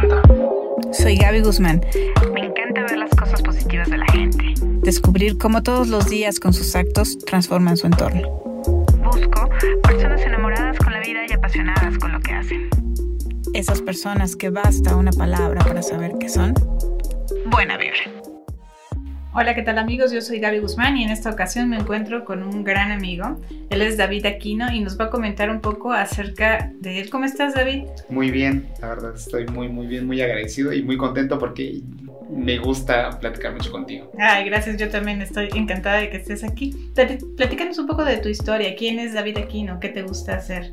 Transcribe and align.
presenta. 0.00 0.22
Soy 0.92 1.16
Gaby 1.16 1.40
Guzmán. 1.40 1.80
Me 2.32 2.40
encanta 2.40 2.82
ver 2.82 2.98
las 2.98 3.10
cosas 3.10 3.42
positivas 3.42 3.88
de 3.90 3.98
la 3.98 4.06
gente. 4.06 4.54
Descubrir 4.82 5.38
cómo 5.38 5.62
todos 5.62 5.88
los 5.88 6.08
días 6.08 6.38
con 6.40 6.52
sus 6.52 6.74
actos 6.76 7.18
transforman 7.18 7.76
su 7.76 7.86
entorno. 7.86 8.22
Busco 9.02 9.48
personas 9.82 10.20
enamoradas 10.22 10.78
con 10.78 10.92
la 10.92 11.00
vida 11.00 11.20
y 11.28 11.32
apasionadas 11.32 11.98
con 11.98 12.12
lo 12.12 12.20
que 12.20 12.32
hacen. 12.32 12.68
Esas 13.54 13.80
personas 13.80 14.36
que 14.36 14.50
basta 14.50 14.96
una 14.96 15.12
palabra 15.12 15.64
para 15.64 15.82
saber 15.82 16.12
qué 16.20 16.28
son. 16.28 16.54
Buena 17.46 17.76
vibra. 17.76 18.15
Hola, 19.38 19.54
¿qué 19.54 19.60
tal 19.60 19.76
amigos? 19.76 20.12
Yo 20.12 20.22
soy 20.22 20.40
Gaby 20.40 20.60
Guzmán 20.60 20.96
y 20.96 21.04
en 21.04 21.10
esta 21.10 21.28
ocasión 21.28 21.68
me 21.68 21.76
encuentro 21.76 22.24
con 22.24 22.42
un 22.42 22.64
gran 22.64 22.90
amigo. 22.90 23.38
Él 23.68 23.82
es 23.82 23.98
David 23.98 24.24
Aquino 24.24 24.72
y 24.72 24.80
nos 24.80 24.98
va 24.98 25.04
a 25.04 25.10
comentar 25.10 25.50
un 25.50 25.60
poco 25.60 25.92
acerca 25.92 26.72
de 26.80 27.00
él. 27.00 27.10
¿Cómo 27.10 27.26
estás, 27.26 27.52
David? 27.52 27.82
Muy 28.08 28.30
bien, 28.30 28.66
la 28.80 28.88
verdad 28.88 29.14
estoy 29.14 29.44
muy, 29.48 29.68
muy 29.68 29.88
bien, 29.88 30.06
muy 30.06 30.22
agradecido 30.22 30.72
y 30.72 30.82
muy 30.82 30.96
contento 30.96 31.38
porque 31.38 31.82
me 32.30 32.56
gusta 32.56 33.10
platicar 33.20 33.52
mucho 33.52 33.70
contigo. 33.70 34.10
Ay, 34.18 34.46
gracias, 34.46 34.78
yo 34.78 34.88
también 34.88 35.20
estoy 35.20 35.50
encantada 35.54 35.98
de 35.98 36.08
que 36.08 36.16
estés 36.16 36.42
aquí. 36.42 36.74
Platícanos 37.36 37.76
un 37.76 37.86
poco 37.86 38.06
de 38.06 38.16
tu 38.16 38.30
historia. 38.30 38.74
¿Quién 38.74 38.98
es 38.98 39.12
David 39.12 39.36
Aquino? 39.36 39.80
¿Qué 39.80 39.90
te 39.90 40.00
gusta 40.00 40.36
hacer? 40.36 40.72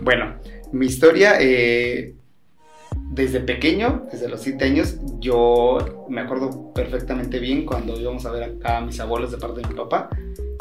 Bueno, 0.00 0.36
mi 0.72 0.86
historia... 0.86 1.34
Eh 1.38 2.14
desde 3.10 3.40
pequeño, 3.40 4.06
desde 4.10 4.28
los 4.28 4.40
7 4.40 4.64
años, 4.64 4.96
yo 5.18 6.06
me 6.08 6.20
acuerdo 6.20 6.72
perfectamente 6.72 7.40
bien 7.40 7.66
cuando 7.66 7.98
íbamos 7.98 8.24
a 8.24 8.30
ver 8.30 8.56
a, 8.62 8.80
mis 8.80 9.00
abuelos 9.00 9.32
de 9.32 9.38
parte 9.38 9.60
de 9.60 9.68
mi 9.68 9.74
papá, 9.74 10.08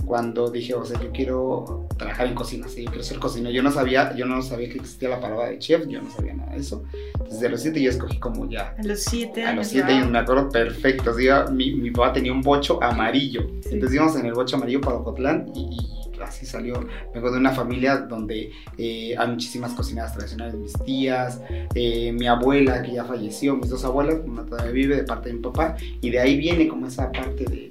cuando 0.03 0.49
dije, 0.49 0.73
o 0.73 0.83
sea, 0.83 0.99
yo 0.99 1.11
quiero 1.11 1.87
trabajar 1.95 2.25
en 2.25 2.33
cocina, 2.33 2.67
sí, 2.67 2.83
yo 2.83 2.89
quiero 2.89 3.03
ser 3.03 3.19
cocinero. 3.19 3.53
Yo 3.53 3.61
no 3.61 3.69
sabía, 3.69 4.15
yo 4.15 4.25
no 4.25 4.41
sabía 4.41 4.67
que 4.67 4.79
existía 4.79 5.09
la 5.09 5.19
palabra 5.19 5.49
de 5.49 5.59
chef, 5.59 5.87
yo 5.87 6.01
no 6.01 6.09
sabía 6.09 6.33
nada 6.33 6.53
de 6.53 6.57
eso. 6.57 6.83
Desde 7.29 7.47
los 7.49 7.61
7 7.61 7.79
yo 7.79 7.91
escogí 7.91 8.17
como 8.17 8.49
ya. 8.49 8.73
A 8.79 8.83
los 8.83 9.01
7 9.01 9.43
años. 9.43 9.53
A 9.53 9.55
los 9.55 9.67
7 9.67 9.93
años, 9.93 10.09
me 10.09 10.17
acuerdo 10.17 10.49
perfecto. 10.49 11.13
mi, 11.51 11.75
mi, 11.75 11.91
papá 11.91 12.13
tenía 12.13 12.31
un 12.31 12.41
bocho 12.41 12.81
amarillo. 12.81 13.41
Entonces 13.69 13.93
íbamos 13.93 14.15
en 14.15 14.25
el 14.25 14.33
bocho 14.33 14.55
amarillo 14.55 14.81
para 14.81 14.97
Ocotlán 14.97 15.51
y 15.53 15.98
así 16.23 16.45
salió. 16.45 16.85
Vengo 17.13 17.31
de 17.31 17.37
una 17.37 17.51
familia 17.51 17.97
donde 17.97 18.51
eh, 18.77 19.15
hay 19.17 19.27
muchísimas 19.27 19.73
cocineras 19.73 20.13
tradicionales, 20.13 20.55
mis 20.55 20.73
tías, 20.85 21.41
eh, 21.75 22.11
mi 22.11 22.27
abuela 22.27 22.81
que 22.81 22.93
ya 22.93 23.05
falleció, 23.05 23.55
mis 23.55 23.69
dos 23.69 23.83
abuelas, 23.85 24.17
una 24.25 24.45
todavía 24.45 24.71
vive 24.71 24.95
de 24.95 25.03
parte 25.03 25.29
de 25.29 25.35
mi 25.35 25.41
papá, 25.41 25.75
y 26.01 26.09
de 26.09 26.19
ahí 26.19 26.37
viene 26.37 26.67
como 26.67 26.87
esa 26.87 27.11
parte 27.11 27.45
de, 27.45 27.69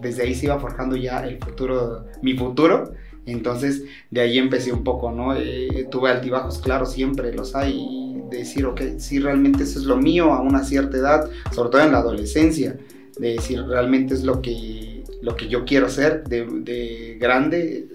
desde 0.00 0.22
ahí 0.22 0.34
se 0.34 0.46
iba 0.46 0.58
forjando 0.58 0.96
ya 0.96 1.24
el 1.24 1.38
futuro, 1.38 2.06
mi 2.22 2.34
futuro. 2.34 2.92
Entonces, 3.26 3.82
de 4.10 4.20
ahí 4.20 4.38
empecé 4.38 4.72
un 4.72 4.84
poco, 4.84 5.10
¿no? 5.10 5.34
Eh, 5.34 5.88
tuve 5.90 6.10
altibajos, 6.10 6.58
claro, 6.58 6.86
siempre 6.86 7.34
los 7.34 7.56
hay, 7.56 7.72
y 7.76 8.22
decir, 8.30 8.64
ok, 8.66 8.80
si 8.98 9.18
realmente 9.18 9.64
eso 9.64 9.80
es 9.80 9.84
lo 9.84 9.96
mío 9.96 10.32
a 10.32 10.40
una 10.42 10.62
cierta 10.62 10.96
edad, 10.96 11.28
sobre 11.52 11.70
todo 11.70 11.82
en 11.82 11.90
la 11.90 11.98
adolescencia, 11.98 12.78
de 13.18 13.32
decir, 13.32 13.62
realmente 13.64 14.14
es 14.14 14.22
lo 14.22 14.40
que 14.42 14.95
lo 15.22 15.36
que 15.36 15.48
yo 15.48 15.64
quiero 15.64 15.86
hacer 15.86 16.24
de, 16.24 17.16
grande, 17.20 17.88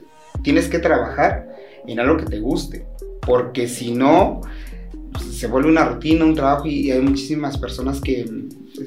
tienes 0.44 0.68
que 0.68 0.80
trabajar 0.80 1.50
en 1.88 2.00
algo 2.00 2.18
que 2.18 2.26
te 2.26 2.40
guste, 2.40 2.86
porque 3.26 3.68
si 3.68 3.92
no, 3.92 4.42
pues, 5.12 5.26
se 5.38 5.48
vuelve 5.48 5.70
una 5.70 5.86
rutina, 5.86 6.26
un 6.26 6.36
trabajo 6.36 6.68
y 6.68 6.92
hay 6.92 7.02
muchísimas 7.02 7.58
personas 7.58 8.02
que 8.02 8.26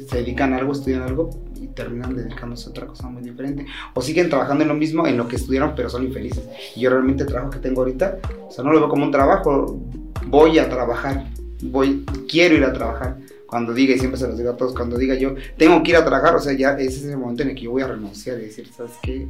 se 0.09 0.17
dedican 0.17 0.53
a 0.53 0.59
algo, 0.59 0.73
estudian 0.73 1.03
algo 1.03 1.31
y 1.61 1.69
terminan 1.69 2.17
dedicándose 2.17 2.67
a 2.67 2.71
otra 2.71 2.87
cosa 2.87 3.09
muy 3.09 3.23
diferente. 3.23 3.67
O 3.95 4.03
siguen 4.03 4.29
trabajando 4.29 4.63
en 4.63 4.69
lo 4.69 4.75
mismo, 4.75 5.07
en 5.07 5.17
lo 5.17 5.29
que 5.29 5.37
estudiaron, 5.37 5.75
pero 5.75 5.89
son 5.89 6.05
infelices. 6.05 6.45
Y 6.77 6.81
yo 6.81 6.91
realmente 6.91 7.23
el 7.23 7.29
trabajo 7.29 7.51
que 7.51 7.59
tengo 7.59 7.83
ahorita, 7.83 8.19
o 8.49 8.51
sea, 8.51 8.65
no 8.65 8.73
lo 8.73 8.81
veo 8.81 8.89
como 8.89 9.05
un 9.05 9.11
trabajo, 9.11 9.81
voy 10.27 10.59
a 10.59 10.69
trabajar, 10.69 11.27
voy, 11.63 12.05
quiero 12.29 12.57
ir 12.57 12.65
a 12.65 12.73
trabajar 12.73 13.19
cuando 13.55 13.73
diga, 13.73 13.95
y 13.95 13.99
siempre 14.01 14.19
se 14.19 14.27
los 14.27 14.37
digo 14.37 14.51
a 14.51 14.57
todos, 14.57 14.75
cuando 14.75 14.99
diga 14.99 15.15
yo, 15.15 15.37
tengo 15.57 15.81
que 15.85 15.93
ir 15.93 15.97
a 15.97 16.05
trabajar, 16.05 16.35
o 16.35 16.41
sea, 16.41 16.55
ya 16.55 16.73
ese 16.73 16.99
es 16.99 17.05
el 17.05 17.19
momento 17.19 17.45
en 17.45 17.51
el 17.51 17.55
que 17.55 17.63
yo 17.63 17.71
voy 17.71 17.83
a 17.83 17.87
renunciar 17.87 18.37
y 18.41 18.47
decir, 18.47 18.69
¿sabes 18.77 18.95
qué? 19.01 19.29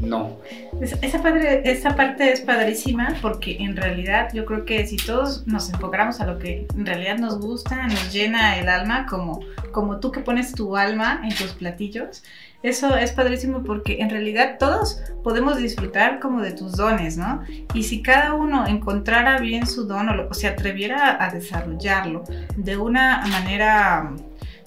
No. 0.00 0.38
Esa, 0.80 1.22
padre, 1.22 1.60
esa 1.70 1.94
parte 1.94 2.32
es 2.32 2.40
padrísima 2.40 3.14
porque 3.20 3.58
en 3.58 3.76
realidad 3.76 4.30
yo 4.32 4.46
creo 4.46 4.64
que 4.64 4.86
si 4.86 4.96
todos 4.96 5.46
nos 5.46 5.68
enfocáramos 5.68 6.18
a 6.22 6.26
lo 6.26 6.38
que 6.38 6.66
en 6.74 6.86
realidad 6.86 7.18
nos 7.18 7.40
gusta, 7.40 7.86
nos 7.88 8.10
llena 8.10 8.58
el 8.58 8.70
alma, 8.70 9.04
como, 9.04 9.40
como 9.70 10.00
tú 10.00 10.12
que 10.12 10.20
pones 10.20 10.52
tu 10.52 10.74
alma 10.74 11.20
en 11.22 11.34
tus 11.36 11.52
platillos, 11.52 12.22
eso 12.62 12.96
es 12.96 13.12
padrísimo 13.12 13.62
porque 13.62 14.00
en 14.00 14.10
realidad 14.10 14.56
todos 14.58 15.00
podemos 15.22 15.56
disfrutar 15.56 16.20
como 16.20 16.42
de 16.42 16.52
tus 16.52 16.72
dones, 16.72 17.16
¿no? 17.16 17.42
Y 17.74 17.84
si 17.84 18.02
cada 18.02 18.34
uno 18.34 18.66
encontrara 18.66 19.38
bien 19.38 19.66
su 19.66 19.84
don 19.86 20.08
o, 20.08 20.34
se 20.34 20.48
atreviera 20.48 21.22
a 21.24 21.30
desarrollarlo 21.30 22.24
de 22.56 22.76
una 22.76 23.24
manera 23.26 24.14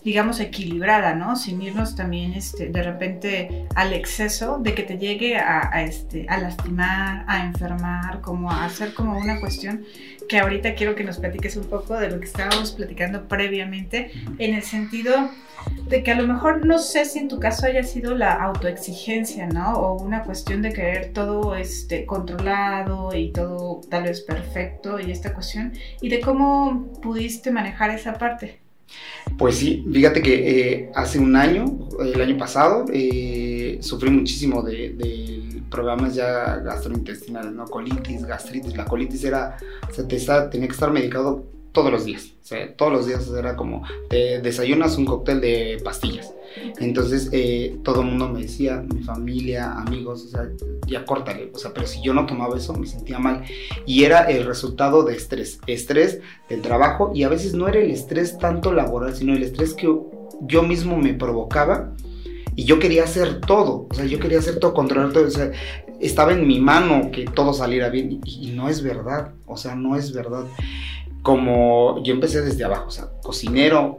digamos, 0.05 0.39
equilibrada, 0.39 1.15
¿no? 1.15 1.35
Sin 1.35 1.63
irnos 1.63 1.95
también 1.95 2.33
este, 2.33 2.69
de 2.69 2.83
repente 2.83 3.65
al 3.73 3.91
exceso 3.91 4.59
de 4.59 4.75
que 4.75 4.83
te 4.83 4.99
llegue 4.99 5.35
a, 5.37 5.81
este, 5.81 6.27
a 6.29 6.37
lastimar, 6.37 7.25
a 7.27 7.43
enfermar, 7.43 8.21
como 8.21 8.51
a 8.51 8.65
hacer 8.65 8.93
como 8.93 9.17
una 9.17 9.39
cuestión 9.39 9.83
que 10.27 10.39
ahorita 10.39 10.75
quiero 10.75 10.95
que 10.95 11.03
nos 11.03 11.17
platiques 11.17 11.55
un 11.55 11.65
poco 11.65 11.97
de 11.97 12.09
lo 12.09 12.19
que 12.19 12.25
estábamos 12.25 12.71
platicando 12.71 13.27
previamente, 13.27 14.11
en 14.37 14.55
el 14.55 14.63
sentido 14.63 15.29
de 15.87 16.03
que 16.03 16.11
a 16.11 16.15
lo 16.19 16.27
mejor 16.27 16.65
no 16.65 16.79
sé 16.79 17.05
si 17.05 17.19
en 17.19 17.27
tu 17.27 17.39
caso 17.39 17.65
haya 17.65 17.83
sido 17.83 18.15
la 18.15 18.33
autoexigencia, 18.33 19.47
¿no? 19.47 19.73
O 19.73 20.01
una 20.01 20.23
cuestión 20.23 20.61
de 20.61 20.73
querer 20.73 21.11
todo 21.13 21.55
este, 21.55 22.05
controlado 22.05 23.15
y 23.15 23.31
todo 23.31 23.81
tal 23.89 24.03
vez 24.03 24.21
perfecto 24.21 24.99
y 24.99 25.11
esta 25.11 25.33
cuestión, 25.33 25.73
y 26.01 26.09
de 26.09 26.21
cómo 26.21 26.91
pudiste 27.01 27.51
manejar 27.51 27.89
esa 27.91 28.13
parte. 28.13 28.59
Pues 29.37 29.57
sí, 29.57 29.85
fíjate 29.91 30.21
que 30.21 30.33
eh, 30.49 30.91
hace 30.93 31.19
un 31.19 31.35
año, 31.35 31.65
el 31.99 32.21
año 32.21 32.37
pasado, 32.37 32.85
eh, 32.93 33.77
sufrí 33.81 34.09
muchísimo 34.09 34.61
de, 34.61 34.93
problemas 35.69 36.15
ya 36.15 36.57
gastrointestinales, 36.57 37.53
¿no? 37.53 37.65
Colitis, 37.65 38.25
gastritis. 38.25 38.75
La 38.75 38.85
colitis 38.85 39.23
era, 39.23 39.57
sea, 39.91 40.49
tenía 40.49 40.67
que 40.67 40.73
estar 40.73 40.91
medicado 40.91 41.45
todos 41.75 41.91
los 41.91 42.05
días. 42.05 42.31
O 42.41 42.47
sea, 42.47 42.75
todos 42.75 42.91
los 42.91 43.05
días 43.05 43.27
era 43.27 43.55
como, 43.55 43.83
te 44.09 44.41
desayunas 44.41 44.97
un 44.97 45.05
cóctel 45.05 45.41
de 45.41 45.79
pastillas. 45.83 46.33
Entonces, 46.79 47.29
eh, 47.31 47.77
todo 47.83 48.01
el 48.01 48.07
mundo 48.07 48.29
me 48.29 48.41
decía, 48.41 48.77
mi 48.77 49.03
familia, 49.03 49.73
amigos, 49.73 50.31
ya 50.87 51.05
córtale. 51.05 51.51
O 51.53 51.57
sea, 51.57 51.73
pero 51.73 51.85
si 51.85 52.01
yo 52.01 52.13
no 52.13 52.25
tomaba 52.25 52.57
eso, 52.57 52.73
me 52.73 52.87
sentía 52.87 53.19
mal. 53.19 53.43
Y 53.85 54.05
era 54.05 54.23
el 54.23 54.45
resultado 54.45 55.03
de 55.03 55.15
estrés. 55.15 55.59
Estrés 55.67 56.19
del 56.49 56.61
trabajo 56.61 57.11
y 57.13 57.23
a 57.23 57.29
veces 57.29 57.53
no 57.53 57.67
era 57.67 57.79
el 57.79 57.91
estrés 57.91 58.37
tanto 58.37 58.71
laboral, 58.73 59.15
sino 59.15 59.33
el 59.33 59.43
estrés 59.43 59.73
que 59.73 59.93
yo 60.41 60.63
mismo 60.63 60.97
me 60.97 61.13
provocaba. 61.13 61.93
Y 62.55 62.65
yo 62.65 62.79
quería 62.79 63.03
hacer 63.03 63.41
todo, 63.41 63.87
o 63.89 63.93
sea, 63.93 64.05
yo 64.05 64.19
quería 64.19 64.39
hacer 64.39 64.59
todo, 64.59 64.73
controlar 64.73 65.11
todo, 65.11 65.27
o 65.27 65.29
sea, 65.29 65.51
estaba 65.99 66.33
en 66.33 66.47
mi 66.47 66.59
mano 66.59 67.11
que 67.11 67.25
todo 67.25 67.53
saliera 67.53 67.89
bien 67.89 68.21
y, 68.23 68.47
y 68.47 68.51
no 68.51 68.69
es 68.69 68.81
verdad, 68.81 69.33
o 69.45 69.57
sea, 69.57 69.75
no 69.75 69.95
es 69.95 70.13
verdad 70.13 70.45
como 71.25 72.03
yo 72.03 72.13
empecé 72.13 72.41
desde 72.41 72.63
abajo, 72.63 72.85
o 72.87 72.91
sea, 72.91 73.07
cocinero, 73.23 73.97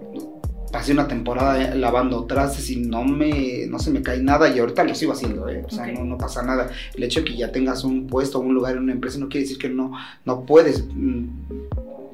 pasé 0.70 0.92
una 0.92 1.08
temporada 1.08 1.74
lavando 1.74 2.24
trastes 2.24 2.70
y 2.70 2.76
no 2.76 3.02
me 3.02 3.66
no 3.66 3.80
se 3.80 3.90
me 3.90 4.00
cae 4.00 4.20
nada 4.20 4.48
y 4.48 4.60
ahorita 4.60 4.84
lo 4.84 4.94
sigo 4.94 5.12
haciendo, 5.12 5.48
¿eh? 5.48 5.64
o 5.66 5.70
sea, 5.70 5.88
no, 5.88 6.04
no, 6.04 6.16
pasa 6.18 6.44
nada. 6.44 6.70
El 6.94 7.02
hecho 7.02 7.20
de 7.20 7.26
que 7.26 7.36
ya 7.36 7.50
tengas 7.50 7.82
un 7.82 8.06
puesto, 8.06 8.38
un 8.38 8.54
lugar 8.54 8.76
en 8.76 8.84
una 8.84 8.92
empresa 8.92 9.18
no 9.18 9.28
quiere 9.28 9.42
decir 9.42 9.58
que 9.58 9.68
no, 9.68 9.90
no 10.24 10.46
puedes 10.46 10.84
mm, 10.86 11.24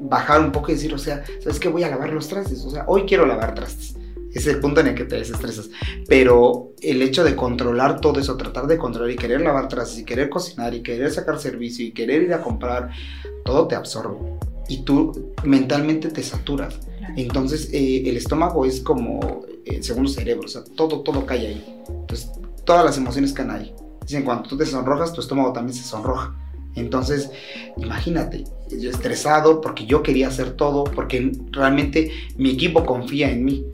bajar 0.01 0.41
un 0.41 0.51
poco 0.51 0.71
y 0.71 0.77
decir, 0.77 0.95
o 0.95 0.99
sea, 0.99 1.23
¿sabes 1.41 1.61
qué? 1.61 1.69
Voy 1.69 1.83
a 1.83 1.91
lavar 1.91 2.11
los 2.11 2.29
trastes, 2.29 2.65
o 2.65 2.71
sea, 2.71 2.85
hoy 2.87 3.03
quiero 3.03 3.27
lavar 3.27 3.55
trastes. 3.55 3.95
Ese 4.35 4.51
es 4.51 4.57
el 4.57 4.61
punto 4.61 4.81
en 4.81 4.89
el 4.89 4.95
que 4.95 5.05
te 5.05 5.17
desestresas. 5.17 5.71
Pero 6.09 6.73
el 6.81 7.03
hecho 7.03 7.25
de 7.25 7.37
controlar 7.37 8.01
todo 8.01 8.21
eso, 8.21 8.37
tratar 8.37 8.67
de 8.67 8.79
controlar 8.79 9.11
y 9.11 9.17
querer 9.17 9.41
lavar 9.41 9.69
trastes 9.69 9.99
y 10.01 10.05
querer 10.05 10.31
cocinar 10.31 10.75
y 10.75 10.83
querer 10.83 11.11
sacar 11.11 11.39
servicio 11.39 11.85
y 11.85 11.93
querer 11.93 12.23
ir 12.23 12.35
a 12.35 12.41
comprar, 12.41 12.91
todo 13.45 13.69
te 13.69 13.75
absorbe 13.75 14.17
y 14.69 14.83
tú 14.83 15.33
mentalmente 15.45 16.09
te 16.09 16.23
saturas. 16.23 16.81
Entonces 17.17 17.69
eh, 17.73 18.03
el 18.07 18.17
estómago 18.17 18.65
es 18.65 18.81
como 18.81 19.45
el 19.65 19.83
segundo 19.83 20.11
cerebro, 20.11 20.45
o 20.47 20.49
sea, 20.49 20.65
todo, 20.77 21.01
todo 21.01 21.27
cae 21.27 21.47
ahí. 21.47 21.83
Entonces 21.89 22.31
todas 22.65 22.85
las 22.85 22.97
emociones 22.97 23.33
caen 23.33 23.51
ahí. 23.51 23.75
Dicen, 24.03 24.25
cuando 24.25 24.49
tú 24.49 24.57
te 24.57 24.67
sonrojas, 24.67 25.13
tu 25.13 25.21
estómago 25.21 25.53
también 25.53 25.77
se 25.77 25.85
sonroja. 25.85 26.35
Entonces, 26.75 27.31
imagínate, 27.77 28.45
yo 28.71 28.91
estresado 28.91 29.61
porque 29.61 29.85
yo 29.85 30.03
quería 30.03 30.29
hacer 30.29 30.53
todo, 30.53 30.85
porque 30.85 31.33
realmente 31.51 32.11
mi 32.37 32.51
equipo 32.51 32.87
confía 32.87 33.31
en 33.31 33.45
mí, 33.45 33.67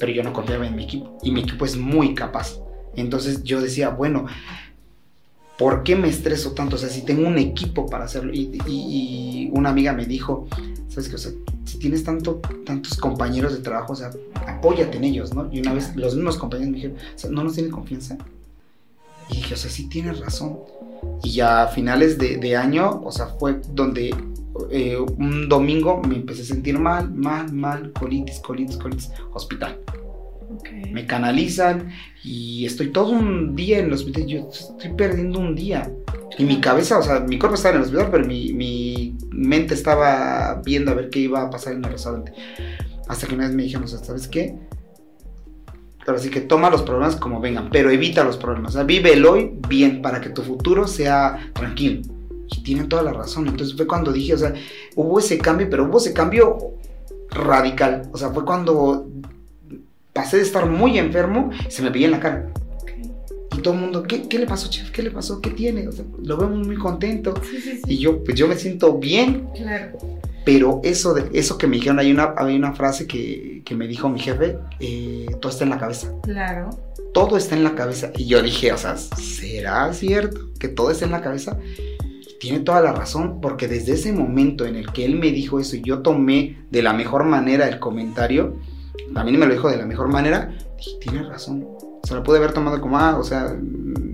pero 0.00 0.10
yo 0.10 0.24
no 0.24 0.32
confiaba 0.32 0.66
en 0.66 0.74
mi 0.74 0.84
equipo. 0.84 1.18
Y 1.22 1.30
mi 1.30 1.42
equipo 1.42 1.64
es 1.64 1.76
muy 1.76 2.14
capaz. 2.14 2.58
Entonces 2.96 3.44
yo 3.44 3.60
decía, 3.60 3.90
bueno, 3.90 4.26
¿por 5.58 5.82
qué 5.82 5.94
me 5.94 6.08
estreso 6.08 6.52
tanto? 6.52 6.76
O 6.76 6.78
sea, 6.78 6.88
si 6.88 7.02
tengo 7.02 7.28
un 7.28 7.36
equipo 7.36 7.86
para 7.86 8.06
hacerlo. 8.06 8.32
Y, 8.34 9.50
una 9.52 9.70
amiga 9.70 9.92
me 9.92 10.06
dijo, 10.06 10.48
¿sabes 10.88 11.08
qué? 11.08 11.16
O 11.16 11.18
sea, 11.18 11.32
si 11.66 11.78
tienes 11.78 12.02
tanto, 12.02 12.40
tantos 12.64 12.96
compañeros 12.96 13.52
de 13.52 13.58
trabajo, 13.58 13.92
o 13.92 13.96
sea, 13.96 14.10
apóyate 14.46 14.96
en 14.96 15.04
ellos, 15.04 15.34
¿no? 15.34 15.52
Y 15.52 15.60
una 15.60 15.74
vez 15.74 15.94
los 15.96 16.14
mismos 16.14 16.38
compañeros 16.38 16.70
me 16.70 16.76
dijeron, 16.76 16.96
o 16.96 17.18
sea, 17.18 17.30
¿no 17.30 17.44
nos 17.44 17.54
tienen 17.54 17.70
confianza? 17.70 18.16
Y 19.28 19.36
dije, 19.36 19.54
o 19.54 19.56
sea, 19.56 19.70
sí 19.70 19.88
tienes 19.88 20.20
razón. 20.20 20.60
Y 21.22 21.32
ya 21.32 21.64
a 21.64 21.68
finales 21.68 22.16
de, 22.16 22.56
año, 22.56 23.02
o 23.04 23.12
sea, 23.12 23.26
fue 23.26 23.60
donde 23.74 24.14
eh, 24.70 24.96
un 24.96 25.48
domingo 25.48 26.02
me 26.06 26.16
empecé 26.16 26.42
a 26.42 26.44
sentir 26.44 26.78
mal, 26.78 27.12
mal, 27.12 27.52
mal, 27.52 27.92
colitis, 27.92 28.40
colitis, 28.40 28.76
colitis, 28.76 29.10
hospital. 29.32 29.78
Me 30.90 31.06
canalizan 31.06 31.90
y 32.24 32.66
estoy 32.66 32.88
todo 32.88 33.12
un 33.12 33.54
día 33.54 33.78
en 33.78 33.86
el 33.86 33.92
hospital. 33.92 34.26
Yo 34.26 34.48
estoy 34.50 34.92
perdiendo 34.96 35.38
un 35.38 35.54
día. 35.54 35.90
Y 36.38 36.44
mi 36.44 36.60
cabeza, 36.60 36.98
o 36.98 37.02
sea, 37.02 37.20
mi 37.20 37.38
cuerpo 37.38 37.54
estaba 37.54 37.76
en 37.76 37.82
el 37.82 37.86
hospital, 37.86 38.08
pero 38.10 38.26
mi, 38.26 38.52
mi 38.52 39.16
mente 39.30 39.74
estaba 39.74 40.60
viendo 40.64 40.90
a 40.90 40.94
ver 40.94 41.10
qué 41.10 41.20
iba 41.20 41.42
a 41.42 41.50
pasar 41.50 41.74
en 41.74 41.84
el 41.84 41.92
restaurante. 41.92 42.32
Hasta 43.08 43.26
que 43.26 43.34
una 43.34 43.46
vez 43.46 43.54
me 43.54 43.62
dijeron, 43.62 43.84
o 43.84 43.88
sea, 43.88 43.98
¿sabes 43.98 44.26
qué? 44.26 44.56
Ahora 46.06 46.18
sí 46.18 46.30
que 46.30 46.40
toma 46.40 46.70
los 46.70 46.82
problemas 46.82 47.14
como 47.16 47.40
vengan, 47.40 47.70
pero 47.70 47.90
evita 47.90 48.24
los 48.24 48.36
problemas. 48.36 48.72
O 48.72 48.78
sea, 48.78 48.84
vive 48.84 49.12
el 49.12 49.24
hoy 49.26 49.52
bien 49.68 50.02
para 50.02 50.20
que 50.20 50.30
tu 50.30 50.42
futuro 50.42 50.86
sea 50.88 51.50
tranquilo. 51.52 52.02
Y 52.56 52.62
tienen 52.62 52.88
toda 52.88 53.02
la 53.02 53.12
razón. 53.12 53.46
Entonces 53.48 53.76
fue 53.76 53.86
cuando 53.86 54.12
dije, 54.12 54.34
o 54.34 54.38
sea, 54.38 54.54
hubo 54.96 55.18
ese 55.18 55.38
cambio, 55.38 55.68
pero 55.70 55.84
hubo 55.84 55.98
ese 55.98 56.12
cambio 56.12 56.74
radical. 57.30 58.02
O 58.12 58.18
sea, 58.18 58.30
fue 58.30 58.44
cuando 58.44 59.08
pasé 60.12 60.38
de 60.38 60.42
estar 60.42 60.66
muy 60.68 60.98
enfermo, 60.98 61.50
se 61.68 61.82
me 61.82 61.90
veía 61.90 62.06
en 62.06 62.12
la 62.12 62.20
cara. 62.20 62.52
Y 63.56 63.62
todo 63.62 63.74
el 63.74 63.80
mundo, 63.80 64.02
¿qué, 64.04 64.22
qué 64.28 64.38
le 64.38 64.46
pasó, 64.46 64.68
chef? 64.70 64.90
¿Qué 64.90 65.02
le 65.02 65.10
pasó? 65.10 65.40
¿Qué 65.40 65.50
tiene? 65.50 65.86
O 65.88 65.92
sea, 65.92 66.04
lo 66.22 66.36
vemos 66.36 66.66
muy 66.66 66.76
contento. 66.76 67.34
Sí, 67.42 67.60
sí, 67.60 67.72
sí. 67.76 67.82
Y 67.86 67.98
yo, 67.98 68.22
pues 68.24 68.36
yo 68.36 68.46
me 68.48 68.56
siento 68.56 68.98
bien, 68.98 69.48
Claro. 69.56 69.98
pero 70.44 70.80
eso, 70.84 71.14
de, 71.14 71.28
eso 71.38 71.58
que 71.58 71.66
me 71.66 71.76
dijeron, 71.76 71.98
hay 71.98 72.10
una, 72.12 72.34
hay 72.36 72.56
una 72.56 72.72
frase 72.74 73.06
que, 73.06 73.62
que 73.64 73.74
me 73.74 73.86
dijo 73.88 74.08
mi 74.08 74.20
jefe, 74.20 74.56
eh, 74.78 75.26
todo 75.40 75.50
está 75.50 75.64
en 75.64 75.70
la 75.70 75.78
cabeza. 75.78 76.12
Claro. 76.22 76.70
Todo 77.12 77.36
está 77.36 77.56
en 77.56 77.64
la 77.64 77.74
cabeza. 77.74 78.12
Y 78.16 78.26
yo 78.26 78.40
dije, 78.40 78.72
o 78.72 78.78
sea, 78.78 78.96
¿será 78.96 79.92
cierto 79.92 80.40
que 80.60 80.68
todo 80.68 80.92
está 80.92 81.04
en 81.06 81.10
la 81.12 81.20
cabeza? 81.20 81.58
Tiene 82.40 82.60
toda 82.60 82.80
la 82.80 82.92
razón, 82.92 83.40
porque 83.40 83.68
desde 83.68 83.92
ese 83.92 84.12
momento 84.12 84.64
en 84.64 84.74
el 84.76 84.90
que 84.92 85.04
él 85.04 85.16
me 85.18 85.30
dijo 85.30 85.60
eso 85.60 85.76
y 85.76 85.82
yo 85.82 86.00
tomé 86.00 86.64
de 86.70 86.82
la 86.82 86.92
mejor 86.94 87.24
manera 87.24 87.68
el 87.68 87.78
comentario, 87.78 88.56
también 89.14 89.38
me 89.38 89.46
lo 89.46 89.52
dijo 89.52 89.68
de 89.70 89.76
la 89.76 89.84
mejor 89.86 90.08
manera, 90.08 90.56
dije, 90.78 90.92
tiene 91.00 91.22
razón. 91.22 91.64
O 92.02 92.06
sea, 92.06 92.16
lo 92.16 92.22
pude 92.22 92.38
haber 92.38 92.52
tomado 92.52 92.80
como, 92.80 92.98
ah, 92.98 93.18
o 93.18 93.22
sea, 93.24 93.54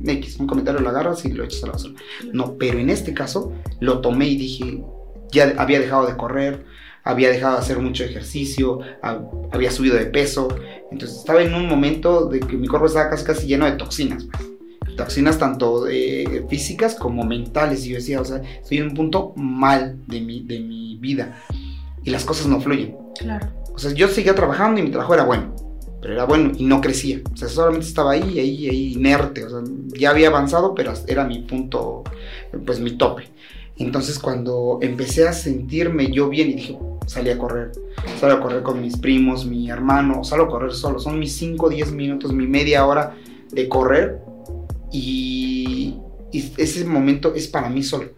X, 0.04 0.38
un 0.40 0.48
comentario 0.48 0.80
lo 0.80 0.88
agarras 0.88 1.24
y 1.24 1.32
lo 1.32 1.44
echas 1.44 1.62
a 1.62 1.66
la 1.66 1.72
basura. 1.74 1.94
No, 2.32 2.54
pero 2.58 2.78
en 2.80 2.90
este 2.90 3.14
caso 3.14 3.52
lo 3.78 4.00
tomé 4.00 4.26
y 4.26 4.36
dije, 4.36 4.82
ya 5.30 5.54
había 5.58 5.78
dejado 5.78 6.06
de 6.06 6.16
correr, 6.16 6.64
había 7.04 7.30
dejado 7.30 7.54
de 7.54 7.60
hacer 7.60 7.78
mucho 7.78 8.02
ejercicio, 8.02 8.80
ha- 9.02 9.20
había 9.52 9.70
subido 9.70 9.94
de 9.94 10.06
peso, 10.06 10.48
entonces 10.90 11.18
estaba 11.18 11.42
en 11.42 11.54
un 11.54 11.68
momento 11.68 12.26
de 12.26 12.40
que 12.40 12.56
mi 12.56 12.66
cuerpo 12.66 12.86
estaba 12.88 13.08
casi, 13.10 13.24
casi 13.24 13.46
lleno 13.46 13.66
de 13.66 13.72
toxinas, 13.72 14.24
pues. 14.32 14.48
Toxinas 14.96 15.38
tanto 15.38 15.86
eh, 15.88 16.44
físicas 16.48 16.94
como 16.94 17.24
mentales, 17.24 17.84
y 17.86 17.90
yo 17.90 17.96
decía, 17.96 18.20
o 18.20 18.24
sea, 18.24 18.38
estoy 18.38 18.78
en 18.78 18.88
un 18.88 18.94
punto 18.94 19.32
mal 19.36 19.98
de 20.06 20.20
mi, 20.20 20.40
de 20.40 20.60
mi 20.60 20.96
vida, 20.96 21.42
y 22.02 22.10
las 22.10 22.24
cosas 22.24 22.46
no 22.46 22.60
fluyen. 22.60 22.96
Claro. 23.18 23.48
O 23.74 23.78
sea, 23.78 23.92
yo 23.92 24.08
seguía 24.08 24.34
trabajando 24.34 24.80
y 24.80 24.84
mi 24.84 24.90
trabajo 24.90 25.14
era 25.14 25.24
bueno, 25.24 25.54
pero 26.00 26.14
era 26.14 26.24
bueno 26.24 26.52
y 26.56 26.64
no 26.64 26.80
crecía. 26.80 27.20
O 27.32 27.36
sea, 27.36 27.48
solamente 27.48 27.86
estaba 27.86 28.12
ahí, 28.12 28.38
ahí, 28.38 28.68
ahí, 28.68 28.92
inerte. 28.94 29.44
O 29.44 29.50
sea, 29.50 29.60
ya 29.98 30.10
había 30.10 30.28
avanzado, 30.28 30.74
pero 30.74 30.94
era 31.06 31.24
mi 31.24 31.40
punto, 31.40 32.04
pues 32.64 32.80
mi 32.80 32.92
tope. 32.92 33.24
Entonces, 33.76 34.18
cuando 34.18 34.78
empecé 34.80 35.28
a 35.28 35.34
sentirme 35.34 36.10
yo 36.10 36.30
bien 36.30 36.50
y 36.50 36.54
dije, 36.54 36.78
salí 37.06 37.28
a 37.28 37.36
correr, 37.36 37.72
salí 38.18 38.32
a 38.32 38.40
correr 38.40 38.62
con 38.62 38.80
mis 38.80 38.96
primos, 38.96 39.44
mi 39.44 39.68
hermano, 39.68 40.24
salgo 40.24 40.46
a 40.46 40.48
correr 40.48 40.72
solo. 40.72 40.98
Son 40.98 41.18
mis 41.18 41.36
5, 41.36 41.68
10 41.68 41.92
minutos, 41.92 42.32
mi 42.32 42.46
media 42.46 42.86
hora 42.86 43.14
de 43.52 43.68
correr 43.68 44.22
y, 44.98 46.00
ese 46.58 46.84
momento 46.84 47.34
es 47.34 47.48
para 47.48 47.70
mí 47.70 47.82
solo. 47.82 48.10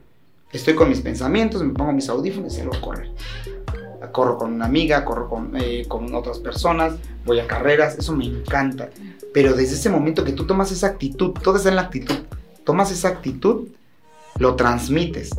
Estoy 0.52 0.74
con 0.74 0.88
mis 0.88 1.00
pensamientos, 1.00 1.62
me 1.62 1.72
pongo 1.72 1.92
mis 1.92 2.08
audífonos 2.08 2.54
y 2.54 2.56
salgo 2.56 2.74
a 2.74 2.80
correr 2.80 3.10
corro 4.12 4.38
con 4.38 4.52
una 4.52 4.66
amiga, 4.66 5.04
corro 5.04 5.28
con, 5.28 5.52
eh, 5.56 5.84
con 5.88 6.14
otras 6.14 6.38
personas, 6.38 6.94
voy 7.24 7.40
a 7.40 7.46
carreras, 7.46 7.98
eso 7.98 8.14
me 8.14 8.24
encanta. 8.24 8.90
Pero 9.32 9.54
desde 9.54 9.74
ese 9.74 9.90
momento 9.90 10.24
que 10.24 10.32
tú 10.32 10.46
tomas 10.46 10.72
esa 10.72 10.88
actitud, 10.88 11.32
todo 11.42 11.56
está 11.56 11.68
en 11.68 11.76
la 11.76 11.82
actitud, 11.82 12.16
tomas 12.64 12.90
esa 12.90 13.08
actitud, 13.08 13.68
lo 14.38 14.56
transmites. 14.56 15.30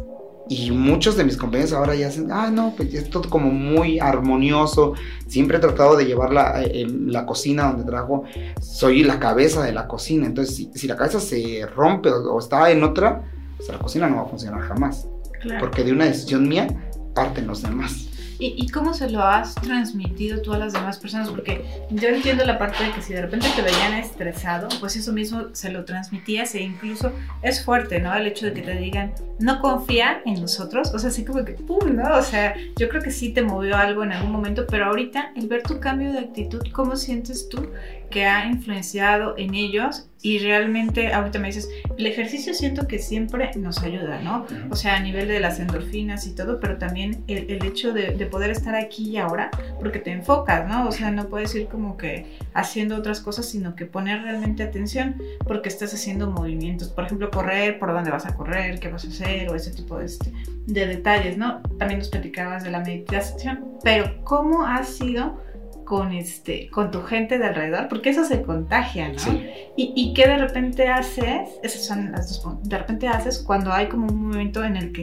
Y 0.50 0.72
muchos 0.72 1.16
de 1.16 1.24
mis 1.24 1.38
compañeros 1.38 1.74
ahora 1.74 1.94
ya 1.94 2.07
hacen, 2.07 2.31
ah, 2.31 2.50
no, 2.50 2.74
pues 2.75 2.92
es 2.96 3.10
todo 3.10 3.30
como 3.30 3.51
muy 3.51 4.00
armonioso. 4.00 4.96
Siempre 5.28 5.57
he 5.57 5.60
tratado 5.60 5.96
de 5.96 6.06
llevar 6.06 6.34
la, 6.34 6.63
eh, 6.63 6.81
en 6.81 7.13
la 7.13 7.28
cocina 7.28 7.68
donde 7.68 7.86
trabajo, 7.86 8.24
soy 8.60 9.04
la 9.04 9.19
cabeza 9.19 9.63
de 9.63 9.72
la 9.72 9.88
cocina. 9.88 10.25
Entonces, 10.25 10.56
si, 10.56 10.72
si 10.74 10.88
la 10.88 10.98
cabeza 10.98 11.19
se 11.19 11.68
rompe 11.75 12.10
o, 12.10 12.34
o 12.34 12.40
está 12.40 12.72
en 12.72 12.84
otra, 12.84 13.24
pues 13.57 13.69
la 13.69 13.78
cocina 13.78 14.10
no 14.10 14.18
va 14.18 14.22
a 14.24 14.25
funcionar 14.25 14.62
jamás. 14.62 15.07
Claro. 15.40 15.60
Porque 15.60 15.84
de 15.84 15.94
una 15.94 16.06
decisión 16.06 16.50
mía 16.50 16.68
parten 17.13 17.45
los 17.45 17.62
demás. 17.62 18.08
¿Y, 18.39 18.56
¿Y 18.57 18.69
cómo 18.69 18.94
se 18.94 19.09
lo 19.09 19.21
has 19.21 19.53
transmitido 19.56 20.41
tú 20.41 20.53
a 20.53 20.57
las 20.57 20.71
demás 20.71 20.97
personas? 20.97 21.30
Porque 21.30 21.65
yo 21.91 22.07
entiendo 22.07 22.45
la 22.45 22.57
parte 22.57 22.86
de 22.86 22.91
que 22.94 23.01
si 23.01 23.13
de 23.13 23.21
repente 23.21 23.47
te 23.53 23.62
veían 23.62 23.94
estresado, 23.94 24.69
pues 24.80 24.95
eso 24.95 25.12
mismo 25.12 25.47
se 25.51 25.69
lo 25.69 25.83
transmitías 25.83 26.56
e 26.56 26.62
incluso 26.62 27.12
es 27.41 27.63
fuerte, 27.63 28.00
¿no? 28.00 28.13
El 28.13 28.27
hecho 28.27 28.45
de 28.45 28.53
que 28.53 28.62
te 28.62 28.75
digan, 28.75 29.13
no 29.39 29.59
confía 29.59 30.21
en 30.25 30.41
nosotros, 30.41 30.94
o 30.94 31.00
sea, 31.00 31.09
así 31.09 31.25
como 31.25 31.44
que, 31.44 31.53
¡pum!, 31.53 31.95
¿no? 31.95 32.15
O 32.15 32.21
sea, 32.21 32.56
yo 32.77 32.88
creo 32.89 33.01
que 33.01 33.12
sí 33.12 33.33
te 33.33 33.41
movió 33.41 33.75
algo 33.75 34.03
en 34.03 34.13
algún 34.13 34.31
momento, 34.31 34.65
pero 34.68 34.85
ahorita 34.85 35.33
el 35.35 35.47
ver 35.47 35.63
tu 35.63 35.80
cambio 35.80 36.13
de 36.13 36.19
actitud, 36.19 36.62
¿cómo 36.71 36.95
sientes 36.95 37.50
tú 37.50 37.69
que 38.09 38.25
ha 38.25 38.45
influenciado 38.45 39.35
en 39.38 39.53
ellos? 39.53 40.08
Y 40.21 40.39
realmente, 40.39 41.13
ahorita 41.13 41.39
me 41.39 41.48
dices, 41.48 41.69
el 41.98 42.06
ejercicio 42.06 42.54
siento 42.54 42.88
que 42.88 43.00
siempre 43.00 43.51
nos 43.56 43.81
ayuda, 43.83 44.21
¿no? 44.21 44.45
O 44.69 44.75
sea, 44.75 44.98
a 44.98 45.00
nivel 45.00 45.30
de 45.30 45.39
las 45.39 45.60
endorfinas 45.60 46.27
y 46.27 46.36
todo, 46.36 46.60
pero 46.60 46.77
también 46.77 47.24
el, 47.27 47.50
el 47.50 47.66
hecho 47.66 47.94
de, 47.94 48.12
de, 48.12 48.25
poder 48.25 48.50
estar 48.51 48.75
aquí 48.75 49.12
y 49.12 49.18
ahora, 49.18 49.50
porque 49.80 50.00
te 50.00 50.12
enfocas, 50.12 50.68
¿no? 50.68 50.88
O 50.88 50.92
sea, 50.92 51.10
no 51.12 51.30
puedes 51.30 51.56
ir 51.56 51.68
como 51.68 51.95
que 51.95 52.38
haciendo 52.54 52.98
otras 52.98 53.21
cosas, 53.21 53.45
sino 53.45 53.75
que 53.75 53.86
poner 53.86 54.21
realmente 54.24 54.62
atención 54.63 55.16
porque 55.48 55.69
estás 55.69 55.94
haciendo 55.94 56.30
movimientos. 56.30 56.89
Por 56.89 57.06
ejemplo, 57.06 57.31
correr, 57.31 57.80
por 57.80 57.94
dónde 57.94 58.12
vas 58.12 58.25
a 58.25 58.36
correr, 58.36 58.80
qué 58.80 58.89
vas 58.89 59.06
a 59.06 59.07
hacer, 59.07 59.50
o 59.50 59.56
ese 59.56 59.71
tipo 59.71 60.00
de, 60.00 60.06
este, 60.06 60.33
de 60.66 60.86
detalles, 60.86 61.38
¿no? 61.38 61.62
También 61.77 62.00
nos 62.00 62.10
platicabas 62.10 62.63
de 62.63 62.71
la 62.71 62.81
meditación, 62.81 63.66
pero 63.83 64.21
¿cómo 64.25 64.66
ha 64.66 64.83
sido? 64.83 65.49
Con 65.89 66.12
este 66.13 66.69
con 66.69 66.91
tu 66.91 67.01
gente 67.01 67.39
de 67.39 67.47
alrededor 67.47 67.88
porque 67.89 68.12
eso 68.12 68.24
se 68.24 68.44
contagia 68.44 69.09
¿no? 69.09 69.18
Sí. 69.18 69.50
y, 69.75 69.91
y 69.95 70.13
qué 70.13 70.27
de 70.27 70.38
repente 70.38 70.88
haces 70.88 71.50
esas 71.63 71.83
son 71.83 72.12
las 72.12 72.30
dos 72.44 72.62
de 72.62 72.77
repente 72.77 73.07
haces 73.07 73.39
cuando 73.39 73.74
hay 73.74 73.88
como 73.88 74.06
un 74.06 74.27
momento 74.27 74.63
en 74.63 74.77
el 74.77 74.91
que 74.91 75.01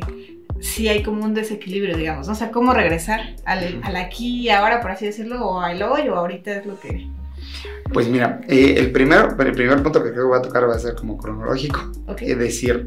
sí 0.60 0.86
hay 0.86 1.02
como 1.02 1.24
un 1.24 1.34
desequilibrio 1.34 1.96
digamos 1.96 2.28
¿no? 2.28 2.34
o 2.34 2.36
sea 2.36 2.52
cómo 2.52 2.72
regresar 2.72 3.34
al, 3.44 3.80
al, 3.82 3.96
aquí 3.96 4.42
y 4.42 4.48
ahora 4.48 4.80
por 4.80 4.92
así 4.92 5.06
decirlo 5.06 5.44
o 5.44 5.60
al 5.60 5.82
hoy 5.82 6.08
o 6.08 6.14
ahorita 6.14 6.58
es 6.58 6.66
lo 6.66 6.78
que 6.78 7.10
pues 7.92 8.06
mira 8.06 8.40
eh, 8.46 8.76
el 8.78 8.92
primer 8.92 9.34
el 9.40 9.52
primer 9.52 9.82
punto 9.82 10.04
que 10.04 10.12
creo 10.12 10.22
que 10.22 10.28
voy 10.28 10.38
a 10.38 10.42
tocar 10.42 10.68
va 10.68 10.76
a 10.76 10.78
ser 10.78 10.94
como 10.94 11.18
cronológico 11.18 11.80
okay. 12.06 12.30
es 12.30 12.38
decir 12.38 12.86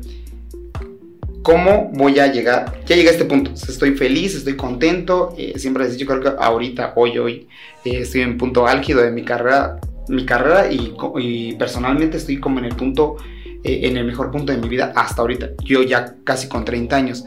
¿Cómo 1.44 1.90
voy 1.94 2.20
a 2.20 2.32
llegar? 2.32 2.82
Ya 2.86 2.96
llegué 2.96 3.10
a 3.10 3.12
este 3.12 3.26
punto. 3.26 3.52
Estoy 3.52 3.96
feliz, 3.96 4.36
estoy 4.36 4.56
contento. 4.56 5.34
Eh, 5.38 5.54
siempre 5.58 5.84
les 5.84 5.94
he 5.94 5.98
dicho, 5.98 6.08
creo 6.08 6.22
que 6.22 6.44
ahorita, 6.44 6.94
hoy, 6.96 7.18
hoy, 7.18 7.48
eh, 7.86 8.00
estoy 8.00 8.22
en 8.22 8.38
punto 8.38 8.68
álgido 8.68 9.02
de 9.02 9.12
mi 9.12 9.24
carrera, 9.24 9.80
mi 10.10 10.26
carrera 10.26 10.72
y, 10.72 10.94
y 11.20 11.54
personalmente 11.54 12.18
estoy 12.18 12.40
como 12.40 12.60
en 12.60 12.66
el 12.66 12.76
punto, 12.76 13.18
eh, 13.64 13.82
en 13.84 13.96
el 13.98 14.06
mejor 14.06 14.32
punto 14.32 14.52
de 14.52 14.58
mi 14.58 14.68
vida 14.68 14.92
hasta 14.96 15.22
ahorita. 15.22 15.52
Yo 15.64 15.82
ya 15.84 16.16
casi 16.24 16.48
con 16.48 16.66
30 16.66 16.96
años. 16.96 17.26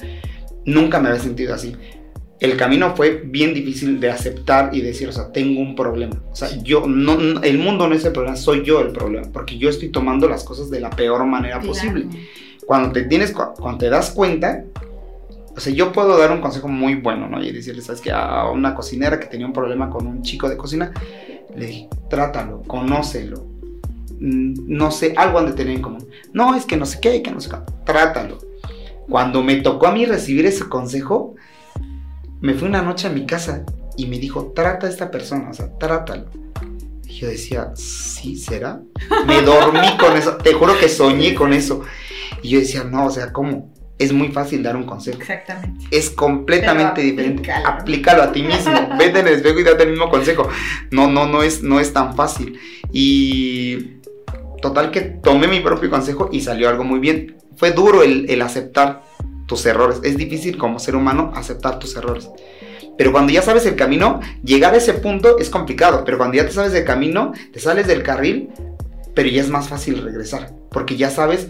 Nunca 0.65 1.01
me 1.01 1.09
había 1.09 1.21
sentido 1.21 1.55
así. 1.55 1.75
El 2.39 2.57
camino 2.57 2.95
fue 2.97 3.23
bien 3.25 3.55
difícil 3.55 4.01
de 4.01 4.11
aceptar 4.11 4.75
y 4.75 4.81
decir, 4.81 5.09
o 5.09 5.13
sea, 5.13 5.31
tengo 5.33 5.61
un 5.61 5.77
problema. 5.77 6.21
O 6.33 6.37
sea, 6.37 6.51
yo, 6.63 6.87
no, 6.89 7.17
no 7.17 7.41
el 7.43 7.57
mundo 7.59 7.87
no 7.89 7.95
es 7.95 8.05
el 8.05 8.13
problema, 8.13 8.37
soy 8.37 8.65
yo 8.65 8.81
el 8.81 8.91
problema. 8.91 9.29
Porque 9.33 9.57
yo 9.57 9.71
estoy 9.71 9.91
tomando 9.91 10.29
las 10.29 10.43
cosas 10.43 10.69
de 10.69 10.81
la 10.81 10.91
peor 10.91 11.25
manera 11.25 11.61
claro. 11.61 11.69
posible 11.69 12.07
cuando 12.67 12.93
te 12.93 13.91
das 13.91 14.11
cuenta, 14.11 14.65
o 15.55 15.61
sea, 15.61 15.73
yo 15.73 15.93
puedo 15.93 16.17
dar 16.19 16.31
un 16.33 16.41
consejo 16.41 16.69
muy 16.69 16.95
bueno, 16.95 17.29
¿no? 17.29 17.43
Y 17.43 17.53
decirle, 17.53 17.83
¿sabes 17.83 18.01
que 18.01 18.11
A 18.11 18.51
una 18.51 18.75
cocinera 18.75 19.21
que 19.21 19.27
tenía 19.27 19.47
un 19.47 19.53
problema 19.53 19.91
con 19.91 20.07
un 20.07 20.23
chico 20.23 20.49
de 20.49 20.57
cocina, 20.57 20.93
le 21.55 21.67
dije, 21.67 21.89
trátalo, 22.09 22.63
conócelo, 22.63 23.47
no 24.19 24.91
sé, 24.91 25.15
algo 25.17 25.39
han 25.39 25.47
de 25.47 25.53
tener 25.53 25.75
en 25.75 25.83
común. 25.83 26.07
No, 26.33 26.55
es 26.55 26.65
que 26.65 26.77
no 26.77 26.87
sé 26.87 27.01
qué, 27.01 27.23
que 27.23 27.31
no 27.31 27.41
sé 27.41 27.51
qué, 27.51 27.57
trátalo. 27.85 28.39
Cuando 29.09 29.43
me 29.43 29.57
tocó 29.57 29.89
a 29.89 29.93
mí 29.93 30.07
recibir 30.07 30.47
ese 30.47 30.69
consejo, 30.69 31.35
me 32.41 32.55
fui 32.55 32.69
una 32.69 32.83
noche 32.83 33.09
a 33.09 33.11
mi 33.11 33.27
casa 33.27 33.65
y 33.97 34.07
me 34.07 34.19
dijo, 34.19 34.53
trata 34.55 34.87
a 34.87 34.91
esta 34.91 35.11
persona, 35.11 35.51
o 35.51 35.55
sea, 35.55 35.77
trátalo. 35.79 36.27
Y 37.13 37.17
yo 37.17 37.29
decía, 37.29 37.73
¿sí 37.75 38.37
será? 38.37 38.81
Me 39.27 39.43
dormí 39.43 39.99
con 39.99 40.17
eso, 40.17 40.37
te 40.37 40.55
juro 40.55 40.79
que 40.79 40.89
soñé 40.89 41.35
con 41.35 41.53
eso. 41.53 41.83
Y 42.43 42.49
yo 42.49 42.59
decía, 42.59 42.85
no, 42.85 43.07
o 43.07 43.11
sea, 43.11 43.35
¿cómo? 43.35 43.71
Es 43.99 44.15
muy 44.15 44.29
fácil 44.29 44.63
dar 44.63 44.77
un 44.77 44.85
consejo. 44.85 45.21
Exactamente. 45.21 45.85
Es 45.91 46.09
completamente 46.09 47.03
diferente. 47.03 47.53
Aplícalo. 47.53 47.81
aplícalo 47.81 48.23
a 48.23 48.33
ti 48.33 48.43
mismo. 48.43 48.73
Vete 48.99 49.21
en 49.21 49.29
el 49.29 49.35
espejo 49.35 49.61
y 49.61 49.63
date 49.63 49.83
el 49.83 49.91
mismo 49.91 50.09
consejo. 50.09 50.49
No, 50.91 51.07
no, 51.07 51.27
no 51.27 51.43
es, 51.43 51.63
no 51.63 51.81
es 51.81 51.93
tan 51.93 52.17
fácil. 52.17 52.59
Y 52.91 53.99
total 54.63 54.91
que 54.91 55.03
tomé 55.03 55.49
mi 55.49 55.61
propio 55.61 55.91
consejo 55.91 56.31
y 56.33 56.41
salió 56.41 56.71
algo 56.71 56.83
muy 56.83 56.99
bien. 56.99 57.37
Fue 57.57 57.73
duro 57.73 58.03
el, 58.03 58.29
el 58.31 58.41
aceptar 58.41 59.03
tus 59.47 59.67
errores. 59.67 60.01
Es 60.03 60.17
difícil 60.17 60.57
como 60.57 60.79
ser 60.79 60.97
humano 60.97 61.31
aceptar 61.35 61.79
tus 61.79 61.95
errores. 61.95 62.31
Pero 62.99 63.11
cuando 63.13 63.33
ya 63.33 63.43
sabes 63.43 63.65
el 63.67 63.77
camino, 63.77 64.21
llegar 64.45 64.75
a 64.75 64.77
ese 64.79 64.95
punto 64.95 65.39
es 65.39 65.51
complicado. 65.51 66.05
Pero 66.05 66.19
cuando 66.19 66.37
ya 66.37 66.47
te 66.47 66.53
sabes 66.53 66.73
del 66.73 66.85
camino, 66.85 67.33
te 67.53 67.59
sales 67.61 67.87
del 67.87 68.03
carril, 68.03 68.51
pero 69.15 69.29
ya 69.29 69.41
es 69.41 69.49
más 69.49 69.69
fácil 69.69 70.03
regresar. 70.03 70.53
Porque 70.71 70.97
ya 70.97 71.11
sabes 71.11 71.49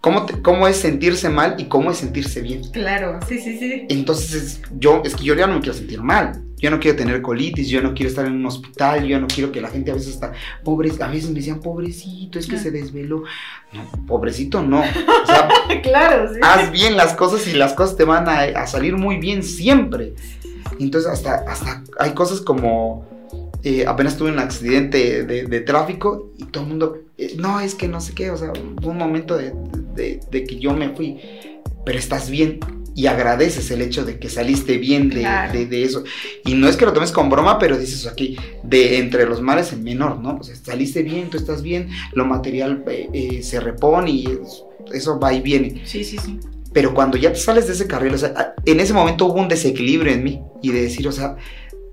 cómo, 0.00 0.26
te- 0.26 0.40
cómo 0.42 0.66
es 0.68 0.76
sentirse 0.76 1.28
mal 1.28 1.54
y 1.58 1.64
cómo 1.66 1.90
es 1.90 1.98
sentirse 1.98 2.40
bien. 2.40 2.62
Claro, 2.72 3.18
sí, 3.28 3.38
sí, 3.40 3.58
sí. 3.58 3.86
Entonces, 3.88 4.60
yo, 4.78 5.02
es 5.04 5.14
que 5.14 5.24
yo 5.24 5.34
ya 5.34 5.46
no 5.46 5.54
me 5.54 5.60
quiero 5.60 5.76
sentir 5.76 6.02
mal. 6.02 6.42
Yo 6.58 6.70
no 6.70 6.80
quiero 6.80 6.96
tener 6.96 7.22
colitis, 7.22 7.68
yo 7.68 7.80
no 7.82 7.94
quiero 7.94 8.10
estar 8.10 8.26
en 8.26 8.32
un 8.32 8.46
hospital, 8.46 9.04
yo 9.06 9.20
no 9.20 9.26
quiero 9.28 9.52
que 9.52 9.60
la 9.60 9.68
gente 9.68 9.90
a 9.90 9.94
veces 9.94 10.08
está, 10.14 10.32
pobre, 10.64 10.90
a 11.00 11.06
veces 11.08 11.30
me 11.30 11.36
decían, 11.36 11.60
pobrecito, 11.60 12.38
es 12.38 12.46
que 12.46 12.56
Ah. 12.56 12.60
se 12.60 12.70
desveló. 12.70 13.22
No, 13.72 14.06
pobrecito 14.06 14.62
no. 14.62 14.80
O 14.80 15.26
sea, 15.26 15.48
claro, 15.82 16.32
sí. 16.34 16.40
haz 16.42 16.70
bien 16.72 16.96
las 16.96 17.14
cosas 17.14 17.46
y 17.46 17.52
las 17.52 17.74
cosas 17.74 17.96
te 17.96 18.04
van 18.04 18.28
a, 18.28 18.40
a 18.40 18.66
salir 18.66 18.96
muy 18.96 19.18
bien 19.18 19.42
siempre. 19.42 20.14
Entonces, 20.80 21.10
hasta, 21.10 21.36
hasta 21.48 21.82
hay 21.98 22.12
cosas 22.12 22.40
como, 22.40 23.06
eh, 23.62 23.84
apenas 23.86 24.16
tuve 24.16 24.30
un 24.32 24.38
accidente 24.38 25.24
de, 25.24 25.44
de 25.44 25.60
tráfico 25.60 26.30
y 26.38 26.44
todo 26.44 26.64
el 26.64 26.68
mundo, 26.70 26.98
eh, 27.18 27.34
no, 27.38 27.60
es 27.60 27.74
que 27.74 27.88
no 27.88 28.00
sé 28.00 28.14
qué, 28.14 28.30
o 28.30 28.36
sea, 28.36 28.52
un 28.82 28.96
momento 28.96 29.36
de, 29.36 29.52
de- 29.94 30.20
de 30.30 30.44
que 30.44 30.58
yo 30.58 30.72
me 30.74 30.90
fui, 30.90 31.18
pero 31.84 31.98
estás 31.98 32.30
bien. 32.30 32.58
Y 32.98 33.06
agradeces 33.06 33.70
el 33.70 33.80
hecho 33.80 34.04
de 34.04 34.18
que 34.18 34.28
saliste 34.28 34.76
bien 34.76 35.08
de, 35.08 35.20
Claro. 35.20 35.52
de- 35.52 35.66
de 35.66 35.84
eso. 35.84 36.02
Y 36.44 36.54
no 36.54 36.68
es 36.68 36.76
que 36.76 36.84
lo 36.84 36.92
tomes 36.92 37.12
con 37.12 37.30
broma, 37.30 37.56
pero 37.60 37.78
dices 37.78 38.08
aquí, 38.08 38.36
de 38.64 38.98
entre 38.98 39.24
los 39.24 39.40
males 39.40 39.72
el 39.72 39.82
menor, 39.82 40.18
¿no? 40.18 40.38
O 40.40 40.42
sea, 40.42 40.56
saliste 40.56 41.04
bien, 41.04 41.30
tú 41.30 41.36
estás 41.36 41.62
bien, 41.62 41.88
lo 42.14 42.26
material 42.26 42.82
eh, 42.88 43.08
eh, 43.12 43.42
se 43.44 43.60
repone 43.60 44.10
y 44.10 44.24
es- 44.26 44.64
eso 44.92 45.20
va 45.20 45.32
y 45.32 45.40
viene. 45.40 45.82
Sí, 45.84 46.02
sí, 46.02 46.18
sí. 46.18 46.40
Pero 46.72 46.92
cuando 46.92 47.16
ya 47.16 47.32
te 47.32 47.38
sales 47.38 47.68
de 47.68 47.74
ese 47.74 47.86
carril, 47.86 48.14
o 48.14 48.18
sea, 48.18 48.34
a- 48.36 48.54
en 48.64 48.80
ese 48.80 48.92
momento 48.92 49.26
hubo 49.26 49.40
un 49.40 49.48
desequilibrio 49.48 50.12
en 50.12 50.24
mí 50.24 50.40
y 50.60 50.72
de 50.72 50.82
decir, 50.82 51.06
o 51.06 51.12
sea, 51.12 51.36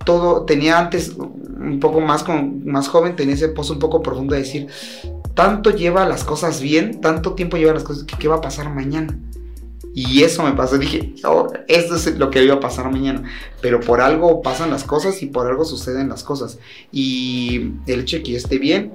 todo 0.06 0.44
tenía 0.46 0.80
antes 0.80 1.14
un 1.18 1.80
poco 1.80 2.02
más 2.02 2.24
con 2.24 2.66
más 2.66 2.88
joven, 2.88 3.16
tenía 3.16 3.36
ese 3.36 3.50
pozo 3.50 3.74
un 3.74 3.80
poco 3.80 4.02
profundo 4.02 4.34
de 4.34 4.42
decir, 4.42 4.68
tanto 5.36 5.70
lleva 5.70 6.08
las 6.08 6.24
cosas 6.24 6.62
bien, 6.62 7.00
tanto 7.00 7.34
tiempo 7.34 7.58
lleva 7.58 7.74
las 7.74 7.84
cosas, 7.84 8.06
que 8.06 8.18
qué 8.18 8.28
va 8.28 8.38
a 8.38 8.42
pasar 8.42 8.74
mañana. 8.74 9.16
Y 9.98 10.24
eso 10.24 10.44
me 10.44 10.52
pasó, 10.52 10.78
dije, 10.78 11.16
oh, 11.24 11.48
esto 11.70 11.96
es 11.96 12.18
lo 12.18 12.30
que 12.30 12.44
iba 12.44 12.56
a 12.56 12.60
pasar 12.60 12.92
mañana. 12.92 13.24
Pero 13.62 13.80
por 13.80 14.02
algo 14.02 14.42
pasan 14.42 14.70
las 14.70 14.84
cosas 14.84 15.24
y 15.24 15.28
por 15.28 15.48
algo 15.48 15.64
suceden 15.64 16.10
las 16.10 16.22
cosas. 16.22 16.60
Y 16.92 17.72
el 17.88 18.02
hecho 18.02 18.18
de 18.18 18.24
que 18.24 18.32
yo 18.34 18.38
esté 18.38 18.58
bien, 18.58 18.92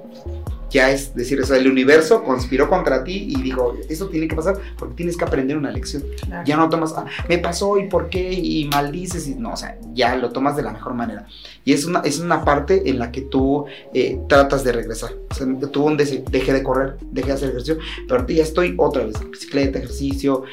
ya 0.71 0.89
es 0.89 1.13
decir, 1.13 1.39
o 1.41 1.45
sea, 1.45 1.57
el 1.57 1.69
universo 1.69 2.23
conspiró 2.23 2.69
contra 2.69 3.03
ti 3.03 3.25
y 3.29 3.41
dijo, 3.41 3.75
esto 3.89 4.07
tiene 4.07 4.27
que 4.27 4.35
pasar 4.35 4.57
porque 4.77 4.95
tienes 4.95 5.17
que 5.17 5.25
aprender 5.25 5.57
una 5.57 5.69
lección. 5.71 6.03
claro. 6.23 6.43
Ya 6.45 6.55
no 6.55 6.69
tomas, 6.69 6.93
ah, 6.95 7.05
me 7.27 7.37
pasó 7.39 7.77
y 7.77 7.89
por 7.89 8.09
qué 8.09 8.31
y 8.31 8.65
maldices 8.65 9.27
y 9.27 9.35
no, 9.35 9.53
o 9.53 9.57
sea, 9.57 9.77
ya 9.93 10.15
lo 10.15 10.29
tomas 10.31 10.55
de 10.55 10.63
la 10.63 10.71
mejor 10.71 10.93
manera. 10.93 11.27
Y 11.65 11.73
es 11.73 11.85
una, 11.85 11.99
es 12.01 12.19
una 12.19 12.45
parte 12.45 12.89
en 12.89 12.99
la 12.99 13.11
que 13.11 13.21
tú 13.21 13.65
eh, 13.93 14.19
tratas 14.29 14.63
de 14.63 14.71
regresar. 14.71 15.11
O 15.29 15.33
sea, 15.33 15.47
tú 15.71 15.83
un 15.83 15.97
dejé 15.97 16.53
de 16.53 16.63
correr, 16.63 16.97
dejé 17.11 17.27
de 17.27 17.33
hacer 17.33 17.49
ejercicio, 17.49 17.77
pero 18.07 18.21
ahorita 18.21 18.37
ya 18.37 18.43
estoy 18.43 18.75
otra 18.77 19.03
vez, 19.03 19.15
bicicleta, 19.29 19.79
ejercicio, 19.79 20.43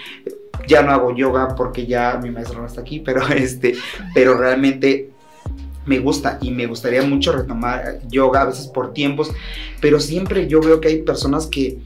ya 0.66 0.82
no 0.82 0.92
hago 0.92 1.14
yoga 1.14 1.54
porque 1.56 1.86
ya 1.86 2.18
mi 2.22 2.30
maestro 2.30 2.60
no 2.60 2.66
está 2.66 2.80
aquí, 2.80 3.00
pero 3.00 3.26
este, 3.36 3.74
pero 4.14 4.36
realmente 4.36 5.10
me 5.86 5.98
gusta 6.00 6.38
y 6.42 6.50
me 6.50 6.66
gustaría 6.66 7.02
mucho 7.02 7.32
retomar 7.32 8.00
yoga 8.08 8.42
a 8.42 8.46
veces 8.46 8.66
por 8.66 8.92
tiempos, 8.92 9.30
pero 9.80 10.00
siempre 10.00 10.46
yo 10.46 10.60
veo 10.60 10.80
que 10.80 10.88
hay 10.88 11.02
personas 11.02 11.46
que 11.46 11.78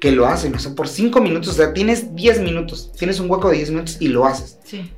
que 0.00 0.12
lo 0.12 0.26
hacen, 0.26 0.54
o 0.54 0.58
sea, 0.58 0.74
por 0.74 0.88
5 0.88 1.20
minutos, 1.20 1.48
o 1.48 1.52
sea, 1.54 1.72
tienes 1.72 2.14
10 2.14 2.40
minutos, 2.42 2.92
tienes 2.96 3.18
un 3.20 3.28
hueco 3.30 3.50
de 3.50 3.56
10 3.56 3.70
minutos 3.70 3.96
y 4.00 4.08
lo 4.08 4.26
haces. 4.26 4.58
Sí, 4.64 4.90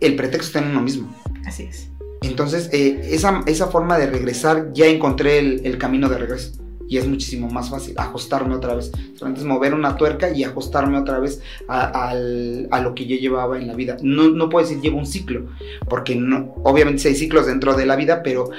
El 0.00 0.16
pretexto 0.16 0.46
está 0.46 0.58
en 0.58 0.72
uno 0.72 0.82
mismo. 0.82 1.14
así 1.46 1.64
es. 1.64 1.88
Entonces, 2.22 2.68
eh, 2.72 3.00
esa, 3.04 3.42
esa 3.46 3.68
forma 3.68 3.96
de 3.96 4.06
regresar, 4.06 4.72
ya 4.74 4.86
encontré 4.86 5.38
el, 5.38 5.64
el 5.64 5.78
camino 5.78 6.08
de 6.08 6.18
regreso. 6.18 6.52
Y 6.90 6.98
es 6.98 7.06
muchísimo 7.06 7.48
más 7.48 7.70
fácil 7.70 7.94
ajustarme 7.96 8.52
otra 8.54 8.74
vez. 8.74 8.90
Solamente 9.14 9.40
es 9.42 9.46
mover 9.46 9.74
una 9.74 9.96
tuerca 9.96 10.28
y 10.30 10.42
ajustarme 10.42 10.98
otra 10.98 11.20
vez 11.20 11.40
a, 11.68 12.08
al- 12.08 12.66
a 12.72 12.80
lo 12.80 12.96
que 12.96 13.06
yo 13.06 13.14
llevaba 13.16 13.56
en 13.58 13.68
la 13.68 13.74
vida. 13.74 13.96
No, 14.02 14.28
no 14.28 14.48
puedo 14.48 14.66
decir 14.66 14.82
llevo 14.82 14.98
un 14.98 15.06
ciclo, 15.06 15.46
porque 15.88 16.16
no, 16.16 16.52
obviamente 16.64 17.06
hay 17.06 17.14
ciclos 17.14 17.46
dentro 17.46 17.74
de 17.74 17.86
la 17.86 17.94
vida, 17.94 18.22
pero 18.24 18.50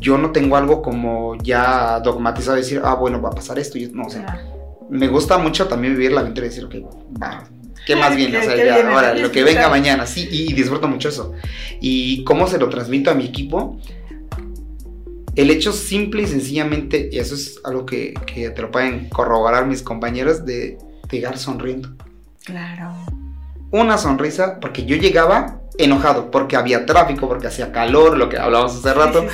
yo 0.00 0.16
no 0.16 0.30
tengo 0.32 0.56
algo 0.56 0.80
como 0.80 1.36
ya 1.42 2.00
dogmatizado 2.00 2.54
de 2.56 2.62
decir, 2.62 2.80
ah, 2.82 2.94
bueno, 2.94 3.20
va 3.20 3.28
a 3.28 3.32
pasar 3.32 3.58
esto. 3.58 3.76
Y, 3.76 3.86
no, 3.92 4.04
o 4.04 4.10
sea, 4.10 4.48
me 4.88 5.06
gusta 5.08 5.36
mucho 5.36 5.66
también 5.68 5.92
vivir 5.92 6.12
la 6.12 6.20
aventura 6.20 6.46
y 6.46 6.48
decir, 6.48 6.64
ok, 6.64 6.74
va, 7.22 7.44
¿qué 7.86 7.96
más 7.96 8.16
viene? 8.16 8.38
O 8.38 8.42
sea, 8.42 8.54
¿Qué 8.56 8.64
ya, 8.64 8.88
ahora, 8.90 9.12
lo 9.12 9.30
que 9.30 9.44
venga 9.44 9.68
mañana, 9.68 10.06
sí, 10.06 10.26
y 10.30 10.54
disfruto 10.54 10.88
mucho 10.88 11.10
eso. 11.10 11.32
Y 11.82 12.24
cómo 12.24 12.46
se 12.46 12.58
lo 12.58 12.70
transmito 12.70 13.10
a 13.10 13.14
mi 13.14 13.26
equipo, 13.26 13.78
el 15.38 15.50
hecho 15.50 15.72
simple 15.72 16.22
y 16.22 16.26
sencillamente, 16.26 17.10
y 17.12 17.20
eso 17.20 17.36
es 17.36 17.60
algo 17.62 17.86
que, 17.86 18.12
que 18.26 18.50
te 18.50 18.60
lo 18.60 18.72
pueden 18.72 19.08
corroborar 19.08 19.66
mis 19.66 19.82
compañeros, 19.82 20.44
de 20.44 20.78
llegar 21.12 21.38
sonriendo. 21.38 21.90
Claro. 22.44 22.92
Una 23.70 23.98
sonrisa, 23.98 24.58
porque 24.60 24.84
yo 24.84 24.96
llegaba 24.96 25.60
enojado, 25.78 26.32
porque 26.32 26.56
había 26.56 26.86
tráfico, 26.86 27.28
porque 27.28 27.46
hacía 27.46 27.70
calor, 27.70 28.16
lo 28.16 28.28
que 28.28 28.36
hablábamos 28.36 28.74
hace 28.74 28.92
rato. 28.92 29.26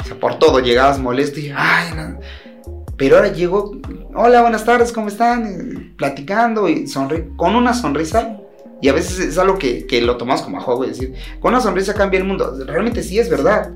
O 0.00 0.04
sea, 0.04 0.20
por 0.20 0.38
todo, 0.38 0.60
llegabas 0.60 1.00
molesto 1.00 1.40
y, 1.40 1.52
ay, 1.52 1.92
no. 1.96 2.20
Pero 2.96 3.16
ahora 3.16 3.32
llego, 3.32 3.72
hola, 4.14 4.42
buenas 4.42 4.64
tardes, 4.64 4.92
¿cómo 4.92 5.08
están? 5.08 5.94
Platicando 5.98 6.68
y 6.68 6.86
sonri 6.86 7.30
con 7.34 7.56
una 7.56 7.74
sonrisa. 7.74 8.38
Y 8.80 8.90
a 8.90 8.92
veces 8.92 9.18
es 9.18 9.38
algo 9.38 9.58
que, 9.58 9.88
que 9.88 10.02
lo 10.02 10.18
tomamos 10.18 10.42
como 10.42 10.58
a 10.58 10.60
juego 10.60 10.84
y 10.84 10.90
decir, 10.90 11.14
con 11.40 11.52
una 11.52 11.60
sonrisa 11.60 11.94
cambia 11.94 12.18
el 12.18 12.26
mundo. 12.26 12.56
Realmente 12.64 13.02
sí 13.02 13.18
es 13.18 13.28
verdad. 13.28 13.72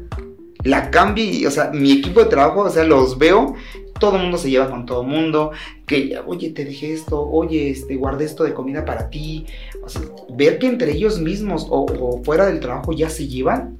La 0.65 0.91
cambia 0.91 1.25
y, 1.25 1.47
o 1.47 1.51
sea, 1.51 1.71
mi 1.73 1.93
equipo 1.93 2.21
de 2.21 2.27
trabajo, 2.27 2.61
o 2.63 2.71
sea, 2.71 2.85
los 2.85 3.19
veo, 3.19 3.55
todo 3.99 4.17
el 4.17 4.23
mundo 4.23 4.39
se 4.39 4.51
lleva 4.51 4.69
con 4.71 4.87
todo 4.87 5.03
el 5.03 5.09
mundo, 5.09 5.51
que, 5.87 6.19
oye, 6.27 6.51
te 6.51 6.65
dejé 6.65 6.93
esto, 6.93 7.21
oye, 7.29 7.71
este, 7.71 7.97
guardé 7.97 8.25
esto 8.25 8.45
de 8.45 8.53
comida 8.55 8.85
para 8.85 9.11
ti. 9.11 9.47
O 9.85 9.89
sea, 9.89 10.03
ver 10.31 10.59
que 10.59 10.67
entre 10.67 10.93
ellos 10.93 11.21
mismos 11.21 11.67
o, 11.71 11.85
o 11.87 12.23
fuera 12.25 12.47
del 12.47 12.61
trabajo 12.61 12.93
ya 12.93 13.09
se 13.11 13.27
llevan, 13.29 13.77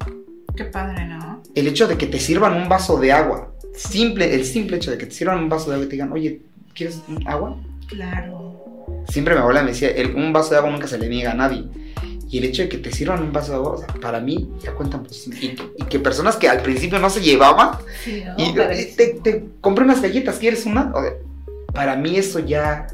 Qué 0.55 0.65
padre, 0.65 1.05
¿no? 1.07 1.41
el 1.55 1.67
hecho 1.67 1.87
de 1.87 1.97
que 1.97 2.05
te 2.07 2.19
sirvan 2.19 2.53
un 2.61 2.69
vaso 2.69 2.99
de 2.99 3.11
agua, 3.11 3.51
simple, 3.75 4.33
el 4.35 4.45
simple 4.45 4.77
hecho 4.77 4.91
de 4.91 4.97
que 4.97 5.05
te 5.07 5.13
sirvan 5.13 5.39
un 5.39 5.49
vaso 5.49 5.69
de 5.69 5.75
agua 5.75 5.85
y 5.85 5.89
te 5.89 5.93
digan, 5.95 6.11
oye, 6.11 6.41
¿quieres 6.75 7.01
agua? 7.25 7.57
Claro. 7.87 8.53
Siempre 9.09 9.33
mi 9.33 9.41
abuela 9.41 9.63
me 9.63 9.71
decía, 9.71 9.89
el- 9.89 10.15
un 10.15 10.31
vaso 10.31 10.51
de 10.51 10.57
agua 10.57 10.69
nunca 10.71 10.87
se 10.87 10.97
le 10.97 11.09
niega 11.09 11.31
a 11.31 11.35
nadie. 11.35 11.65
Y 12.33 12.39
el 12.39 12.45
hecho 12.45 12.63
de 12.63 12.69
que 12.69 12.79
te 12.79 12.91
sirvan 12.91 13.21
un 13.21 13.31
vaso 13.31 13.51
de 13.51 13.57
agua, 13.57 13.71
o 13.73 13.77
sea, 13.77 13.87
para 14.01 14.19
mí 14.19 14.49
ya 14.63 14.73
cuentan 14.73 15.03
pues, 15.03 15.27
y, 15.27 15.49
que- 15.55 15.69
y 15.77 15.83
que 15.83 15.99
personas 15.99 16.35
que 16.35 16.49
al 16.49 16.63
principio 16.63 16.97
no 16.97 17.09
se 17.11 17.21
llevaban, 17.21 17.77
Sí, 18.03 18.23
¿no? 18.25 18.33
y 18.43 18.53
te, 18.95 19.19
te 19.23 19.45
compré 19.61 19.85
unas 19.85 20.01
galletas, 20.01 20.37
¿quieres 20.39 20.65
una? 20.65 20.91
O 20.95 21.01
sea, 21.01 21.11
para 21.73 21.95
mí 21.95 22.17
eso 22.17 22.39
ya, 22.39 22.87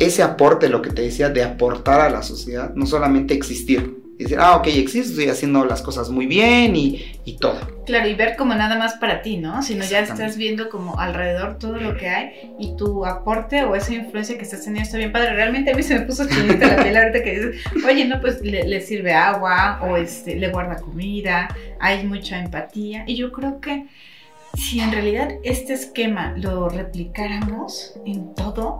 ese 0.00 0.24
aporte, 0.24 0.68
lo 0.68 0.82
que 0.82 0.90
te 0.90 1.02
decía, 1.02 1.28
de 1.30 1.44
aportar 1.44 2.00
a 2.00 2.10
la 2.10 2.22
sociedad, 2.24 2.72
no 2.74 2.86
solamente 2.86 3.34
existir. 3.34 3.98
Y 4.18 4.22
Decir, 4.22 4.38
ah, 4.40 4.56
ok, 4.56 4.68
existo, 4.68 5.10
estoy 5.10 5.28
haciendo 5.28 5.64
las 5.66 5.82
cosas 5.82 6.08
muy 6.08 6.26
bien 6.26 6.74
y, 6.74 7.04
y 7.26 7.36
todo. 7.36 7.58
Claro, 7.84 8.08
y 8.08 8.14
ver 8.14 8.36
como 8.36 8.54
nada 8.54 8.78
más 8.78 8.94
para 8.94 9.20
ti, 9.20 9.36
¿no? 9.36 9.62
Sino 9.62 9.84
ya 9.84 10.00
estás 10.00 10.38
viendo 10.38 10.70
como 10.70 10.98
alrededor 10.98 11.58
todo 11.58 11.76
lo 11.76 11.96
que 11.98 12.08
hay 12.08 12.54
y 12.58 12.76
tu 12.76 13.04
aporte 13.04 13.64
o 13.64 13.76
esa 13.76 13.92
influencia 13.92 14.38
que 14.38 14.44
estás 14.44 14.64
teniendo 14.64 14.86
está 14.86 14.96
bien 14.96 15.12
padre. 15.12 15.34
Realmente 15.34 15.70
a 15.70 15.74
mí 15.74 15.82
se 15.82 15.98
me 15.98 16.06
puso 16.06 16.26
chinita 16.26 16.66
la 16.66 16.82
piel 16.82 16.96
ahorita 16.96 17.22
que 17.22 17.30
dices, 17.30 17.64
oye, 17.86 18.06
no, 18.06 18.18
pues 18.22 18.40
le, 18.40 18.66
le 18.66 18.80
sirve 18.80 19.12
agua 19.12 19.80
o 19.82 19.98
este, 19.98 20.34
le 20.34 20.48
guarda 20.48 20.76
comida, 20.76 21.54
hay 21.78 22.06
mucha 22.06 22.38
empatía. 22.38 23.04
Y 23.06 23.16
yo 23.16 23.30
creo 23.32 23.60
que 23.60 23.84
si 24.54 24.80
en 24.80 24.92
realidad 24.92 25.28
este 25.44 25.74
esquema 25.74 26.32
lo 26.38 26.70
replicáramos 26.70 27.92
en 28.06 28.34
todo, 28.34 28.78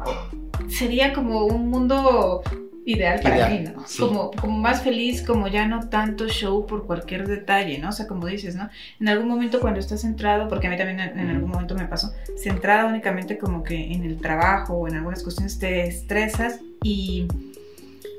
sería 0.70 1.12
como 1.12 1.44
un 1.44 1.68
mundo 1.68 2.42
ideal 2.86 3.20
para 3.20 3.36
Ideal, 3.36 3.52
mí, 3.52 3.68
¿no? 3.74 3.84
sí. 3.86 3.98
Como, 3.98 4.30
como 4.30 4.58
más 4.58 4.82
feliz, 4.82 5.20
como 5.20 5.48
ya 5.48 5.66
no 5.66 5.88
tanto 5.88 6.28
show 6.28 6.66
por 6.66 6.86
cualquier 6.86 7.26
detalle, 7.26 7.78
¿no? 7.78 7.88
O 7.88 7.92
sea, 7.92 8.06
como 8.06 8.26
dices, 8.26 8.54
¿no? 8.54 8.70
En 9.00 9.08
algún 9.08 9.28
momento 9.28 9.60
cuando 9.60 9.80
estás 9.80 10.02
centrado, 10.02 10.48
porque 10.48 10.68
a 10.68 10.70
mí 10.70 10.76
también 10.76 11.00
en, 11.00 11.18
en 11.18 11.28
algún 11.30 11.50
momento 11.50 11.74
me 11.74 11.86
pasó, 11.86 12.12
centrada 12.38 12.86
únicamente 12.86 13.38
como 13.38 13.64
que 13.64 13.92
en 13.92 14.04
el 14.04 14.18
trabajo 14.18 14.74
o 14.74 14.88
en 14.88 14.94
algunas 14.94 15.22
cuestiones 15.24 15.58
te 15.58 15.86
estresas 15.86 16.60
y 16.82 17.26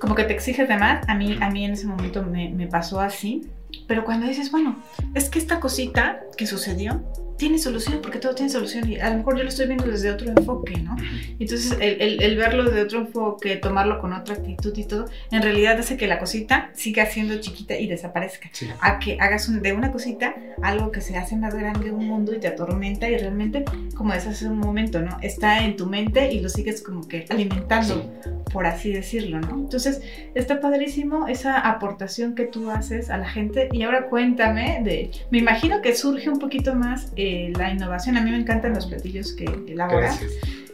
como 0.01 0.15
que 0.15 0.25
te 0.25 0.33
exiges 0.33 0.67
de 0.67 0.77
más, 0.77 1.07
a 1.07 1.15
mí, 1.15 1.37
a 1.41 1.49
mí 1.49 1.63
en 1.65 1.71
ese 1.71 1.87
momento 1.87 2.21
me, 2.21 2.49
me 2.49 2.67
pasó 2.67 2.99
así, 2.99 3.47
pero 3.87 4.03
cuando 4.03 4.27
dices, 4.27 4.51
bueno, 4.51 4.75
es 5.13 5.29
que 5.29 5.39
esta 5.39 5.61
cosita 5.61 6.19
que 6.37 6.45
sucedió 6.45 7.01
tiene 7.37 7.57
solución, 7.59 7.99
porque 8.01 8.19
todo 8.19 8.33
tiene 8.35 8.49
solución. 8.49 8.89
Y 8.91 8.99
a 8.99 9.09
lo 9.09 9.17
mejor 9.17 9.37
yo 9.37 9.43
lo 9.43 9.49
estoy 9.49 9.67
viendo 9.67 9.85
desde 9.85 10.11
otro 10.11 10.27
enfoque, 10.29 10.77
¿no? 10.81 10.95
Entonces, 11.39 11.77
el, 11.79 12.01
el, 12.01 12.21
el 12.23 12.37
verlo 12.37 12.63
de 12.69 12.81
otro 12.81 12.99
enfoque, 12.99 13.55
tomarlo 13.57 13.99
con 13.99 14.13
otra 14.13 14.35
actitud 14.35 14.75
y 14.77 14.83
todo, 14.85 15.05
en 15.31 15.41
realidad 15.41 15.77
hace 15.79 15.97
que 15.97 16.07
la 16.07 16.19
cosita 16.19 16.71
siga 16.73 17.05
siendo 17.05 17.37
chiquita 17.39 17.77
y 17.77 17.87
desaparezca. 17.87 18.49
Sí. 18.51 18.67
A 18.81 18.99
que 18.99 19.17
hagas 19.19 19.47
un- 19.49 19.61
de 19.61 19.73
una 19.73 19.91
cosita 19.91 20.35
algo 20.61 20.91
que 20.91 21.01
se 21.01 21.17
hace 21.17 21.35
más 21.35 21.53
grande 21.55 21.91
un 21.91 22.07
mundo 22.07 22.33
y 22.33 22.39
te 22.39 22.47
atormenta 22.47 23.09
y 23.09 23.17
realmente, 23.17 23.65
como 23.95 24.13
decías 24.13 24.35
hace 24.35 24.47
un 24.47 24.59
momento, 24.59 24.99
¿no? 25.01 25.17
Está 25.21 25.63
en 25.63 25.75
tu 25.75 25.85
mente 25.85 26.31
y 26.33 26.39
lo 26.39 26.49
sigues 26.49 26.81
como 26.81 27.07
que 27.07 27.25
alimentando, 27.29 28.11
por 28.51 28.65
así 28.65 28.91
decirlo, 28.91 29.39
¿no? 29.39 29.49
Entonces, 29.55 30.01
está 30.35 30.59
padrísimo 30.59 31.27
esa 31.27 31.59
aportación 31.59 32.33
que 32.35 32.45
tú 32.45 32.71
haces 32.71 33.09
a 33.09 33.17
la 33.17 33.29
gente. 33.29 33.69
Y 33.71 33.83
ahora 33.83 34.07
cuéntame 34.09 34.81
de, 34.83 35.11
me 35.31 35.37
imagino 35.39 35.81
que 35.81 35.95
surge 35.95 36.29
un 36.29 36.39
poquito 36.39 36.73
más 36.75 37.11
eh, 37.15 37.26
la 37.57 37.71
innovación. 37.71 38.17
A 38.17 38.21
mí 38.21 38.31
me 38.31 38.37
encantan 38.37 38.73
los 38.73 38.85
platillos 38.85 39.33
que 39.33 39.45
elaboras. 39.67 40.19
Gracias. 40.19 40.33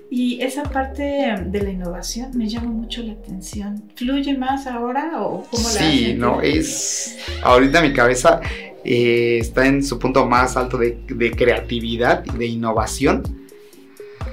Y 0.10 0.42
esa 0.44 0.64
parte 0.64 1.02
de 1.46 1.62
la 1.64 1.72
innovación 1.72 2.38
me 2.38 2.48
llama 2.48 2.70
mucho 2.70 3.02
la 3.02 3.14
atención. 3.14 3.92
¿Fluye 3.96 4.38
más 4.38 4.68
ahora 4.68 5.22
o 5.22 5.44
cómo 5.50 5.64
la 5.64 5.70
Sí, 5.70 6.14
no, 6.16 6.40
es. 6.42 7.18
Ahorita 7.42 7.82
mi 7.82 7.94
cabeza 7.94 8.40
eh, 8.84 9.40
está 9.42 9.66
en 9.66 9.84
su 9.84 9.98
punto 9.98 10.28
más 10.28 10.56
alto 10.56 10.78
de, 10.78 11.00
de 11.08 11.32
creatividad 11.32 12.24
y 12.32 12.38
de 12.38 12.46
innovación. 12.46 13.24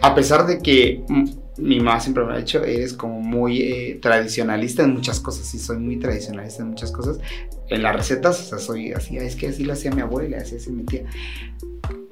A 0.03 0.15
pesar 0.15 0.47
de 0.47 0.59
que 0.59 1.03
mi 1.57 1.79
mamá 1.79 2.01
siempre 2.01 2.25
me 2.25 2.35
ha 2.35 2.39
dicho, 2.39 2.63
eres 2.63 2.93
como 2.93 3.21
muy 3.21 3.63
eh, 3.63 3.99
tradicionalista 4.03 4.83
en 4.83 4.95
muchas 4.95 5.19
cosas. 5.21 5.47
Sí, 5.47 5.59
soy 5.59 5.79
muy 5.79 5.99
tradicionalista 5.99 6.63
en 6.63 6.71
muchas 6.71 6.93
cosas. 6.93 7.19
En 7.69 7.83
las 7.83 7.97
recetas, 7.97 8.41
o 8.41 8.45
sea, 8.45 8.59
soy 8.59 8.93
así, 8.93 9.19
"Ay, 9.19 9.27
es 9.29 9.37
que 9.37 9.49
así 9.49 9.65
lo 9.65 9.73
hacía 9.73 9.93
mi 9.93 10.03
abuela, 10.03 10.39
así 10.39 10.57
así 10.57 10.71
mi 10.73 10.85
tía. 10.85 11.05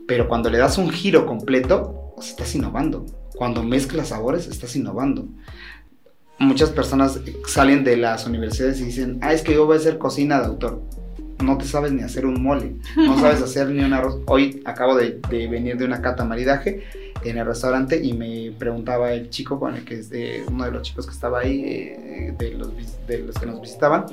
Pero 0.08 0.26
cuando 0.26 0.50
le 0.50 0.58
das 0.58 0.76
un 0.78 0.90
giro 0.90 1.24
completo, 1.26 2.14
sea, 2.18 2.30
estás 2.30 2.52
innovando. 2.56 3.06
Cuando 3.36 3.62
mezclas 3.62 4.08
sabores, 4.08 4.48
estás 4.48 4.74
innovando 4.74 5.28
muchas 6.40 6.70
personas 6.70 7.18
salen 7.48 7.82
de 7.82 7.96
las 7.96 8.24
universidades 8.24 8.80
y 8.80 8.84
dicen, 8.84 9.18
ah, 9.22 9.32
es 9.32 9.42
que 9.42 9.54
yo 9.54 9.66
voy 9.66 9.76
a 9.76 9.80
hacer 9.80 9.98
cocina 9.98 10.38
de 10.38 10.46
autor. 10.46 10.80
No 11.42 11.58
te 11.58 11.64
sabes 11.64 11.90
ni 11.92 12.02
hacer 12.02 12.26
un 12.26 12.40
mole, 12.42 12.76
no 12.96 13.18
sabes 13.20 13.42
hacer 13.42 13.68
ni 13.70 13.82
un 13.84 13.92
arroz. 13.92 14.20
Hoy 14.26 14.62
acabo 14.64 14.94
de, 14.96 15.20
de 15.30 15.48
venir 15.48 15.76
de 15.76 15.84
una 15.84 16.00
cata 16.00 16.24
maridaje 16.24 16.84
en 17.24 17.38
el 17.38 17.44
restaurante 17.46 18.00
y 18.04 18.12
me 18.12 18.52
preguntaba 18.56 19.12
el 19.14 19.30
chico 19.30 19.58
con 19.58 19.74
el 19.74 19.84
que 19.84 19.94
es 19.98 20.10
de- 20.10 20.44
uno 20.48 20.64
de 20.64 20.70
los 20.70 20.82
chicos 20.82 21.06
que 21.06 21.12
estaba 21.12 21.40
ahí, 21.40 21.60
eh, 21.64 22.34
de, 22.38 22.52
los, 22.52 22.70
de 23.08 23.18
los 23.18 23.36
que 23.36 23.46
nos 23.46 23.60
visitaban, 23.60 24.06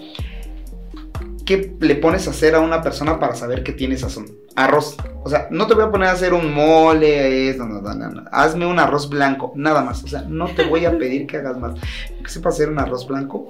¿qué 1.46 1.76
le 1.80 1.96
pones 1.96 2.28
a 2.28 2.32
hacer 2.32 2.56
a 2.56 2.60
una 2.60 2.82
persona 2.82 3.20
para 3.20 3.36
saber 3.36 3.64
que 3.64 3.72
tiene 3.72 3.98
sazón? 3.98 4.26
Arroz. 4.56 4.98
O 5.24 5.30
sea, 5.30 5.48
no 5.52 5.68
te 5.68 5.76
voy 5.76 5.84
a 5.84 5.92
poner 5.92 6.10
a 6.10 6.14
hacer 6.14 6.34
un 6.34 6.54
mole, 6.54 7.50
es, 7.50 7.58
no, 7.58 7.68
no, 7.68 7.82
no, 7.82 7.94
no, 7.94 8.10
no. 8.10 8.24
hazme 8.32 8.66
un 8.66 8.80
arroz 8.80 9.10
blanco, 9.10 9.54
nada 9.56 9.84
más. 9.84 10.04
O 10.04 10.08
sea, 10.08 10.22
no 10.24 10.48
te 10.48 10.66
voy 10.66 10.86
a 10.86 10.98
pedir 10.98 11.28
que 11.28 11.38
hagas 11.38 11.58
más. 11.58 11.76
Que 12.24 12.30
sepas 12.30 12.56
hacer 12.56 12.70
un 12.70 12.80
arroz 12.80 13.08
blanco, 13.08 13.48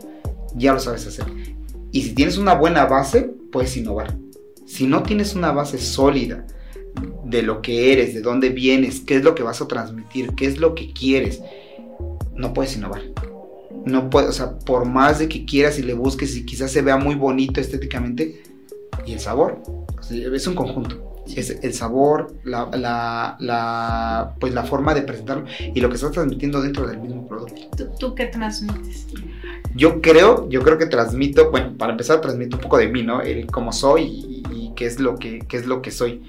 ya 0.54 0.74
lo 0.74 0.80
sabes 0.80 1.08
hacer. 1.08 1.26
Y 1.92 2.04
si 2.04 2.14
tienes 2.14 2.38
una 2.38 2.54
buena 2.54 2.86
base, 2.86 3.34
puedes 3.52 3.76
innovar. 3.78 4.16
Si 4.66 4.86
no 4.86 5.04
tienes 5.04 5.36
una 5.36 5.52
base 5.52 5.78
sólida 5.78 6.46
de 7.24 7.42
lo 7.42 7.62
que 7.62 7.94
eres, 7.94 8.14
de 8.14 8.22
dónde 8.22 8.50
vienes, 8.50 9.02
qué 9.02 9.16
es 9.16 9.24
lo 9.24 9.36
que 9.36 9.44
vas 9.44 9.62
a 9.62 9.68
transmitir, 9.68 10.34
qué 10.36 10.46
es 10.46 10.58
lo 10.58 10.76
que 10.76 10.92
quieres, 10.92 11.42
no 12.34 12.54
puedes 12.54 12.76
innovar. 12.76 13.02
No 13.86 14.10
puedes, 14.10 14.30
o 14.30 14.34
sea, 14.34 14.58
por 14.60 14.86
más 14.86 15.20
de 15.20 15.30
que 15.30 15.46
quieras 15.46 15.78
y 15.80 15.84
le 15.84 15.94
busques 15.94 16.36
y 16.36 16.46
quizás 16.46 16.72
se 16.72 16.82
vea 16.82 16.98
muy 16.98 17.16
bonito 17.16 17.62
estéticamente, 17.62 18.42
y 19.06 19.14
el 19.14 19.20
sabor, 19.20 19.62
o 19.68 20.04
sea, 20.04 20.18
es 20.34 20.48
un 20.48 20.56
conjunto. 20.56 21.12
Es 21.36 21.50
el 21.50 21.74
sabor, 21.74 22.36
la, 22.44 22.70
la, 22.74 23.36
la, 23.40 24.36
pues 24.40 24.54
la 24.54 24.64
forma 24.64 24.94
de 24.94 25.02
presentarlo 25.02 25.46
y 25.74 25.80
lo 25.80 25.90
que 25.90 25.96
estás 25.96 26.12
transmitiendo 26.12 26.62
dentro 26.62 26.88
del 26.88 27.00
mismo 27.00 27.28
producto. 27.28 27.56
¿Tú, 27.76 27.88
tú 28.00 28.16
qué 28.16 28.28
transmites? 28.28 29.08
Yo 29.76 30.02
creo, 30.02 30.48
yo 30.50 30.62
creo 30.62 30.78
que 30.78 30.86
transmito, 30.86 31.50
bueno, 31.50 31.76
para 31.78 31.92
empezar 31.94 32.22
transmito 32.22 32.58
un 32.58 32.62
poco 32.62 32.78
de 32.78 32.88
mí, 32.88 33.02
¿no? 33.02 33.22
El 33.22 33.48
cómo 33.48 33.72
soy 33.74 34.04
y, 34.04 34.44
y 34.52 34.74
qué 34.76 34.86
es 34.86 35.00
lo 35.00 35.18
que 35.18 35.40
qué 35.40 35.58
es 35.58 35.66
lo 35.66 35.82
que 35.82 35.90
soy. 35.90 36.22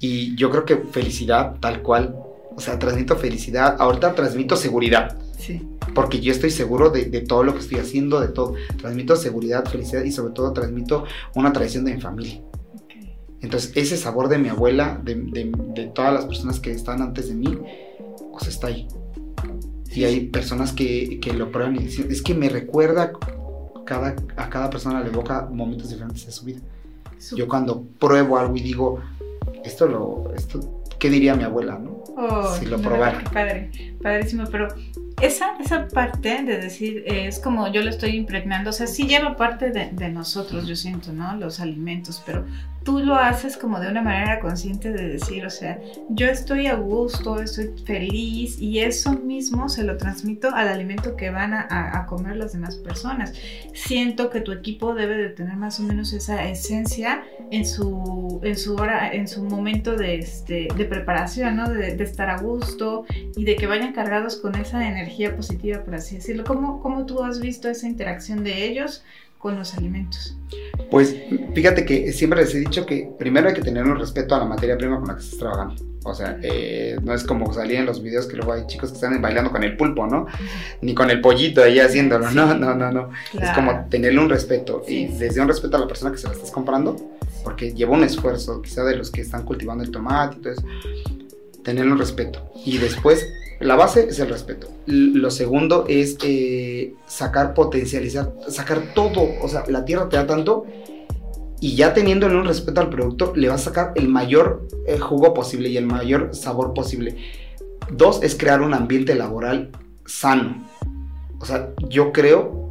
Y 0.00 0.34
yo 0.34 0.50
creo 0.50 0.64
que 0.64 0.78
felicidad 0.78 1.54
tal 1.60 1.82
cual, 1.82 2.16
o 2.56 2.60
sea, 2.60 2.76
transmito 2.78 3.16
felicidad, 3.16 3.76
ahorita 3.78 4.14
transmito 4.14 4.56
seguridad, 4.56 5.16
Sí. 5.38 5.62
Porque 5.94 6.20
yo 6.20 6.32
estoy 6.32 6.50
seguro 6.50 6.90
de, 6.90 7.06
de 7.06 7.20
todo 7.22 7.42
lo 7.42 7.54
que 7.54 7.60
estoy 7.60 7.78
haciendo, 7.78 8.20
de 8.20 8.28
todo. 8.28 8.54
Transmito 8.78 9.16
seguridad, 9.16 9.64
felicidad 9.66 10.02
y 10.04 10.12
sobre 10.12 10.32
todo 10.34 10.52
transmito 10.52 11.04
una 11.34 11.52
tradición 11.52 11.84
de 11.84 11.94
mi 11.94 12.00
familia. 12.00 12.40
Entonces, 13.40 13.72
ese 13.74 13.96
sabor 13.96 14.28
de 14.28 14.38
mi 14.38 14.48
abuela, 14.48 15.00
de, 15.02 15.14
de- 15.14 15.52
de 15.74 15.86
todas 15.86 16.12
las 16.12 16.26
personas 16.26 16.60
que 16.60 16.72
están 16.72 17.00
antes 17.00 17.28
de 17.28 17.34
mí, 17.34 17.58
pues 18.32 18.48
está 18.48 18.66
ahí. 18.66 18.86
Y 19.94 20.04
hay 20.04 20.26
personas 20.26 20.72
que, 20.72 21.18
que 21.20 21.32
lo 21.32 21.50
prueban 21.50 21.74
y 21.76 21.80
dicen, 21.80 22.10
es 22.10 22.22
que 22.22 22.34
me 22.34 22.48
recuerda 22.48 23.12
cada, 23.86 24.14
a 24.36 24.48
cada 24.50 24.70
persona 24.70 25.00
le 25.02 25.08
evoca 25.08 25.48
momentos 25.50 25.88
diferentes 25.90 26.26
de 26.26 26.32
su 26.32 26.44
vida. 26.44 26.60
Yo 27.34 27.48
cuando 27.48 27.82
pruebo 27.98 28.38
algo 28.38 28.56
y 28.56 28.60
digo, 28.60 29.00
esto 29.64 29.86
lo, 29.88 30.32
esto, 30.36 30.82
¿qué 30.98 31.10
diría 31.10 31.34
mi 31.34 31.42
abuela, 31.44 31.78
no? 31.78 32.04
Oh, 32.16 32.54
Si 32.58 32.66
lo 32.66 32.76
no, 32.76 32.82
probara. 32.84 33.24
Padre, 33.32 33.70
padrísimo, 34.02 34.44
pero 34.50 34.68
esa, 35.20 35.56
esa 35.60 35.88
parte 35.88 36.42
de 36.42 36.58
decir, 36.58 37.04
eh, 37.06 37.26
es 37.26 37.38
como 37.38 37.68
yo 37.68 37.82
lo 37.82 37.90
estoy 37.90 38.10
impregnando, 38.10 38.70
o 38.70 38.72
sea, 38.72 38.86
sí 38.86 39.06
lleva 39.06 39.36
parte 39.36 39.70
de, 39.70 40.10
nosotros, 40.10 40.66
yo 40.66 40.76
siento, 40.76 41.12
¿no? 41.12 41.36
Los 41.36 41.60
alimentos, 41.60 42.22
pero 42.24 42.44
tú 42.82 43.00
lo 43.00 43.14
haces 43.14 43.58
como 43.58 43.78
de 43.78 43.88
una 43.88 44.00
manera 44.00 44.40
consciente 44.40 44.90
de 44.92 45.08
decir, 45.08 45.44
o 45.44 45.50
sea, 45.50 45.78
yo 46.08 46.26
estoy 46.26 46.66
a 46.66 46.74
gusto, 46.74 47.40
estoy 47.40 47.74
feliz 47.84 48.58
y 48.58 48.78
eso 48.80 49.12
mismo 49.12 49.68
se 49.68 49.84
lo 49.84 49.98
transmito 49.98 50.54
al 50.54 50.68
alimento 50.68 51.14
que 51.16 51.30
van 51.30 51.52
a, 51.52 52.06
comer 52.08 52.36
las 52.36 52.54
demás 52.54 52.76
personas. 52.76 53.34
Siento 53.74 54.30
que 54.30 54.40
tu 54.40 54.52
equipo 54.52 54.94
debe 54.94 55.16
de 55.16 55.28
tener 55.28 55.56
más 55.56 55.78
o 55.78 55.82
menos 55.82 56.12
esa 56.14 56.48
esencia 56.48 57.22
en 57.50 57.66
su, 57.66 58.40
en 58.42 58.56
su 58.56 58.74
hora, 58.76 59.12
en 59.12 59.28
su 59.28 59.44
momento 59.44 59.96
de, 59.96 60.16
este, 60.16 60.68
de 60.74 60.84
preparación, 60.86 61.56
¿no? 61.56 61.68
De 61.68 62.02
estar 62.02 62.30
a 62.30 62.38
gusto 62.38 63.04
y 63.36 63.44
de 63.44 63.56
que 63.56 63.66
vayan 63.66 63.92
cargados 63.92 64.36
con 64.36 64.54
esa 64.54 64.88
energía 64.88 65.09
positiva, 65.36 65.82
por 65.84 65.94
así 65.94 66.16
decirlo. 66.16 66.44
¿Cómo, 66.44 66.80
cómo 66.82 67.06
tú 67.06 67.22
has 67.22 67.40
visto 67.40 67.68
esa 67.68 67.86
interacción 67.86 68.42
de 68.44 68.64
ellos 68.66 69.02
con 69.38 69.56
los 69.58 69.74
alimentos? 69.74 70.36
Pues 70.90 71.14
fíjate 71.54 71.84
que 71.84 72.12
siempre 72.12 72.40
les 72.42 72.54
he 72.54 72.58
dicho 72.60 72.84
que 72.86 73.10
primero 73.18 73.48
hay 73.48 73.54
que 73.54 73.62
tener 73.62 73.84
un 73.84 73.98
respeto 73.98 74.34
a 74.34 74.38
la 74.38 74.44
materia 74.44 74.76
prima 74.76 74.98
con 74.98 75.08
la 75.08 75.14
que 75.16 75.20
estás 75.22 75.38
trabajando. 75.38 75.82
O 76.04 76.14
sea, 76.14 76.38
eh, 76.42 76.96
no 77.02 77.12
es 77.14 77.24
como 77.24 77.52
salir 77.52 77.76
en 77.76 77.86
los 77.86 78.02
videos 78.02 78.26
que 78.26 78.36
luego 78.36 78.54
hay 78.54 78.66
chicos 78.66 78.90
que 78.90 78.94
están 78.94 79.20
bailando 79.20 79.50
con 79.50 79.62
el 79.62 79.76
pulpo, 79.76 80.06
¿no? 80.06 80.26
Ni 80.80 80.94
con 80.94 81.10
el 81.10 81.20
pollito 81.20 81.62
ahí 81.62 81.78
haciéndolo, 81.78 82.30
no, 82.30 82.54
no, 82.54 82.74
no, 82.74 82.90
no. 82.90 83.10
Es 83.40 83.50
como 83.50 83.84
tenerle 83.90 84.18
un 84.20 84.30
respeto 84.30 84.82
y 84.88 85.08
Sí. 85.08 85.16
desde 85.18 85.40
un 85.42 85.48
respeto 85.48 85.76
a 85.76 85.80
la 85.80 85.86
persona 85.86 86.10
que 86.10 86.16
se 86.18 86.26
la 86.26 86.32
estás 86.32 86.50
comprando, 86.50 86.96
porque 87.44 87.74
lleva 87.74 87.92
un 87.92 88.02
esfuerzo, 88.04 88.62
quizá 88.62 88.82
de 88.84 88.96
los 88.96 89.10
que 89.10 89.20
están 89.20 89.44
cultivando 89.44 89.84
el 89.84 89.90
tomate 89.90 90.38
y 90.38 90.40
todo 90.40 90.52
eso, 90.54 90.62
tenerle 91.62 91.92
un 91.92 91.98
respeto. 91.98 92.50
Y 92.64 92.78
después, 92.78 93.26
la 93.60 93.76
base 93.76 94.08
es 94.08 94.18
el 94.18 94.28
respeto. 94.28 94.68
Lo 94.86 95.30
segundo 95.30 95.84
es 95.86 96.16
eh, 96.22 96.94
sacar, 97.06 97.54
potencializar, 97.54 98.32
sacar 98.48 98.94
todo. 98.94 99.28
O 99.42 99.48
sea, 99.48 99.64
la 99.68 99.84
tierra 99.84 100.08
te 100.08 100.16
da 100.16 100.26
tanto 100.26 100.66
y 101.60 101.76
ya 101.76 101.92
teniéndole 101.92 102.36
un 102.36 102.46
respeto 102.46 102.80
al 102.80 102.88
producto, 102.88 103.34
le 103.36 103.48
vas 103.48 103.60
a 103.60 103.64
sacar 103.64 103.92
el 103.94 104.08
mayor 104.08 104.66
eh, 104.86 104.98
jugo 104.98 105.34
posible 105.34 105.68
y 105.68 105.76
el 105.76 105.86
mayor 105.86 106.30
sabor 106.34 106.72
posible. 106.72 107.16
Dos 107.92 108.22
es 108.22 108.34
crear 108.34 108.62
un 108.62 108.72
ambiente 108.72 109.14
laboral 109.14 109.70
sano. 110.06 110.66
O 111.38 111.44
sea, 111.44 111.70
yo 111.88 112.12
creo, 112.12 112.70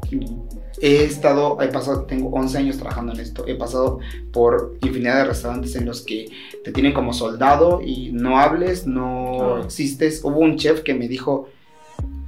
he 0.82 1.04
estado, 1.04 1.62
he 1.62 1.68
pasado, 1.68 2.04
tengo 2.04 2.30
11 2.30 2.58
años 2.58 2.78
trabajando 2.78 3.14
en 3.14 3.20
esto, 3.20 3.46
he 3.48 3.56
pasado 3.56 4.00
por 4.32 4.78
infinidad 4.82 5.18
de 5.18 5.26
restaurantes 5.26 5.76
en 5.76 5.86
los 5.86 6.02
que 6.02 6.30
te 6.64 6.72
tienen 6.72 6.94
como 6.94 7.14
soldado 7.14 7.82
y 7.82 8.12
no 8.12 8.40
hables, 8.40 8.88
no 8.88 9.64
existes. 9.64 10.22
Hubo 10.24 10.40
un 10.40 10.58
chef 10.58 10.82
que 10.82 10.94
me 10.94 11.08
dijo, 11.08 11.50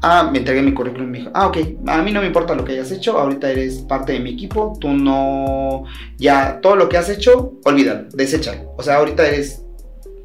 ah, 0.01 0.29
me 0.31 0.39
entregué 0.39 0.61
mi 0.61 0.73
currículum 0.73 1.07
y 1.07 1.11
me 1.11 1.17
dijo, 1.19 1.31
ah, 1.33 1.47
ok, 1.47 1.57
a 1.87 2.01
mí 2.01 2.11
no 2.11 2.21
me 2.21 2.27
importa 2.27 2.55
lo 2.55 2.65
que 2.65 2.73
hayas 2.73 2.91
hecho, 2.91 3.17
ahorita 3.17 3.51
eres 3.51 3.79
parte 3.79 4.13
de 4.13 4.19
mi 4.19 4.31
equipo, 4.31 4.77
tú 4.79 4.89
no, 4.89 5.83
ya 6.17 6.59
todo 6.61 6.75
lo 6.75 6.89
que 6.89 6.97
has 6.97 7.09
hecho, 7.09 7.53
olvídalo, 7.63 8.09
deséchalo. 8.13 8.73
O 8.77 8.83
sea, 8.83 8.97
ahorita 8.97 9.27
eres 9.27 9.63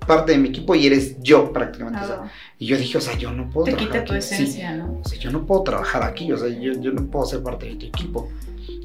parte 0.07 0.33
de 0.33 0.38
mi 0.38 0.49
equipo 0.49 0.75
y 0.75 0.87
eres 0.87 1.21
yo 1.23 1.53
prácticamente. 1.53 2.01
o 2.03 2.07
sea, 2.07 2.16
Ah, 2.23 2.31
y 2.59 2.66
yo 2.66 2.77
dije, 2.77 2.97
o 2.99 3.01
sea, 3.01 3.16
yo 3.19 3.33
no 3.33 3.51
puedo 3.51 3.66
te 3.66 3.73
trabajar 3.73 3.92
quita 3.92 4.05
tu 4.05 4.12
aquí. 4.14 4.23
Sí, 4.23 4.35
esencia, 4.35 4.77
¿no? 4.77 5.01
o 5.05 5.09
sea, 5.09 5.19
yo 5.19 5.31
no 5.31 5.45
puedo 5.45 5.62
trabajar 5.62 6.03
aquí, 6.03 6.33
o 6.33 6.38
sea, 6.38 6.49
yo, 6.49 6.73
yo 6.81 6.92
no 6.92 7.07
puedo 7.07 7.27
ser 7.27 7.42
parte 7.42 7.66
de 7.66 7.77
tu 7.77 7.87
equipo. 7.87 8.29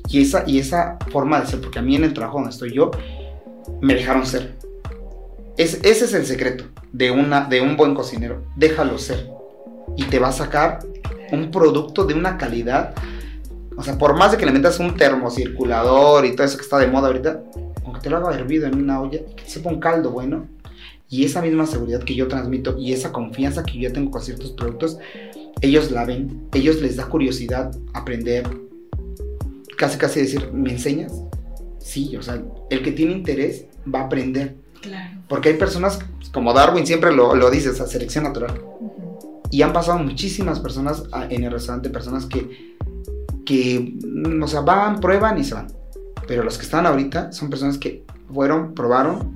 Y 0.10 0.22
esa, 0.22 0.44
y 0.46 0.60
esa 0.60 0.98
forma 1.12 1.40
de 1.40 1.48
ser, 1.48 1.62
porque 1.62 1.80
a 1.80 1.82
mí 1.82 1.96
en 1.96 2.04
el 2.04 2.14
trabajo 2.14 2.38
donde 2.38 2.52
estoy 2.52 2.74
yo, 2.74 2.92
me 3.80 3.94
dejaron 3.94 4.26
ser. 4.26 4.58
Es, 5.58 5.76
ese 5.84 6.06
es 6.06 6.14
el 6.14 6.26
secreto 6.26 6.66
de, 6.92 7.12
una, 7.12 7.46
de 7.46 7.62
un 7.62 7.78
buen 7.78 7.94
cocinero. 7.94 8.44
Déjalo 8.56 8.98
ser. 8.98 9.30
Y 9.96 10.04
te 10.06 10.20
va 10.20 10.30
a 10.30 10.32
sacar 10.34 10.80
un 11.32 11.52
producto 11.52 12.06
de 12.06 12.14
una 12.14 12.38
calidad. 12.38 12.94
O 13.78 13.84
sea, 13.84 13.98
por 13.98 14.16
más 14.16 14.32
de 14.32 14.38
que 14.38 14.46
le 14.46 14.52
metas 14.52 14.80
un 14.80 14.96
termocirculador 14.96 16.26
y 16.26 16.36
todo 16.36 16.46
eso 16.46 16.58
que 16.58 16.64
está 16.64 16.78
de 16.78 16.88
moda 16.88 17.08
ahorita, 17.08 17.42
aunque 17.86 18.02
te 18.02 18.10
lo 18.10 18.18
haga 18.18 18.36
hervido 18.36 18.68
en 18.68 18.76
una 18.76 19.02
olla, 19.02 19.20
y 19.30 19.34
que 19.34 19.50
sepa 19.50 19.70
un 19.70 19.80
caldo 19.80 20.12
bueno, 20.12 20.48
Y 21.12 21.26
esa 21.26 21.42
misma 21.42 21.68
seguridad 21.68 22.02
que 22.04 22.16
yo 22.16 22.28
transmito 22.30 22.78
y 22.80 22.94
esa 22.94 23.12
confianza 23.12 23.64
que 23.64 23.78
yo 23.78 23.92
tengo 23.92 24.10
con 24.12 24.22
ciertos 24.22 24.52
productos, 24.54 24.98
ellos 25.62 25.92
la 25.92 26.06
ven, 26.06 26.48
ellos 26.54 26.82
les 26.82 26.96
da 26.96 27.08
curiosidad 27.08 27.70
aprender, 27.94 28.48
casi 29.78 29.98
casi 29.98 30.22
decir, 30.22 30.52
¿me 30.54 30.72
enseñas? 30.72 31.14
Sí, 31.80 32.16
o 32.16 32.22
sea, 32.24 32.42
el 32.70 32.82
que 32.82 32.94
tiene 32.94 33.12
interés 33.12 33.66
va 33.94 34.00
a 34.00 34.04
aprender. 34.06 34.56
Claro. 34.82 35.20
Porque 35.28 35.50
hay 35.50 35.58
personas, 35.58 36.00
como 36.32 36.54
Darwin 36.54 36.88
siempre 36.88 37.14
lo, 37.14 37.36
lo 37.36 37.52
dice, 37.52 37.72
esa 37.72 37.88
selección 37.88 38.24
natural. 38.24 38.62
Ujú. 38.80 39.20
Y 39.52 39.64
han 39.64 39.74
pasado 39.74 40.00
muchísimas 40.00 40.62
personas 40.62 41.04
a- 41.12 41.26
en 41.26 41.44
el 41.44 41.52
restaurante, 41.52 41.90
personas 41.90 42.26
que, 42.26 42.78
que, 43.46 43.96
mm, 44.02 44.42
o 44.42 44.48
sea, 44.48 44.62
van, 44.62 45.02
prueban 45.02 45.38
y 45.38 45.44
se 45.44 45.56
van. 45.56 45.68
Pero 46.26 46.44
los 46.44 46.58
que 46.58 46.64
están 46.64 46.86
ahorita 46.86 47.34
son 47.34 47.50
personas 47.50 47.78
que 47.78 48.06
fueron, 48.34 48.74
probaron 48.74 49.34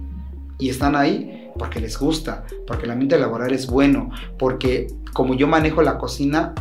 y 0.58 0.70
están 0.70 0.96
ahí 0.96 1.35
porque 1.58 1.80
les 1.80 1.98
gusta, 1.98 2.46
porque 2.68 2.86
el 2.86 2.92
ambiente 2.92 3.18
laboral 3.18 3.54
es 3.54 3.68
bueno, 3.68 4.10
porque 4.38 4.88
como 5.14 5.34
yo 5.36 5.48
manejo 5.48 5.82
la 5.82 5.98
cocina, 5.98 6.54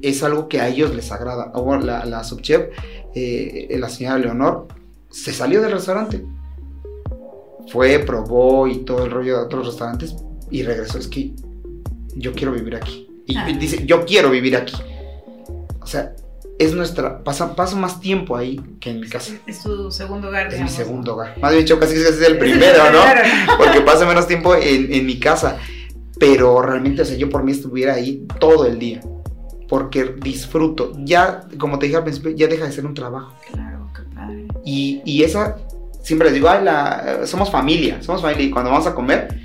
es 0.00 0.22
algo 0.22 0.48
que 0.48 0.60
a 0.60 0.68
ellos 0.68 0.94
les 0.94 1.12
agrada. 1.12 1.52
O 1.54 1.76
la, 1.76 2.04
la 2.04 2.24
subchef, 2.24 2.70
eh, 3.14 3.76
la 3.78 3.88
señora 3.88 4.18
Leonor, 4.18 4.66
se 5.10 5.32
salió 5.32 5.60
del 5.62 5.72
restaurante. 5.72 6.24
Fue, 7.68 7.98
probó 8.00 8.66
y 8.66 8.78
todo 8.78 9.04
el 9.04 9.10
rollo 9.10 9.36
de 9.38 9.44
otros 9.44 9.66
restaurantes 9.66 10.16
y 10.50 10.62
regresó. 10.62 10.98
Es 10.98 11.08
que 11.08 11.32
yo 12.16 12.32
quiero 12.32 12.52
vivir 12.52 12.74
aquí. 12.76 13.08
Y 13.26 13.36
Ah. 13.36 13.46
dice, 13.46 13.86
yo 13.86 14.04
quiero 14.04 14.30
vivir 14.30 14.56
aquí. 14.56 14.74
O 15.80 15.86
sea, 15.86 16.14
es 16.62 16.74
nuestra. 16.74 17.22
Pasa, 17.22 17.54
paso 17.54 17.76
más 17.76 18.00
tiempo 18.00 18.36
ahí 18.36 18.60
que 18.80 18.90
en 18.90 19.00
mi 19.00 19.08
casa. 19.08 19.34
Es 19.46 19.62
tu 19.62 19.90
segundo 19.90 20.28
hogar. 20.28 20.46
Es 20.46 20.52
mi 20.52 20.54
digamos, 20.54 20.72
segundo 20.72 21.10
¿no? 21.12 21.16
hogar. 21.16 21.38
Más 21.40 21.52
bien 21.52 21.64
casi 21.64 21.78
casi 21.78 21.96
es 21.96 22.20
el 22.22 22.38
primero, 22.38 22.90
¿no? 22.90 23.00
Porque 23.58 23.80
paso 23.80 24.06
menos 24.06 24.26
tiempo 24.26 24.54
en, 24.54 24.92
en 24.92 25.06
mi 25.06 25.18
casa. 25.18 25.58
Pero 26.18 26.62
realmente, 26.62 27.02
o 27.02 27.04
sea, 27.04 27.16
yo 27.16 27.28
por 27.28 27.42
mí 27.42 27.52
estuviera 27.52 27.94
ahí 27.94 28.26
todo 28.38 28.66
el 28.66 28.78
día. 28.78 29.00
Porque 29.68 30.14
disfruto. 30.20 30.92
Ya, 30.98 31.46
como 31.58 31.78
te 31.78 31.86
dije 31.86 31.96
al 31.96 32.04
principio, 32.04 32.30
ya 32.32 32.46
deja 32.46 32.66
de 32.66 32.72
ser 32.72 32.86
un 32.86 32.94
trabajo. 32.94 33.34
Claro, 33.50 33.90
qué 33.94 34.02
padre. 34.14 34.46
Y, 34.64 35.02
y 35.04 35.24
esa, 35.24 35.56
siempre 36.02 36.26
les 36.26 36.34
digo, 36.34 36.48
ay, 36.48 36.64
la, 36.64 37.26
somos 37.26 37.50
familia, 37.50 38.02
somos 38.02 38.22
familia. 38.22 38.46
Y 38.46 38.50
cuando 38.50 38.70
vamos 38.70 38.86
a 38.86 38.94
comer, 38.94 39.41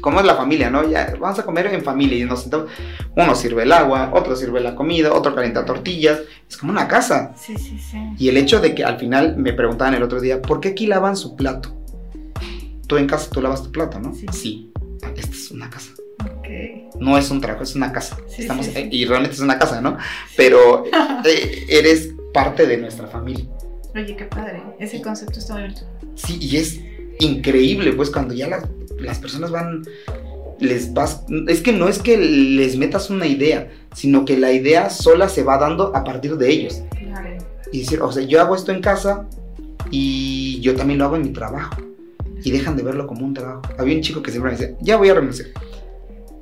como 0.00 0.20
es 0.20 0.26
la 0.26 0.36
familia, 0.36 0.70
¿no? 0.70 0.88
Ya 0.88 1.14
vamos 1.18 1.38
a 1.38 1.44
comer 1.44 1.66
en 1.66 1.82
familia 1.82 2.18
y 2.18 2.24
nos 2.24 2.42
sentamos. 2.42 2.70
Uno 3.16 3.34
sirve 3.34 3.62
el 3.62 3.72
agua, 3.72 4.10
otro 4.14 4.36
sirve 4.36 4.60
la 4.60 4.74
comida, 4.74 5.12
otro 5.12 5.34
calienta 5.34 5.64
tortillas. 5.64 6.20
Es 6.48 6.56
como 6.56 6.72
una 6.72 6.88
casa. 6.88 7.32
Sí, 7.36 7.56
sí, 7.56 7.78
sí. 7.78 7.98
Y 8.18 8.28
el 8.28 8.36
hecho 8.36 8.60
de 8.60 8.74
que 8.74 8.84
al 8.84 8.98
final 8.98 9.36
me 9.36 9.52
preguntaban 9.52 9.94
el 9.94 10.02
otro 10.02 10.20
día, 10.20 10.40
¿por 10.40 10.60
qué 10.60 10.68
aquí 10.68 10.86
lavan 10.86 11.16
su 11.16 11.36
plato? 11.36 11.74
Tú 12.86 12.96
en 12.96 13.06
casa, 13.06 13.30
tú 13.30 13.42
lavas 13.42 13.62
tu 13.62 13.72
plato, 13.72 13.98
¿no? 13.98 14.14
Sí. 14.32 14.72
Esta 15.16 15.32
es 15.32 15.50
una 15.50 15.68
casa. 15.68 15.92
Ok. 16.20 16.48
No 17.00 17.18
es 17.18 17.30
un 17.30 17.40
trabajo, 17.40 17.62
es 17.62 17.74
una 17.74 17.92
casa. 17.92 18.16
Sí, 18.28 18.42
Estamos, 18.42 18.66
sí, 18.66 18.72
sí. 18.72 18.88
Y 18.90 19.04
realmente 19.04 19.36
es 19.36 19.42
una 19.42 19.58
casa, 19.58 19.80
¿no? 19.80 19.96
Pero 20.36 20.84
eh, 21.24 21.66
eres 21.68 22.14
parte 22.32 22.66
de 22.66 22.76
nuestra 22.78 23.06
familia. 23.06 23.46
Oye, 23.94 24.16
qué 24.16 24.24
padre. 24.24 24.62
Ese 24.78 25.00
concepto 25.02 25.38
está 25.38 25.54
bonito. 25.54 25.80
Sí, 26.14 26.38
y 26.40 26.56
es 26.56 26.80
increíble, 27.20 27.92
pues 27.92 28.10
cuando 28.10 28.34
ya 28.34 28.48
las, 28.48 28.64
las 28.98 29.18
personas 29.18 29.50
van, 29.50 29.82
les 30.58 30.92
vas, 30.92 31.24
es 31.46 31.62
que 31.62 31.72
no 31.72 31.88
es 31.88 31.98
que 31.98 32.16
les 32.16 32.76
metas 32.76 33.10
una 33.10 33.26
idea, 33.26 33.70
sino 33.94 34.24
que 34.24 34.36
la 34.38 34.52
idea 34.52 34.90
sola 34.90 35.28
se 35.28 35.42
va 35.42 35.58
dando 35.58 35.94
a 35.94 36.04
partir 36.04 36.36
de 36.36 36.50
ellos. 36.50 36.82
Claro. 36.98 37.36
Y 37.72 37.80
decir, 37.80 38.00
o 38.02 38.10
sea, 38.10 38.24
yo 38.24 38.40
hago 38.40 38.54
esto 38.54 38.72
en 38.72 38.80
casa 38.80 39.26
y 39.90 40.60
yo 40.60 40.74
también 40.74 40.98
lo 40.98 41.06
hago 41.06 41.16
en 41.16 41.22
mi 41.22 41.32
trabajo. 41.32 41.76
Y 42.44 42.50
dejan 42.50 42.76
de 42.76 42.82
verlo 42.82 43.06
como 43.06 43.26
un 43.26 43.34
trabajo. 43.34 43.62
Había 43.78 43.96
un 43.96 44.02
chico 44.02 44.22
que 44.22 44.30
siempre 44.30 44.52
me 44.52 44.58
decía, 44.58 44.76
ya 44.80 44.96
voy 44.96 45.08
a 45.08 45.14
renunciar. 45.14 45.48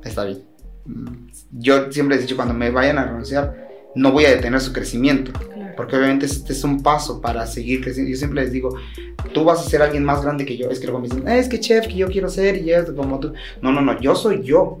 Está 0.03 0.25
bien. 0.25 0.43
Mm, 0.85 1.27
Yo 1.51 1.91
siempre 1.91 2.17
he 2.17 2.19
dicho, 2.19 2.35
cuando 2.35 2.53
me 2.53 2.69
vayan 2.69 2.97
a 2.97 3.05
renunciar, 3.05 3.67
no 3.95 4.11
voy 4.11 4.25
a 4.25 4.29
detener 4.29 4.61
su 4.61 4.71
crecimiento. 4.73 5.31
Porque 5.77 5.95
obviamente 5.95 6.25
este 6.25 6.51
es 6.51 6.63
un 6.65 6.81
paso 6.83 7.21
para 7.21 7.45
seguir 7.47 7.81
creciendo. 7.81 8.11
Yo 8.11 8.17
siempre 8.17 8.41
les 8.43 8.51
digo, 8.51 8.75
tú 9.33 9.43
vas 9.45 9.59
a 9.65 9.69
ser 9.69 9.81
alguien 9.81 10.03
más 10.03 10.21
grande 10.23 10.43
que 10.45 10.57
yo. 10.57 10.69
Es 10.69 10.79
que 10.79 10.87
luego 10.87 10.99
me 10.99 11.07
dicen, 11.07 11.23
"Ah, 11.27 11.37
es 11.37 11.47
que 11.47 11.59
chef, 11.59 11.87
que 11.87 11.93
yo 11.95 12.07
quiero 12.09 12.29
ser 12.29 12.57
y 12.57 12.71
esto 12.71 12.95
como 12.95 13.19
tú. 13.19 13.31
No, 13.61 13.71
no, 13.71 13.79
no, 13.81 13.97
yo 14.01 14.15
soy 14.15 14.43
yo. 14.43 14.79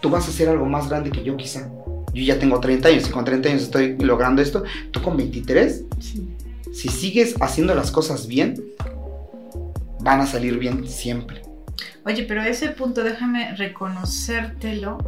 Tú 0.00 0.10
vas 0.10 0.28
a 0.28 0.32
ser 0.32 0.48
algo 0.50 0.66
más 0.66 0.88
grande 0.90 1.10
que 1.10 1.22
yo 1.24 1.36
quizá. 1.36 1.70
Yo 2.12 2.22
ya 2.22 2.38
tengo 2.38 2.60
30 2.60 2.88
años 2.88 3.08
y 3.08 3.12
con 3.12 3.24
30 3.24 3.48
años 3.48 3.62
estoy 3.62 3.96
logrando 3.98 4.42
esto. 4.42 4.64
Tú 4.90 5.00
con 5.02 5.16
23, 5.16 5.84
Sí. 6.00 6.28
si 6.72 6.88
sigues 6.88 7.34
haciendo 7.40 7.74
las 7.74 7.90
cosas 7.90 8.26
bien, 8.26 8.62
van 10.00 10.20
a 10.20 10.26
salir 10.26 10.58
bien 10.58 10.86
siempre. 10.88 11.42
Oye, 12.04 12.22
pero 12.24 12.42
ese 12.42 12.68
punto 12.68 13.02
déjame 13.02 13.54
reconocértelo 13.56 14.98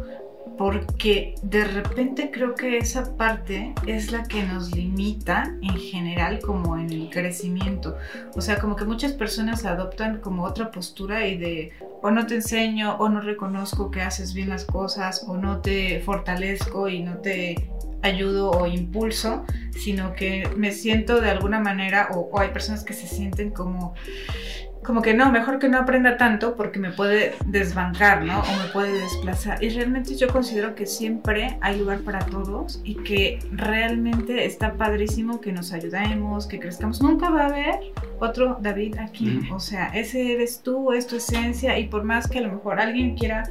porque 0.59 1.35
de 1.41 1.63
repente 1.63 2.31
creo 2.33 2.53
que 2.53 2.79
esa 2.79 3.15
parte 3.15 3.73
es 3.87 4.11
la 4.11 4.23
que 4.23 4.43
nos 4.43 4.75
limita 4.75 5.55
en 5.61 5.77
general 5.77 6.41
como 6.41 6.77
en 6.77 6.91
el 6.91 7.09
crecimiento. 7.09 7.95
O 8.35 8.41
sea, 8.41 8.59
como 8.59 8.75
que 8.75 8.83
muchas 8.83 9.13
personas 9.13 9.63
adoptan 9.63 10.19
como 10.19 10.43
otra 10.43 10.69
postura 10.69 11.25
y 11.25 11.37
de 11.37 11.71
o 12.01 12.11
no 12.11 12.27
te 12.27 12.35
enseño 12.35 12.97
o 12.97 13.07
no 13.07 13.21
reconozco 13.21 13.89
que 13.89 14.01
haces 14.01 14.33
bien 14.33 14.49
las 14.49 14.65
cosas 14.65 15.23
o 15.29 15.37
no 15.37 15.61
te 15.61 16.01
fortalezco 16.01 16.89
y 16.89 17.03
no 17.03 17.19
te 17.19 17.69
ayudo 18.01 18.51
o 18.51 18.67
impulso, 18.67 19.45
sino 19.71 20.13
que 20.13 20.45
me 20.57 20.73
siento 20.73 21.21
de 21.21 21.29
alguna 21.29 21.61
manera 21.61 22.09
o, 22.11 22.29
o 22.33 22.37
hay 22.37 22.49
personas 22.49 22.83
que 22.83 22.93
se 22.93 23.07
sienten 23.07 23.51
como 23.51 23.93
como 24.83 25.01
que 25.01 25.13
no, 25.13 25.31
mejor 25.31 25.59
que 25.59 25.67
no 25.67 25.77
aprenda 25.77 26.17
tanto 26.17 26.55
porque 26.55 26.79
me 26.79 26.91
puede 26.91 27.35
desbancar, 27.45 28.23
¿no? 28.23 28.39
O 28.39 28.57
me 28.57 28.69
puede 28.71 28.99
desplazar. 28.99 29.61
Y 29.63 29.69
realmente 29.69 30.15
yo 30.15 30.29
considero 30.29 30.73
que 30.73 30.85
siempre 30.85 31.57
hay 31.61 31.77
lugar 31.77 31.99
para 31.99 32.19
todos 32.19 32.79
y 32.83 32.95
que 32.95 33.39
realmente 33.51 34.45
está 34.45 34.73
padrísimo 34.73 35.41
que 35.41 35.51
nos 35.51 35.73
ayudemos, 35.73 36.47
que 36.47 36.59
crezcamos. 36.59 37.01
Nunca 37.01 37.29
va 37.29 37.43
a 37.43 37.47
haber 37.47 37.79
otro 38.19 38.57
David 38.61 38.97
aquí. 38.99 39.41
O 39.53 39.59
sea, 39.59 39.87
ese 39.87 40.33
eres 40.33 40.61
tú, 40.61 40.93
es 40.93 41.07
tu 41.07 41.17
esencia 41.17 41.77
y 41.77 41.87
por 41.87 42.03
más 42.03 42.29
que 42.29 42.39
a 42.39 42.41
lo 42.41 42.53
mejor 42.53 42.79
alguien 42.79 43.17
quiera, 43.17 43.43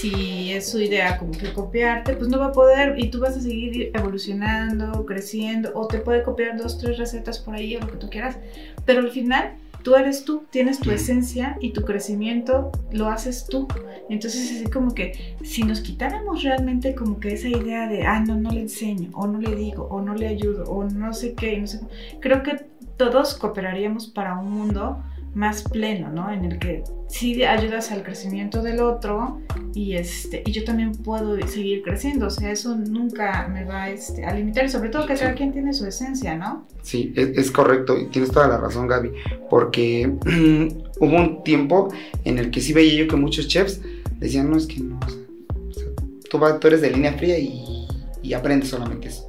si 0.00 0.52
es 0.52 0.70
su 0.70 0.78
idea 0.78 1.16
como 1.16 1.32
que 1.32 1.52
copiarte, 1.54 2.14
pues 2.14 2.28
no 2.28 2.38
va 2.38 2.46
a 2.46 2.52
poder 2.52 2.98
y 2.98 3.10
tú 3.10 3.20
vas 3.20 3.36
a 3.36 3.40
seguir 3.40 3.90
evolucionando, 3.94 5.06
creciendo 5.06 5.70
o 5.74 5.86
te 5.88 5.98
puede 5.98 6.22
copiar 6.22 6.56
dos, 6.56 6.78
tres 6.78 6.98
recetas 6.98 7.38
por 7.38 7.54
ahí 7.54 7.76
o 7.76 7.80
lo 7.80 7.88
que 7.88 7.96
tú 7.96 8.10
quieras. 8.10 8.36
Pero 8.84 9.00
al 9.00 9.10
final 9.10 9.54
tú 9.86 9.94
eres 9.94 10.24
tú, 10.24 10.42
tienes 10.50 10.80
tu 10.80 10.90
esencia 10.90 11.56
y 11.60 11.70
tu 11.70 11.82
crecimiento 11.82 12.72
lo 12.90 13.06
haces 13.06 13.46
tú. 13.48 13.68
Entonces 14.08 14.50
así 14.50 14.68
como 14.68 14.92
que 14.92 15.36
si 15.44 15.62
nos 15.62 15.80
quitáramos 15.80 16.42
realmente 16.42 16.96
como 16.96 17.20
que 17.20 17.34
esa 17.34 17.46
idea 17.46 17.86
de, 17.86 18.02
ah, 18.02 18.18
no, 18.18 18.34
no 18.34 18.50
le 18.50 18.62
enseño, 18.62 19.10
o 19.14 19.28
no 19.28 19.38
le 19.38 19.54
digo, 19.54 19.84
o 19.84 20.00
no 20.00 20.16
le 20.16 20.26
ayudo, 20.26 20.64
o 20.64 20.82
no 20.82 21.14
sé 21.14 21.34
qué, 21.34 21.56
no 21.60 21.68
sé 21.68 21.78
cómo", 21.78 21.90
creo 22.18 22.42
que 22.42 22.66
todos 22.96 23.34
cooperaríamos 23.34 24.08
para 24.08 24.36
un 24.36 24.50
mundo 24.50 25.04
más 25.36 25.62
pleno, 25.64 26.10
¿no? 26.10 26.32
En 26.32 26.46
el 26.46 26.58
que 26.58 26.82
sí 27.08 27.44
ayudas 27.44 27.92
al 27.92 28.02
crecimiento 28.02 28.62
del 28.62 28.80
otro 28.80 29.40
y 29.74 29.92
este 29.92 30.42
y 30.46 30.50
yo 30.50 30.64
también 30.64 30.92
puedo 30.92 31.36
seguir 31.46 31.82
creciendo, 31.82 32.28
o 32.28 32.30
sea, 32.30 32.50
eso 32.50 32.74
nunca 32.74 33.46
me 33.46 33.64
va 33.64 33.90
este, 33.90 34.24
a 34.24 34.32
limitar 34.34 34.64
y 34.64 34.70
sobre 34.70 34.88
todo 34.88 35.06
que 35.06 35.14
cada 35.14 35.34
quien 35.34 35.52
tiene 35.52 35.74
su 35.74 35.86
esencia, 35.86 36.36
¿no? 36.36 36.66
Sí, 36.80 37.12
es, 37.16 37.50
correcto, 37.50 37.98
y 37.98 38.06
tienes 38.06 38.30
toda 38.30 38.48
la 38.48 38.56
razón, 38.56 38.86
Gaby, 38.88 39.10
porque 39.50 40.10
hubo 41.00 41.16
un 41.16 41.44
tiempo 41.44 41.88
en 42.24 42.38
el 42.38 42.50
que 42.50 42.62
sí 42.62 42.72
veía 42.72 42.94
yo 43.04 43.06
que 43.08 43.16
muchos 43.16 43.46
chefs 43.46 43.82
decían, 44.18 44.50
no, 44.50 44.56
es 44.56 44.66
que 44.66 44.80
no, 44.80 44.98
o 44.98 45.72
sea, 45.74 45.86
tú, 46.30 46.38
va- 46.38 46.58
tú 46.58 46.68
eres 46.68 46.80
de 46.80 46.90
línea 46.92 47.12
fría 47.12 47.38
y, 47.38 47.86
y 48.22 48.32
aprendes 48.32 48.70
solamente 48.70 49.08
eso. 49.08 49.25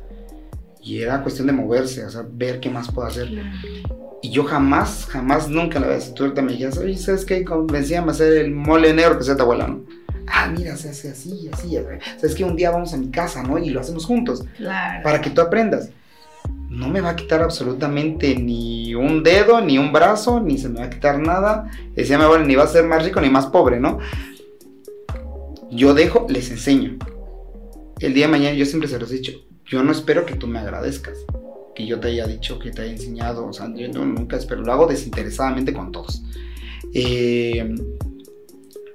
Y 0.87 1.01
era 1.01 1.21
cuestión 1.21 1.47
de 1.47 1.53
moverse, 1.53 2.05
o 2.05 2.09
sea, 2.09 2.23
ver 2.31 2.61
qué 2.61 2.69
más 2.69 2.89
puedo 2.89 3.05
hacer. 3.09 3.29
Y 4.21 4.29
yo 4.31 4.45
jamás, 4.45 5.05
jamás, 5.09 5.49
nunca 5.49 5.81
la 5.81 5.87
vez, 5.87 6.13
tú 6.13 6.23
ahorita 6.23 6.41
me 6.41 6.53
dijeras, 6.53 6.77
oye, 6.77 6.95
¿sabes 6.95 7.25
qué? 7.25 7.43
Convencíame 7.43 8.07
a 8.07 8.11
hacer 8.11 8.31
el 8.37 8.51
mole 8.51 8.93
negro 8.93 9.17
que 9.17 9.25
sea 9.25 9.35
tu 9.35 9.43
abuela, 9.43 9.67
¿no? 9.67 9.83
Ah, 10.27 10.47
mira, 10.47 10.77
se 10.77 10.87
hace 10.89 11.09
así, 11.09 11.49
así. 11.51 11.77
¿Sabes 12.15 12.35
que 12.35 12.45
Un 12.45 12.55
día 12.55 12.71
vamos 12.71 12.93
a 12.93 12.97
mi 12.97 13.11
casa, 13.11 13.43
¿no? 13.43 13.57
Y 13.57 13.69
lo 13.69 13.81
hacemos 13.81 14.05
juntos 14.05 14.45
Claro. 14.55 15.03
para 15.03 15.19
que 15.19 15.29
tú 15.29 15.41
aprendas. 15.41 15.89
No 16.69 16.87
me 16.87 17.01
va 17.01 17.09
a 17.09 17.15
quitar 17.17 17.41
absolutamente 17.41 18.35
ni 18.37 18.95
un 18.95 19.23
dedo, 19.23 19.59
ni 19.59 19.77
un 19.77 19.91
brazo, 19.91 20.39
ni 20.39 20.57
se 20.57 20.69
me 20.69 20.79
va 20.79 20.85
a 20.85 20.89
quitar 20.89 21.19
nada. 21.19 21.69
Decía 21.95 22.17
mi 22.17 22.23
abuela, 22.23 22.45
ni 22.45 22.55
va 22.55 22.63
a 22.63 22.67
ser 22.67 22.85
más 22.85 23.03
rico 23.03 23.19
ni 23.19 23.29
más 23.29 23.47
pobre, 23.47 23.77
¿no? 23.81 23.99
Yo 25.69 25.93
dejo, 25.93 26.27
les 26.29 26.49
enseño. 26.49 26.97
El 27.99 28.13
día 28.13 28.27
de 28.27 28.31
mañana 28.31 28.55
yo 28.55 28.65
siempre 28.65 28.87
se 28.87 28.97
los 28.99 29.11
he 29.11 29.15
dicho, 29.15 29.33
yo 29.69 29.83
no 29.83 29.91
espero 29.91 30.25
que 30.25 30.35
tú 30.35 30.47
me 30.47 30.59
agradezcas, 30.59 31.17
que 31.75 31.85
yo 31.85 31.99
te 31.99 32.07
haya 32.09 32.25
dicho, 32.27 32.57
que 32.59 32.71
te 32.71 32.81
haya 32.83 32.91
enseñado, 32.91 33.45
o 33.47 33.53
sea, 33.53 33.71
yo 33.75 33.87
no- 33.89 34.05
nunca 34.05 34.37
espero, 34.37 34.61
lo 34.61 34.71
hago 34.71 34.87
desinteresadamente 34.87 35.73
con 35.73 35.91
todos. 35.91 36.23
Eh, 36.93 37.75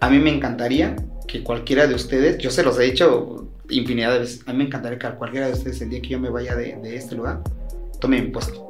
a 0.01 0.11
mí 0.11 0.19
me 0.19 0.35
encantaría 0.35 0.97
que 1.29 1.43
cualquiera 1.43 1.87
de 1.87 1.95
ustedes, 1.95 2.39
yo 2.39 2.51
se 2.51 2.63
los 2.63 2.79
he 2.79 2.83
dicho 2.85 3.49
infinidad 3.69 4.13
de 4.13 4.19
veces, 4.21 4.43
a 4.47 4.53
mí 4.53 4.59
me 4.59 4.65
encantaría 4.65 4.99
que 4.99 5.09
cualquiera 5.17 5.47
de 5.47 5.53
ustedes 5.53 5.81
el 5.81 5.91
día 5.91 6.03
que 6.03 6.09
yo 6.09 6.21
me 6.21 6.29
vaya 6.31 6.57
de, 6.57 6.77
de 6.77 6.97
este 6.97 7.15
lugar, 7.15 7.43
tome 8.01 8.21
mi 8.21 8.29
puesto. 8.31 8.69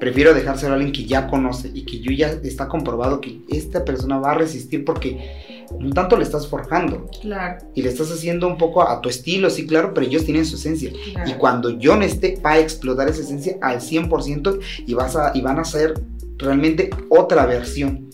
Prefiero 0.00 0.32
dejárselo 0.32 0.72
a 0.72 0.76
alguien 0.76 0.92
que 0.92 1.04
ya 1.04 1.26
conoce 1.28 1.70
y 1.74 1.84
que 1.84 2.00
yo 2.00 2.10
ya 2.10 2.28
está 2.42 2.68
comprobado 2.68 3.20
que 3.20 3.40
esta 3.50 3.84
persona 3.84 4.18
va 4.18 4.30
a 4.30 4.34
resistir 4.34 4.82
porque 4.84 5.59
un 5.70 5.92
tanto 5.92 6.16
le 6.16 6.24
estás 6.24 6.46
forjando 6.48 7.06
Claro, 7.22 7.64
y 7.74 7.82
le 7.82 7.88
estás 7.88 8.10
haciendo 8.10 8.46
un 8.46 8.58
poco 8.58 8.86
a 8.86 9.00
tu 9.00 9.08
estilo, 9.08 9.48
sí, 9.50 9.66
claro, 9.66 9.94
pero 9.94 10.06
ellos 10.06 10.24
tienen 10.24 10.44
su 10.44 10.56
esencia. 10.56 10.90
claro. 11.12 11.30
Y 11.30 11.34
cuando 11.34 11.70
yo 11.78 11.96
no 11.96 12.02
esté, 12.04 12.40
va 12.44 12.52
a 12.52 12.58
explotar 12.58 13.08
esa 13.08 13.20
esencia 13.20 13.56
al 13.62 13.80
100% 13.80 14.58
y, 14.86 14.94
vas 14.94 15.16
a, 15.16 15.32
y 15.34 15.40
van 15.40 15.58
a 15.58 15.64
ser 15.64 15.94
realmente 16.38 16.90
otra 17.08 17.46
versión. 17.46 18.08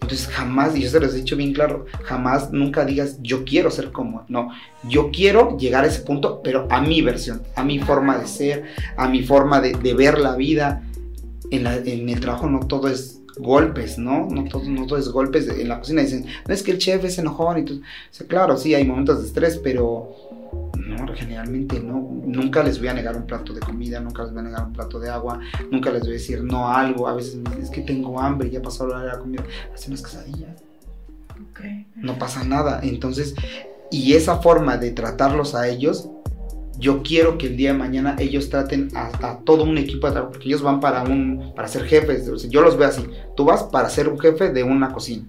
Entonces 0.00 0.28
jamás, 0.28 0.74
y 0.74 0.80
yo 0.80 0.88
se 0.88 1.00
los 1.00 1.12
he 1.12 1.18
dicho 1.18 1.36
bien 1.36 1.52
claro, 1.52 1.84
jamás 2.04 2.50
nunca 2.50 2.84
digas 2.86 3.18
yo 3.20 3.44
quiero 3.44 3.70
ser 3.70 3.92
como, 3.92 4.24
no, 4.28 4.48
yo 4.88 5.10
quiero 5.10 5.58
llegar 5.58 5.84
a 5.84 5.88
ese 5.88 6.00
punto, 6.00 6.40
pero 6.42 6.66
a 6.70 6.80
mi 6.80 7.02
versión, 7.02 7.42
a 7.56 7.62
mi 7.64 7.78
forma 7.78 8.16
de 8.16 8.26
ser, 8.26 8.64
a 8.96 9.06
mi 9.08 9.22
forma 9.22 9.60
de, 9.60 9.72
de 9.74 9.92
ver 9.94 10.18
la 10.18 10.34
vida. 10.36 10.82
En, 11.50 11.64
la- 11.64 11.76
en 11.76 12.08
el 12.08 12.20
trabajo 12.20 12.46
no 12.48 12.60
todo 12.66 12.88
es 12.88 13.20
golpes, 13.38 13.98
¿no? 13.98 14.26
No 14.30 14.44
todo, 14.44 14.64
no 14.64 14.86
todo 14.86 14.98
es 14.98 15.08
golpes. 15.08 15.48
En 15.48 15.68
la 15.68 15.78
cocina 15.78 16.02
dicen, 16.02 16.26
no 16.46 16.54
es 16.54 16.62
que 16.62 16.72
el 16.72 16.78
chef 16.78 17.04
es 17.04 17.18
enojón 17.18 17.58
y 17.58 17.64
todo. 17.64 17.78
O 17.78 17.82
sea, 18.10 18.26
claro, 18.26 18.56
sí, 18.56 18.74
hay 18.74 18.84
momentos 18.84 19.20
de 19.20 19.26
estrés, 19.26 19.58
pero 19.58 20.14
no, 20.76 21.06
generalmente 21.14 21.80
no. 21.80 22.08
Nunca 22.24 22.62
les 22.62 22.78
voy 22.78 22.88
a 22.88 22.94
negar 22.94 23.16
un 23.16 23.26
plato 23.26 23.52
de 23.52 23.60
comida, 23.60 24.00
nunca 24.00 24.22
les 24.22 24.32
voy 24.32 24.40
a 24.40 24.44
negar 24.44 24.66
un 24.66 24.72
plato 24.72 24.98
de 24.98 25.10
agua, 25.10 25.40
nunca 25.70 25.90
les 25.90 26.00
voy 26.02 26.10
a 26.10 26.14
decir 26.14 26.42
no 26.42 26.68
a 26.68 26.80
algo. 26.80 27.08
A 27.08 27.14
veces 27.14 27.36
me 27.36 27.42
dicen, 27.50 27.62
es 27.62 27.70
que 27.70 27.82
tengo 27.82 28.20
hambre, 28.20 28.50
ya 28.50 28.62
pasó 28.62 28.86
la 28.86 28.96
hora 28.96 29.04
de 29.04 29.12
la 29.12 29.18
comida, 29.18 29.44
haz 29.74 29.86
unas 29.88 30.02
quesadillas 30.02 30.62
Ok. 31.50 31.60
no 31.96 32.18
pasa 32.18 32.44
nada. 32.44 32.80
Entonces, 32.82 33.34
y 33.90 34.14
esa 34.14 34.38
forma 34.38 34.76
de 34.76 34.90
tratarlos 34.90 35.54
a 35.54 35.68
ellos, 35.68 36.08
yo 36.78 37.02
quiero 37.02 37.38
que 37.38 37.48
el 37.48 37.56
día 37.56 37.72
de 37.72 37.78
mañana 37.78 38.16
ellos 38.18 38.50
traten 38.50 38.88
a, 38.94 39.38
todo 39.44 39.64
un 39.64 39.78
equipo 39.78 40.06
de 40.06 40.12
trabajo, 40.12 40.32
porque 40.32 40.48
ellos 40.48 40.62
van 40.62 40.80
para 40.80 41.02
un 41.02 41.52
para 41.54 41.68
ser 41.68 41.84
jefes, 41.84 42.48
yo 42.48 42.60
los 42.60 42.76
veo 42.76 42.88
así. 42.88 43.04
Tú 43.36 43.44
vas 43.44 43.64
para 43.64 43.90
ser 43.90 44.08
un 44.08 44.18
jefe 44.18 44.50
de 44.50 44.62
una 44.62 44.92
cocina. 44.92 45.24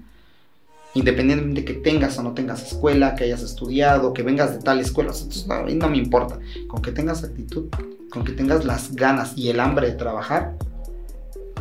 Independientemente 0.93 1.65
que 1.65 1.73
tengas 1.73 2.17
o 2.17 2.23
no 2.23 2.33
tengas 2.33 2.65
escuela, 2.65 3.15
que 3.15 3.23
hayas 3.23 3.43
estudiado, 3.43 4.13
que 4.13 4.23
vengas 4.23 4.53
de 4.53 4.59
tal 4.59 4.79
escuela, 4.79 5.11
a 5.49 5.63
mí 5.63 5.75
no 5.75 5.89
me 5.89 5.97
importa. 5.97 6.39
Con 6.67 6.81
que 6.81 6.91
tengas 6.91 7.23
actitud, 7.23 7.67
con 8.09 8.23
que 8.23 8.31
tengas 8.33 8.65
las 8.65 8.95
ganas 8.95 9.33
y 9.35 9.49
el 9.49 9.59
hambre 9.59 9.87
de 9.87 9.93
trabajar, 9.93 10.55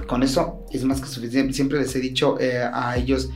con 0.07 0.22
eso 0.22 0.64
es 0.70 0.85
más 0.85 1.01
que 1.01 1.09
suficiente. 1.09 1.53
Siempre 1.53 1.79
les 1.79 1.94
he 1.94 2.01
dicho 2.01 2.40
eh, 2.40 2.62
a 2.72 2.96
ellos, 2.96 3.31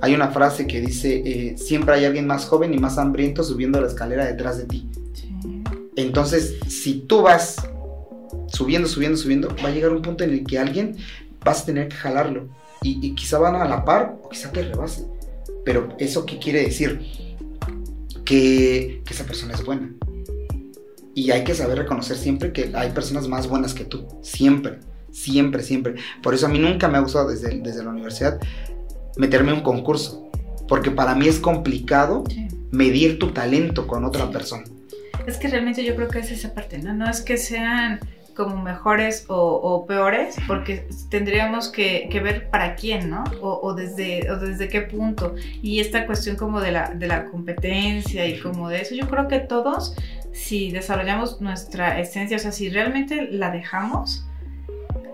hay 0.00 0.14
una 0.14 0.28
frase 0.28 0.66
que 0.66 0.80
dice, 0.80 1.22
eh, 1.24 1.58
siempre 1.58 1.94
hay 1.94 2.04
alguien 2.04 2.26
más 2.26 2.46
joven 2.46 2.72
y 2.72 2.78
más 2.78 2.98
hambriento 2.98 3.42
subiendo 3.42 3.80
la 3.80 3.88
escalera 3.88 4.26
detrás 4.26 4.58
de 4.58 4.64
ti. 4.64 4.88
Sí. 5.12 5.25
Entonces, 5.96 6.56
si 6.68 7.00
tú 7.00 7.22
vas 7.22 7.56
subiendo, 8.48 8.88
subiendo, 8.88 9.16
subiendo, 9.16 9.48
va 9.64 9.68
a 9.68 9.72
llegar 9.72 9.92
un 9.92 10.02
punto 10.02 10.24
en 10.24 10.30
el 10.30 10.44
que 10.44 10.58
alguien 10.58 10.96
vas 11.44 11.62
a 11.62 11.66
tener 11.66 11.88
que 11.88 11.96
jalarlo. 11.96 12.48
Y, 12.82 13.04
y 13.04 13.14
quizá 13.14 13.38
van 13.38 13.56
a 13.56 13.64
la 13.64 13.84
par 13.84 14.18
o 14.22 14.28
quizá 14.28 14.52
te 14.52 14.62
rebase. 14.62 15.06
Pero 15.64 15.88
eso 15.98 16.26
qué 16.26 16.38
quiere 16.38 16.62
decir? 16.62 17.00
Que, 18.24 19.02
que 19.04 19.14
esa 19.14 19.24
persona 19.24 19.54
es 19.54 19.64
buena. 19.64 19.92
Y 21.14 21.30
hay 21.30 21.44
que 21.44 21.54
saber 21.54 21.78
reconocer 21.78 22.16
siempre 22.16 22.52
que 22.52 22.72
hay 22.74 22.90
personas 22.90 23.26
más 23.26 23.48
buenas 23.48 23.72
que 23.72 23.84
tú. 23.84 24.06
Siempre, 24.20 24.80
siempre, 25.10 25.62
siempre. 25.62 25.94
Por 26.22 26.34
eso 26.34 26.46
a 26.46 26.48
mí 26.50 26.58
nunca 26.58 26.88
me 26.88 26.98
ha 26.98 27.00
gustado 27.00 27.30
desde, 27.30 27.58
desde 27.60 27.82
la 27.82 27.90
universidad 27.90 28.38
meterme 29.16 29.52
en 29.52 29.58
un 29.58 29.62
concurso. 29.62 30.28
Porque 30.68 30.90
para 30.90 31.14
mí 31.14 31.26
es 31.26 31.40
complicado 31.40 32.24
medir 32.70 33.18
tu 33.18 33.30
talento 33.30 33.86
con 33.86 34.04
otra 34.04 34.30
persona. 34.30 34.64
Es 35.26 35.38
que 35.38 35.48
realmente 35.48 35.84
yo 35.84 35.96
creo 35.96 36.08
que 36.08 36.20
es 36.20 36.30
esa 36.30 36.54
parte, 36.54 36.78
¿no? 36.78 36.94
No 36.94 37.08
es 37.08 37.20
que 37.20 37.36
sean 37.36 38.00
como 38.36 38.62
mejores 38.62 39.24
o, 39.28 39.86
peores, 39.86 40.36
porque 40.46 40.86
tendríamos 41.10 41.70
que, 41.70 42.08
que 42.10 42.20
ver 42.20 42.50
para 42.50 42.76
quién, 42.76 43.08
¿no? 43.08 43.24
O, 43.40 43.60
o 43.62 43.74
desde, 43.74 44.30
o 44.30 44.36
desde 44.36 44.68
qué 44.68 44.82
punto. 44.82 45.34
Y 45.62 45.80
esta 45.80 46.06
cuestión 46.06 46.36
como 46.36 46.60
de 46.60 46.70
la, 46.70 46.90
de 46.90 47.06
la 47.06 47.24
competencia 47.24 48.26
y 48.26 48.38
como 48.38 48.68
de 48.68 48.82
eso, 48.82 48.94
yo 48.94 49.08
creo 49.08 49.26
que 49.26 49.40
todos, 49.40 49.96
si 50.32 50.70
desarrollamos 50.70 51.40
nuestra 51.40 51.98
esencia, 51.98 52.36
o 52.36 52.40
sea, 52.40 52.52
si 52.52 52.68
realmente 52.68 53.28
la 53.32 53.50
dejamos, 53.50 54.25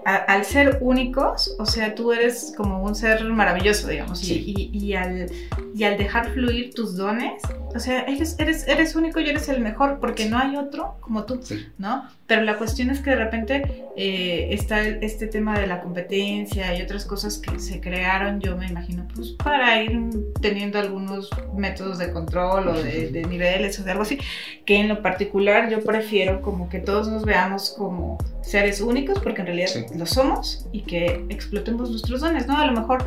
a- 0.05 0.17
al 0.17 0.45
ser 0.45 0.79
únicos, 0.81 1.55
o 1.59 1.67
sea, 1.67 1.95
tú 1.95 2.13
eres 2.13 2.53
como 2.57 2.83
un 2.83 2.95
ser 2.95 3.25
maravilloso, 3.25 3.89
digamos, 3.89 4.23
y- 4.23 4.27
Sí. 4.27 4.71
y, 4.73 4.79
y 4.87 4.95
al, 4.95 5.31
y 5.75 5.85
al 5.85 5.97
dejar 5.99 6.31
fluir 6.33 6.73
tus 6.75 6.97
dones, 6.97 7.43
o 7.75 7.79
sea, 7.79 8.03
eres, 8.03 8.37
eres, 8.39 8.67
eres 8.69 8.97
único 8.97 9.21
y 9.21 9.29
eres 9.29 9.49
el 9.49 9.61
mejor, 9.61 9.99
porque 10.01 10.29
no 10.29 10.39
hay 10.39 10.57
otro 10.57 10.97
como 11.01 11.25
tú, 11.25 11.41
Sí. 11.43 11.67
¿no? 11.79 12.09
Pero 12.33 12.45
la 12.45 12.57
cuestión 12.57 12.89
es 12.89 13.01
que 13.01 13.11
de 13.11 13.17
repente 13.17 13.85
eh, 13.95 14.49
está 14.53 14.81
este 14.81 15.27
tema 15.27 15.59
de 15.61 15.67
la 15.67 15.83
competencia 15.83 16.75
y 16.75 16.81
otras 16.81 17.05
cosas 17.05 17.37
que 17.37 17.59
se 17.61 17.79
crearon, 17.79 18.41
yo 18.41 18.57
me 18.57 18.67
imagino, 18.69 19.07
pues 19.15 19.33
para 19.33 19.83
ir 19.83 20.01
teniendo 20.41 20.79
algunos 20.79 21.29
métodos 21.55 21.99
de 21.99 22.11
control 22.11 22.69
o 22.69 22.83
de, 22.83 23.09
de 23.11 23.25
niveles 23.27 23.79
o 23.81 23.85
de 23.85 23.91
algo 23.91 24.05
así, 24.05 24.17
que 24.65 24.77
en 24.77 24.89
lo 24.89 25.03
particular 25.03 25.69
yo 25.69 25.83
prefiero 25.85 26.41
como 26.41 26.71
que 26.71 26.79
todos 26.79 27.07
nos 27.09 27.27
veamos 27.27 27.75
como 27.77 28.17
seres 28.41 28.81
únicos, 28.81 29.19
porque 29.19 29.43
en 29.43 29.49
realidad 29.49 29.69
Sí. 29.69 29.85
lo 29.95 30.07
somos, 30.07 30.67
y 30.73 30.81
que 30.85 31.27
explotemos 31.29 31.91
nuestros 31.91 32.23
dones, 32.23 32.47
¿no? 32.47 32.57
A 32.57 32.65
lo 32.65 32.73
mejor 32.73 33.05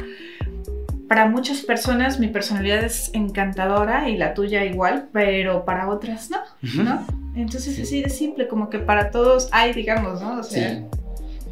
para 1.10 1.28
muchas 1.28 1.62
personas 1.62 2.20
mi 2.20 2.28
personalidad 2.28 2.84
es 2.84 3.10
encantadora 3.16 4.08
y 4.08 4.18
la 4.18 4.36
tuya 4.36 4.64
igual, 4.66 5.10
pero 5.12 5.66
para 5.66 5.90
otras 5.90 6.30
no, 6.30 6.38
Ujú. 6.64 6.84
¿no? 6.84 7.25
Entonces 7.36 7.76
Sí. 7.76 7.82
así 7.84 8.02
de 8.04 8.10
simple, 8.10 8.48
como 8.48 8.70
que 8.70 8.80
para 8.80 9.12
todos 9.12 9.50
hay, 9.52 9.74
digamos, 9.74 10.22
¿no? 10.22 10.40
O 10.40 10.44
Sí. 10.44 10.56
sea, 10.56 10.84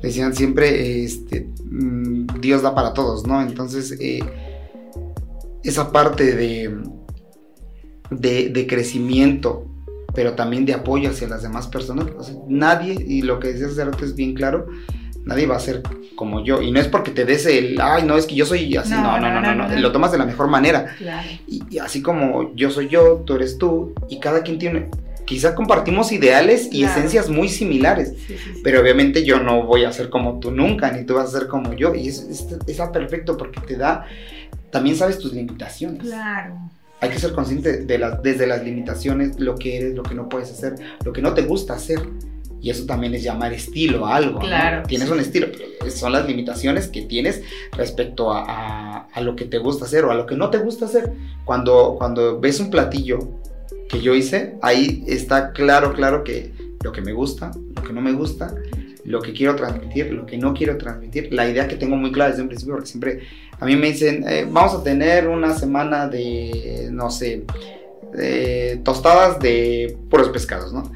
Decían 0.01 0.35
siempre, 0.35 1.03
este, 1.05 1.47
mm, 1.63 2.41
Dios 2.41 2.61
da 2.61 2.75
para 2.75 2.93
todos, 2.93 3.25
¿no? 3.25 3.41
Entonces, 3.41 3.95
eh, 4.01 4.19
esa 5.63 5.93
parte 5.93 6.35
de, 6.35 6.75
de, 8.09 8.49
de 8.49 8.67
crecimiento, 8.67 9.65
pero 10.13 10.33
también 10.33 10.65
de 10.65 10.73
apoyo 10.73 11.09
hacia 11.09 11.27
las 11.29 11.41
demás 11.41 11.67
personas, 11.67 12.07
o 12.17 12.23
sea, 12.23 12.35
nadie, 12.49 12.95
y 13.07 13.21
lo 13.21 13.39
que 13.39 13.49
decías 13.49 13.71
hace 13.71 13.85
rato 13.85 14.03
es 14.03 14.13
bien 14.13 14.33
claro, 14.33 14.67
nadie 15.23 15.47
va 15.47 15.55
a 15.55 15.59
ser 15.59 15.81
como 16.17 16.43
yo. 16.43 16.61
Y 16.61 16.71
no 16.71 16.79
es 16.81 16.87
porque 16.89 17.11
te 17.11 17.23
des 17.25 17.45
el, 17.45 17.79
ay, 17.81 18.03
no, 18.05 18.17
es 18.17 18.25
que 18.27 18.35
yo 18.35 18.45
soy 18.45 18.75
así, 18.75 18.91
no, 18.91 19.01
no, 19.19 19.31
no, 19.31 19.41
no, 19.41 19.55
no, 19.55 19.67
no. 19.69 19.75
lo 19.79 19.91
tomas 19.93 20.11
de 20.11 20.17
la 20.17 20.25
mejor 20.25 20.47
manera. 20.47 20.93
claro. 20.97 21.27
Y, 21.47 21.63
y 21.69 21.79
así 21.79 22.01
como 22.01 22.53
yo 22.55 22.69
soy 22.69 22.89
yo, 22.89 23.23
tú 23.25 23.35
eres 23.35 23.57
tú, 23.57 23.93
y 24.09 24.19
cada 24.19 24.43
quien 24.43 24.59
tiene, 24.59 24.89
quizá 25.25 25.55
compartimos 25.55 26.11
ideales 26.11 26.67
y 26.71 26.81
Claro. 26.81 26.97
esencias 26.99 27.29
muy 27.29 27.49
similares. 27.49 28.09
Sí, 28.27 28.35
sí, 28.37 28.37
sí. 28.55 28.61
Pero 28.63 28.81
obviamente 28.81 29.23
yo 29.23 29.39
no 29.39 29.63
voy 29.65 29.83
a 29.85 29.91
ser 29.93 30.09
como 30.09 30.39
tú 30.39 30.51
nunca, 30.51 30.91
ni 30.91 31.05
tú 31.05 31.15
vas 31.15 31.33
a 31.33 31.39
ser 31.39 31.47
como 31.47 31.73
yo. 31.73 31.93
Y 31.95 32.07
es, 32.07 32.19
es- 32.23 32.47
está 32.67 32.91
perfecto 32.91 33.37
porque 33.37 33.59
te 33.61 33.75
da, 33.77 34.05
también 34.71 34.95
sabes 34.95 35.19
tus 35.19 35.33
limitaciones. 35.33 36.01
Claro. 36.03 36.55
Hay 37.01 37.09
que 37.09 37.19
ser 37.19 37.33
consciente 37.33 37.77
de 37.85 37.97
las, 37.97 38.23
desde 38.23 38.47
las 38.47 38.63
limitaciones, 38.63 39.37
lo 39.39 39.55
que 39.55 39.77
eres, 39.77 39.93
lo 39.95 40.03
que 40.03 40.15
no 40.15 40.29
puedes 40.29 40.49
hacer, 40.51 40.75
lo 41.03 41.11
que 41.11 41.21
no 41.21 41.33
te 41.33 41.41
gusta 41.41 41.73
hacer. 41.73 41.99
Y 42.61 42.69
eso 42.69 42.85
también 42.85 43.13
es 43.13 43.23
llamar 43.23 43.51
estilo 43.51 44.05
a 44.05 44.15
algo. 44.15 44.39
¿no? 44.39 44.45
Claro, 44.45 44.83
Tienes 44.87 45.09
sí. 45.09 45.13
un 45.13 45.19
estilo, 45.19 45.47
pero 45.51 45.91
son 45.91 46.13
las 46.13 46.25
limitaciones 46.25 46.87
que 46.87 47.01
tienes 47.01 47.41
respecto 47.73 48.31
a, 48.31 48.45
a- 48.47 49.07
a 49.13 49.19
lo 49.21 49.35
que 49.35 49.43
te 49.43 49.57
gusta 49.57 49.83
hacer 49.83 50.05
o 50.05 50.11
a 50.11 50.15
lo 50.15 50.25
que 50.25 50.35
no 50.37 50.49
te 50.49 50.59
gusta 50.59 50.85
hacer. 50.85 51.11
Cuando, 51.43 51.95
cuando 51.97 52.39
ves 52.39 52.61
un 52.61 52.69
platillo 52.69 53.19
que 53.93 54.01
yo 54.01 54.15
hice, 54.15 54.55
ahí 54.63 55.03
está 55.07 55.51
claro, 55.51 55.93
claro 55.93 56.23
que 56.23 56.51
lo 56.83 56.91
que 56.91 57.01
me 57.01 57.13
gusta, 57.13 57.51
lo 57.75 57.83
que 57.83 57.93
no 57.93 58.01
me 58.01 58.11
gusta, 58.11 58.55
lo 59.05 59.21
que 59.21 59.33
quiero 59.33 59.55
transmitir, 59.55 60.11
lo 60.11 60.25
que 60.25 60.35
no 60.35 60.55
quiero 60.55 60.79
transmitir, 60.79 61.31
la 61.31 61.47
idea 61.47 61.67
que 61.67 61.75
tengo 61.75 61.95
muy 61.95 62.11
clara 62.11 62.31
desde 62.31 62.41
un 62.41 62.47
principio, 62.47 62.73
porque 62.73 62.89
siempre 62.89 63.19
a 63.59 63.65
mí 63.67 63.75
me 63.75 63.91
dicen, 63.91 64.25
eh, 64.27 64.47
vamos 64.49 64.73
a 64.73 64.83
tener 64.83 65.27
una 65.27 65.53
semana 65.53 66.07
de, 66.07 66.89
no 66.91 67.11
sé, 67.11 67.43
de 68.13 68.81
tostadas 68.83 69.39
de 69.39 69.95
puros 70.09 70.29
pescados, 70.29 70.73
¿no? 70.73 70.91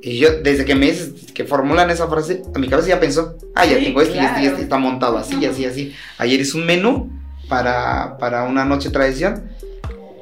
Y 0.00 0.18
yo, 0.18 0.40
desde 0.42 0.64
que 0.64 0.74
me 0.74 0.86
dices 0.86 1.32
que 1.34 1.44
formulan 1.44 1.90
esa 1.90 2.08
frase, 2.08 2.42
a 2.54 2.58
mi 2.58 2.68
cabeza 2.68 2.88
ya 2.88 3.00
pensó, 3.00 3.36
ah, 3.54 3.66
ya 3.66 3.76
Sí, 3.76 3.84
tengo 3.84 4.00
este 4.00 4.16
y 4.16 4.20
este 4.20 4.30
y 4.30 4.40
claro. 4.40 4.48
este, 4.48 4.62
está 4.62 4.78
montado 4.78 5.18
así 5.18 5.36
y 5.38 5.44
así, 5.44 5.66
así. 5.66 5.94
Ayer 6.16 6.40
hice 6.40 6.56
un 6.56 6.64
menú 6.64 7.10
para, 7.50 8.16
para 8.16 8.44
una 8.44 8.64
noche 8.64 8.88
tradición 8.88 9.42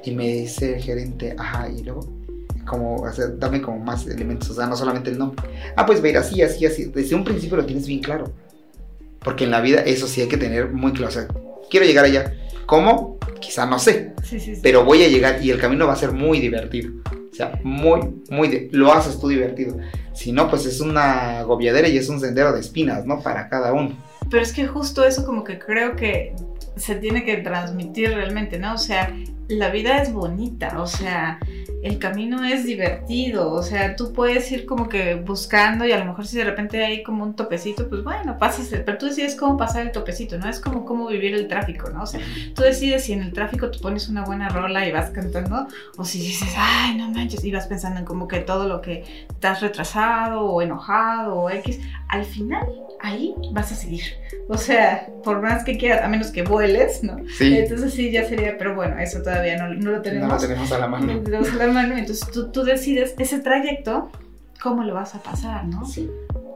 y 0.05 0.11
me 0.13 0.27
dice 0.29 0.77
el 0.77 0.83
gerente, 0.83 1.35
ajá, 1.39 1.69
y 1.69 1.83
luego, 1.83 2.01
como, 2.67 2.97
o 2.97 3.13
sea, 3.13 3.27
dame 3.29 3.61
como 3.63 3.79
más 3.79 4.07
elementos, 4.07 4.51
o 4.51 4.55
sea, 4.55 4.67
no 4.67 4.77
solamente 4.77 5.11
el 5.11 5.19
nombre. 5.19 5.43
Ah, 5.77 5.87
pues 5.87 6.05
ir 6.05 6.17
así, 6.19 6.43
así, 6.43 6.67
así. 6.67 6.85
Desde 6.87 7.15
un 7.15 7.25
principio 7.25 7.57
lo 7.57 7.65
tienes 7.67 7.87
bien 7.87 8.01
claro. 8.01 8.33
Porque 9.21 9.45
en 9.45 9.51
la 9.51 9.61
vida 9.61 9.81
eso 9.81 10.07
sí 10.07 10.21
hay 10.21 10.29
que 10.29 10.37
tener 10.37 10.71
muy 10.71 10.93
claro. 10.93 11.09
O 11.09 11.11
sea, 11.13 11.27
quiero 11.71 11.87
llegar 11.87 12.05
allá. 12.05 12.33
¿Cómo? 12.67 13.19
Quizá 13.41 13.67
no 13.67 13.79
sé, 13.79 14.13
Sí, 14.23 14.39
sí, 14.41 14.55
sí. 14.57 14.61
pero 14.63 14.85
voy 14.85 15.03
a 15.03 15.09
llegar 15.09 15.43
y 15.43 15.51
el 15.51 15.59
camino 15.61 15.87
va 15.87 15.95
a 15.95 15.97
ser 15.97 16.13
muy 16.13 16.41
divertido. 16.41 16.93
O 17.31 17.35
sea, 17.35 17.59
muy, 17.63 18.01
muy, 18.31 18.49
de- 18.49 18.69
lo 18.73 18.93
haces 18.93 19.19
tú 19.19 19.29
divertido. 19.29 19.77
Si 20.13 20.33
no, 20.33 20.51
pues 20.51 20.67
es 20.67 20.81
una 20.81 21.43
gobiadera 21.45 21.89
y 21.89 21.97
es 21.97 22.09
un 22.09 22.21
sendero 22.21 22.53
de 22.53 22.61
espinas, 22.61 23.07
¿no? 23.07 23.21
Para 23.23 23.49
cada 23.49 23.73
uno. 23.73 23.97
Pero 24.31 24.43
es 24.43 24.53
que 24.53 24.67
justo 24.67 25.05
eso 25.05 25.25
como 25.25 25.45
que 25.45 25.59
creo 25.59 25.95
que 25.97 26.35
se 26.77 26.97
tiene 26.97 27.25
que 27.25 27.39
transmitir 27.39 28.11
realmente, 28.11 28.59
¿no? 28.59 28.75
O 28.75 28.79
sea, 28.79 29.15
la 29.49 29.71
vida 29.71 30.03
es 30.03 30.13
bonita, 30.13 30.81
o 30.81 30.87
sea, 30.87 31.39
el 31.83 31.99
camino 31.99 32.45
es 32.45 32.65
divertido, 32.65 33.53
o 33.53 33.63
sea, 33.63 33.97
tú 33.97 34.13
puedes 34.13 34.51
ir 34.53 34.67
como 34.67 34.89
que 34.89 35.15
buscando 35.15 35.87
y 35.87 35.93
a 35.93 35.99
lo 35.99 36.05
mejor 36.05 36.27
si 36.27 36.37
de 36.37 36.45
repente 36.45 36.85
hay 36.85 37.03
como 37.03 37.25
un 37.25 37.35
topecito, 37.35 37.89
pues 37.89 38.03
bueno, 38.03 38.37
pases, 38.39 38.69
pero 38.85 38.99
tú 38.99 39.07
decides 39.07 39.37
cómo 39.37 39.57
pasar 39.57 39.87
el 39.87 39.93
topecito, 39.93 40.39
¿no? 40.39 40.49
Es 40.49 40.61
como 40.61 40.85
cómo 40.85 41.07
vivir 41.07 41.35
el 41.35 41.49
tráfico, 41.49 41.89
¿no? 41.91 42.03
O 42.03 42.07
sea, 42.07 42.21
tú 42.55 42.63
decides 42.63 43.05
si 43.05 43.13
en 43.13 43.23
el 43.23 43.33
tráfico 43.33 43.71
tú 43.71 43.81
pones 43.81 44.09
una 44.09 44.25
buena 44.25 44.49
rola 44.49 44.87
y 44.87 44.93
vas 44.93 45.11
cantando, 45.11 45.67
o 45.97 46.05
si 46.05 46.19
dices, 46.19 46.53
ay, 46.57 46.97
no 46.97 47.11
manches, 47.11 47.43
y 47.45 47.51
vas 47.51 47.67
pensando 47.67 48.01
en 48.01 48.05
como 48.05 48.29
que 48.29 48.41
todo 48.41 48.69
lo 48.69 48.83
que 48.83 49.27
estás 49.31 49.63
retrasado 49.63 50.43
o 50.43 50.61
enojado 50.61 51.37
o 51.37 51.51
X, 51.51 51.81
al 52.09 52.25
final 52.25 52.67
ahí 53.01 53.35
vas 53.53 53.73
a 53.73 53.75
seguir. 53.75 54.03
O 54.49 54.59
sea, 54.59 55.09
por 55.23 55.41
más 55.41 55.65
que 55.65 55.79
quieras, 55.79 56.03
a 56.03 56.09
menos 56.09 56.29
que 56.33 56.43
vueles, 56.43 57.03
¿no? 57.03 57.19
Sí. 57.37 57.57
Entonces 57.57 57.95
sí, 57.95 58.11
ya 58.11 58.25
sería, 58.25 58.57
pero 58.59 58.75
bueno, 58.75 58.99
eso 58.99 59.23
todavía 59.23 59.38
no, 59.41 59.75
no 59.75 59.91
lo 59.93 60.03
tenemos. 60.03 60.29
No 60.29 60.35
lo 60.35 60.41
tenemos 60.41 60.73
a 60.73 60.79
la 60.79 60.87
mano. 60.89 61.07
No 61.15 61.23
tenemos 61.23 61.51
a 61.51 61.57
la 61.57 61.69
mano. 61.69 61.97
Entonces 61.97 62.29
tú, 62.31 62.51
tú 62.51 62.65
decides 62.65 63.15
ese 63.19 63.41
trayecto, 63.41 64.11
cómo 64.63 64.85
lo 64.85 64.95
vas 64.95 65.15
a 65.15 65.23
pasar, 65.23 65.67
¿no? 65.67 65.87
Sí. 65.87 66.11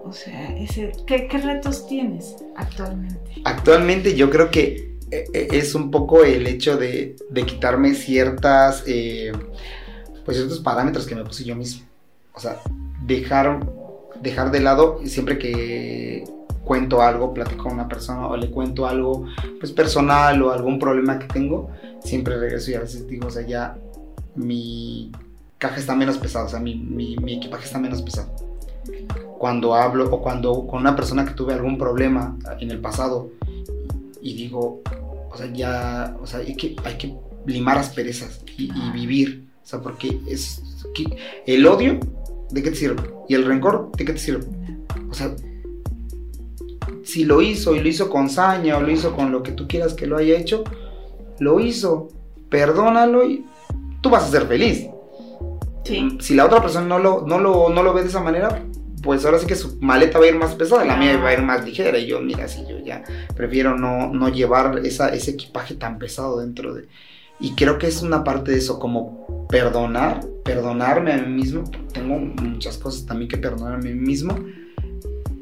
O 0.05 0.13
sea, 0.13 0.57
ese, 0.57 0.93
¿qué, 1.07 1.29
qué 1.29 1.39
retos 1.39 1.87
tienes 1.87 2.37
actualmente? 2.57 3.43
Actualmente 3.45 4.15
yo 4.17 4.31
creo 4.31 4.51
que 4.51 4.93
eh, 5.13 5.25
eh, 5.33 5.49
es 5.53 5.75
un 5.75 5.91
poco 5.91 6.25
el 6.25 6.47
hecho 6.47 6.77
de, 6.77 7.17
de 7.29 7.43
quitarme 7.45 7.95
ciertas, 7.95 8.83
eh, 8.87 9.31
pues 10.25 10.39
ciertos 10.39 10.61
parámetros 10.61 11.07
que 11.07 11.15
me 11.15 11.25
puse 11.25 11.45
yo 11.45 11.55
mismo. 11.55 11.87
O 12.33 12.41
sea, 12.41 12.61
dejar, 13.05 13.61
dejar 14.21 14.51
de 14.51 14.61
lado 14.61 15.01
siempre 15.05 15.39
que 15.39 16.25
cuento 16.65 17.03
algo, 17.03 17.35
platico 17.35 17.65
con 17.65 17.73
una 17.73 17.89
persona 17.89 18.29
o 18.29 18.37
le 18.37 18.51
cuento 18.51 18.87
algo 18.87 19.27
pues 19.59 19.73
personal 19.73 20.41
o 20.43 20.53
algún 20.53 20.79
problema 20.79 21.19
que 21.19 21.27
tengo, 21.27 21.71
siempre 22.01 22.39
regreso 22.39 22.71
y 22.71 22.75
a 22.75 22.81
veces 22.81 23.07
digo, 23.07 23.29
o 23.29 23.31
sea, 23.31 23.47
ya 23.47 23.77
mi 24.35 25.13
caja 25.59 25.77
está 25.77 25.95
menos 25.95 26.19
pesada, 26.19 26.47
o 26.47 26.49
sea, 26.49 26.61
mi, 26.61 26.77
mi, 26.77 27.17
mi 27.17 27.35
equipaje 27.35 27.65
está 27.65 27.79
menos 27.79 28.03
pesado. 28.03 28.33
Cuando 29.39 29.75
hablo 29.75 30.09
o 30.11 30.23
cuando 30.23 30.67
con 30.67 30.81
una 30.81 30.95
persona 30.95 31.25
que 31.25 31.35
tuve 31.35 31.53
algún 31.53 31.79
problema 31.79 32.37
en 32.61 32.71
el 32.71 32.79
pasado 32.79 33.31
y 34.21 34.35
digo, 34.35 34.83
o 35.31 35.37
sea, 35.37 35.53
ya, 35.53 36.17
o 36.21 36.27
sea, 36.27 36.41
hay 36.41 36.55
que, 36.57 36.77
hay 36.85 36.97
que 36.97 37.15
limar 37.47 37.79
asperezas 37.79 38.41
y, 38.57 38.71
y 38.73 38.91
vivir, 38.93 39.49
o 39.63 39.67
sea, 39.67 39.81
porque 39.81 40.21
es 40.29 40.63
el 41.47 41.67
odio, 41.67 41.99
¿de 42.51 42.63
qué 42.63 42.71
te 42.71 42.77
sirve? 42.77 43.03
Y 43.29 43.35
el 43.35 43.45
rencor, 43.45 43.91
¿de 43.97 44.05
qué 44.05 44.13
te 44.13 44.19
sirve? 44.19 44.47
O 45.11 45.15
sea, 45.15 45.35
si 47.05 47.25
lo 47.25 47.43
hizo 47.43 47.75
y 47.75 47.81
lo 47.81 47.89
hizo 47.89 48.09
con 48.09 48.29
saña 48.29 48.77
o 48.77 48.81
lo 48.81 48.91
hizo 48.91 49.15
con 49.15 49.33
lo 49.33 49.43
que 49.43 49.53
tú 49.53 49.67
quieras 49.69 49.95
que 49.95 50.07
lo 50.07 50.17
haya 50.17 50.39
hecho, 50.39 50.65
lo 51.39 51.61
hizo, 51.61 52.09
perdónalo 52.49 53.25
y 53.25 53.45
tú 54.01 54.11
vas 54.11 54.25
a 54.25 54.31
ser 54.31 54.47
feliz. 54.47 54.87
Sí. 55.85 56.17
Si 56.21 56.35
la 56.35 56.47
otra 56.47 56.61
persona 56.61 56.87
no 56.87 56.99
lo, 56.99 57.27
no 57.27 57.39
lo, 57.39 57.69
no 57.69 57.83
lo 57.83 57.93
ve 57.93 58.03
de 58.03 58.09
esa 58.09 58.21
manera, 58.21 58.63
pues 59.03 59.25
ahora 59.25 59.39
sí 59.39 59.47
que 59.47 59.57
su 59.57 59.79
maleta 59.81 60.19
va 60.19 60.27
a 60.27 60.29
ir 60.29 60.37
más 60.37 60.55
pesada, 60.55 60.85
la 60.85 60.97
mía 60.97 61.17
va 61.19 61.31
a 61.31 61.35
ir 61.35 61.43
más 61.43 61.65
ligera. 61.65 61.99
Y 61.99 62.07
yo, 62.07 62.21
mira, 62.21 62.47
si 62.47 62.65
yo 62.67 62.79
ya 62.79 63.03
prefiero 63.35 63.77
no, 63.77 64.13
no 64.13 64.29
llevar 64.29 64.81
esa, 64.85 65.09
ese 65.09 65.33
equipaje 65.33 65.75
tan 65.75 65.99
pesado 65.99 66.41
dentro 66.41 66.75
de... 66.75 66.87
Y 67.41 67.55
creo 67.57 67.79
que 67.79 67.89
es 67.89 68.03
una 68.03 68.23
parte 68.23 68.53
de 68.53 68.59
eso, 68.59 68.79
como 68.79 69.49
perdonar, 69.49 70.25
perdonarme 70.45 71.13
a 71.13 71.17
mí 71.17 71.35
mismo. 71.35 71.65
Tengo 71.93 72.21
muchas 72.21 72.79
cosas 72.79 73.05
también 73.05 73.29
que 73.29 73.37
perdonar 73.37 73.75
a 73.75 73.79
mí 73.79 73.93
mismo 73.93 74.39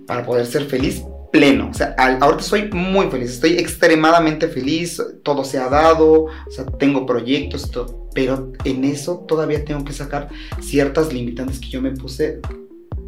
para 0.06 0.24
poder 0.24 0.46
ser 0.46 0.64
feliz 0.64 1.04
pleno. 1.32 1.68
O 1.70 1.74
sea, 1.74 1.94
al- 1.98 2.18
ahorita 2.22 2.42
soy 2.42 2.70
muy 2.72 3.06
feliz, 3.10 3.30
estoy 3.30 3.52
extremadamente 3.52 4.48
feliz, 4.48 5.00
todo 5.22 5.44
se 5.44 5.58
ha 5.58 5.68
dado, 5.68 6.24
o 6.24 6.50
sea, 6.50 6.64
tengo 6.66 7.06
proyectos, 7.06 7.70
todo, 7.70 8.08
pero 8.14 8.52
en 8.64 8.84
eso 8.84 9.24
todavía 9.28 9.64
tengo 9.64 9.84
que 9.84 9.92
sacar 9.92 10.28
ciertas 10.60 11.12
limitantes 11.12 11.60
que 11.60 11.68
yo 11.68 11.80
me 11.80 11.92
puse 11.92 12.40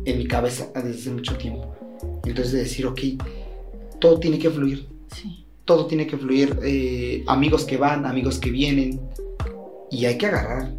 en 0.04 0.18
mi 0.18 0.26
cabeza 0.26 0.68
desde 0.74 0.90
hace 0.90 1.10
mucho 1.10 1.36
tiempo. 1.36 1.74
Entonces 2.24 2.52
de 2.52 2.58
decir, 2.60 2.86
ok, 2.86 3.00
todo 4.00 4.18
tiene 4.20 4.38
que 4.38 4.50
fluir, 4.50 4.86
Sí. 5.14 5.44
todo 5.64 5.86
tiene 5.86 6.06
que 6.06 6.16
fluir, 6.16 6.58
eh, 6.64 7.24
amigos 7.26 7.64
que 7.64 7.76
van, 7.76 8.06
amigos 8.06 8.38
que 8.38 8.50
vienen, 8.50 9.00
y 9.90 10.06
hay 10.06 10.16
que 10.18 10.26
agarrar, 10.26 10.72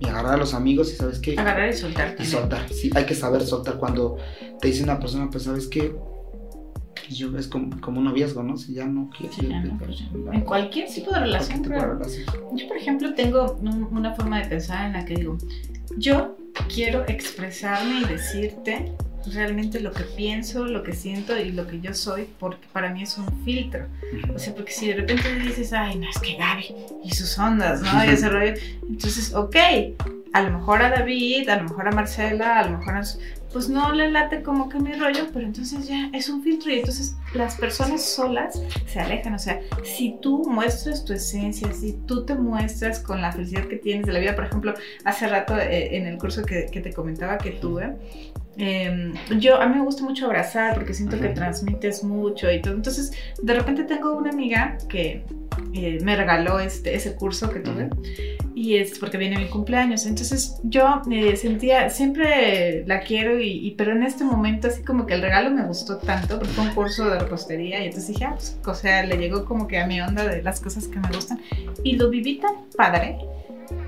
y 0.00 0.06
agarrar 0.08 0.34
a 0.34 0.36
los 0.36 0.54
amigos 0.54 0.92
y 0.92 0.96
sabes 0.96 1.18
qué, 1.18 1.32
Agarrar 1.38 1.68
y 1.70 1.72
soltar. 1.72 2.16
y 2.18 2.24
soltar, 2.24 2.68
sí, 2.72 2.90
hay 2.94 3.04
que 3.04 3.14
saber 3.14 3.42
soltar 3.42 3.78
cuando 3.78 4.16
te 4.60 4.68
dice 4.68 4.82
una 4.82 4.98
persona, 4.98 5.28
pues 5.30 5.44
sabes 5.44 5.66
qué, 5.68 5.94
yo 7.10 7.36
es 7.38 7.46
como, 7.48 7.80
como 7.80 7.98
un 7.98 8.04
noviazgo, 8.04 8.42
¿no? 8.42 8.56
Si 8.56 8.74
ya 8.74 8.86
no 8.86 9.10
quieres. 9.10 9.36
Sí, 9.36 9.46
ya 9.48 9.60
no, 9.60 9.78
pues, 9.78 10.02
en 10.32 10.40
cualquier 10.42 10.88
tipo 10.88 11.10
de 11.12 11.20
relación, 11.20 11.62
tipo 11.62 11.74
de 11.74 11.80
creo. 11.80 11.94
relación. 11.94 12.24
Yo, 12.56 12.68
por 12.68 12.76
ejemplo, 12.76 13.14
tengo 13.14 13.52
un- 13.60 13.88
una 13.90 14.14
forma 14.14 14.40
de 14.40 14.48
pensar 14.48 14.86
en 14.86 14.92
la 14.94 15.04
que 15.04 15.14
digo, 15.16 15.36
yo 15.96 16.36
quiero 16.72 17.04
expresarme 17.08 18.00
y 18.00 18.04
decirte 18.04 18.92
realmente 19.32 19.80
lo 19.80 19.90
que 19.92 20.02
pienso, 20.04 20.66
lo 20.66 20.82
que 20.82 20.92
siento 20.92 21.38
y 21.38 21.50
lo 21.50 21.66
que 21.66 21.80
yo 21.80 21.94
soy, 21.94 22.26
porque 22.38 22.66
para 22.72 22.90
mí 22.92 23.02
es 23.02 23.16
un 23.16 23.26
filtro. 23.44 23.86
O 24.34 24.38
sea, 24.38 24.54
porque 24.54 24.70
si 24.72 24.88
de 24.88 24.96
repente 24.96 25.34
dices, 25.40 25.72
ay, 25.72 25.96
no, 25.98 26.08
es 26.10 26.18
que 26.18 26.36
Gaby 26.36 26.74
y 27.04 27.10
sus 27.14 27.38
ondas, 27.38 27.80
¿no? 27.80 28.04
Y 28.04 28.08
ese 28.10 28.28
rollo, 28.30 28.52
entonces, 28.88 29.34
ok, 29.34 29.56
a 30.34 30.42
lo 30.42 30.58
mejor 30.58 30.82
a 30.82 30.90
David, 30.90 31.48
a 31.48 31.56
lo 31.56 31.62
mejor 31.64 31.88
a 31.88 31.92
Marcela, 31.92 32.58
a 32.60 32.68
lo 32.68 32.78
mejor 32.78 32.96
a... 32.96 33.02
Pues 33.54 33.68
no 33.68 33.92
le 33.92 34.10
late 34.10 34.42
como 34.42 34.68
que 34.68 34.80
mi 34.80 34.94
rollo, 34.94 35.28
pero 35.32 35.46
entonces 35.46 35.86
ya 35.86 36.10
es 36.12 36.28
un 36.28 36.42
filtro 36.42 36.72
y 36.72 36.80
entonces 36.80 37.14
las 37.34 37.54
personas 37.54 38.04
solas 38.04 38.60
se 38.84 38.98
alejan. 38.98 39.32
O 39.34 39.38
sea, 39.38 39.60
si 39.84 40.18
tú 40.20 40.42
muestras 40.50 41.04
tu 41.04 41.12
esencia, 41.12 41.72
si 41.72 41.92
tú 41.92 42.26
te 42.26 42.34
muestras 42.34 42.98
con 42.98 43.22
la 43.22 43.30
felicidad 43.30 43.68
que 43.68 43.76
tienes 43.76 44.06
de 44.06 44.12
la 44.12 44.18
vida, 44.18 44.34
por 44.34 44.46
ejemplo, 44.46 44.74
hace 45.04 45.28
rato 45.28 45.56
eh, 45.56 45.96
en 45.96 46.08
el 46.08 46.18
curso 46.18 46.44
que, 46.44 46.66
que 46.66 46.80
te 46.80 46.92
comentaba 46.92 47.38
que 47.38 47.52
tuve, 47.52 47.94
eh, 48.56 49.12
yo 49.38 49.60
a 49.60 49.66
mí 49.66 49.76
me 49.76 49.84
gusta 49.84 50.04
mucho 50.04 50.26
abrazar 50.26 50.74
porque 50.74 50.94
siento 50.94 51.20
que 51.20 51.28
transmites 51.28 52.04
mucho 52.04 52.50
y 52.50 52.60
todo. 52.60 52.74
Entonces, 52.74 53.12
de 53.42 53.54
repente 53.54 53.84
tengo 53.84 54.16
una 54.16 54.30
amiga 54.30 54.78
que 54.88 55.24
eh, 55.74 55.98
me 56.02 56.16
regaló 56.16 56.60
este, 56.60 56.94
ese 56.94 57.14
curso 57.14 57.50
que 57.50 57.60
tuve 57.60 57.88
y 58.54 58.76
es 58.76 58.98
porque 58.98 59.18
viene 59.18 59.36
mi 59.38 59.46
cumpleaños. 59.48 60.06
Entonces, 60.06 60.56
yo 60.62 61.02
eh, 61.10 61.36
sentía, 61.36 61.90
siempre 61.90 62.84
la 62.86 63.00
quiero, 63.00 63.40
y, 63.40 63.48
y- 63.66 63.70
pero 63.72 63.92
en 63.92 64.02
este 64.02 64.24
momento, 64.24 64.68
así 64.68 64.82
como 64.82 65.06
que 65.06 65.14
el 65.14 65.22
regalo 65.22 65.50
me 65.50 65.64
gustó 65.66 65.98
tanto 65.98 66.38
porque 66.38 66.52
fue 66.52 66.64
un 66.64 66.74
curso 66.74 67.08
de 67.10 67.18
repostería 67.18 67.80
y 67.82 67.86
entonces 67.86 68.08
dije, 68.08 68.24
ah, 68.24 68.34
pues, 68.34 68.56
o 68.64 68.74
sea, 68.74 69.04
le 69.04 69.16
llegó 69.16 69.44
como 69.44 69.66
que 69.66 69.78
a 69.78 69.86
mi 69.86 70.00
onda 70.00 70.24
de 70.24 70.42
las 70.42 70.60
cosas 70.60 70.86
que 70.88 70.98
me 70.98 71.08
gustan 71.08 71.40
y 71.82 71.96
lo 71.96 72.08
viví 72.10 72.36
tan 72.36 72.52
padre. 72.76 73.18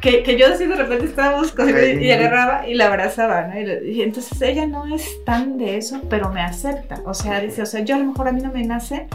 Que, 0.00 0.22
que 0.22 0.38
yo 0.38 0.46
así 0.46 0.64
de 0.66 0.74
repente 0.74 1.04
estábamos 1.04 1.52
cocinando 1.52 2.00
y 2.02 2.10
agarraba 2.10 2.66
y 2.66 2.74
la 2.74 2.86
abrazaba, 2.86 3.46
¿no? 3.46 3.60
Y, 3.60 3.64
le- 3.64 3.90
y 3.92 4.02
entonces 4.02 4.40
ella 4.40 4.66
no 4.66 4.92
es 4.94 5.06
tan 5.24 5.58
de 5.58 5.76
eso, 5.76 6.00
pero 6.08 6.30
me 6.30 6.40
acepta. 6.40 7.02
O 7.04 7.12
sea, 7.12 7.40
dice, 7.40 7.60
o 7.62 7.66
sea, 7.66 7.80
yo 7.84 7.94
a 7.94 7.98
lo 7.98 8.06
mejor 8.06 8.26
a 8.28 8.32
mí 8.32 8.40
no 8.40 8.50
me 8.52 8.64
nace, 8.64 9.06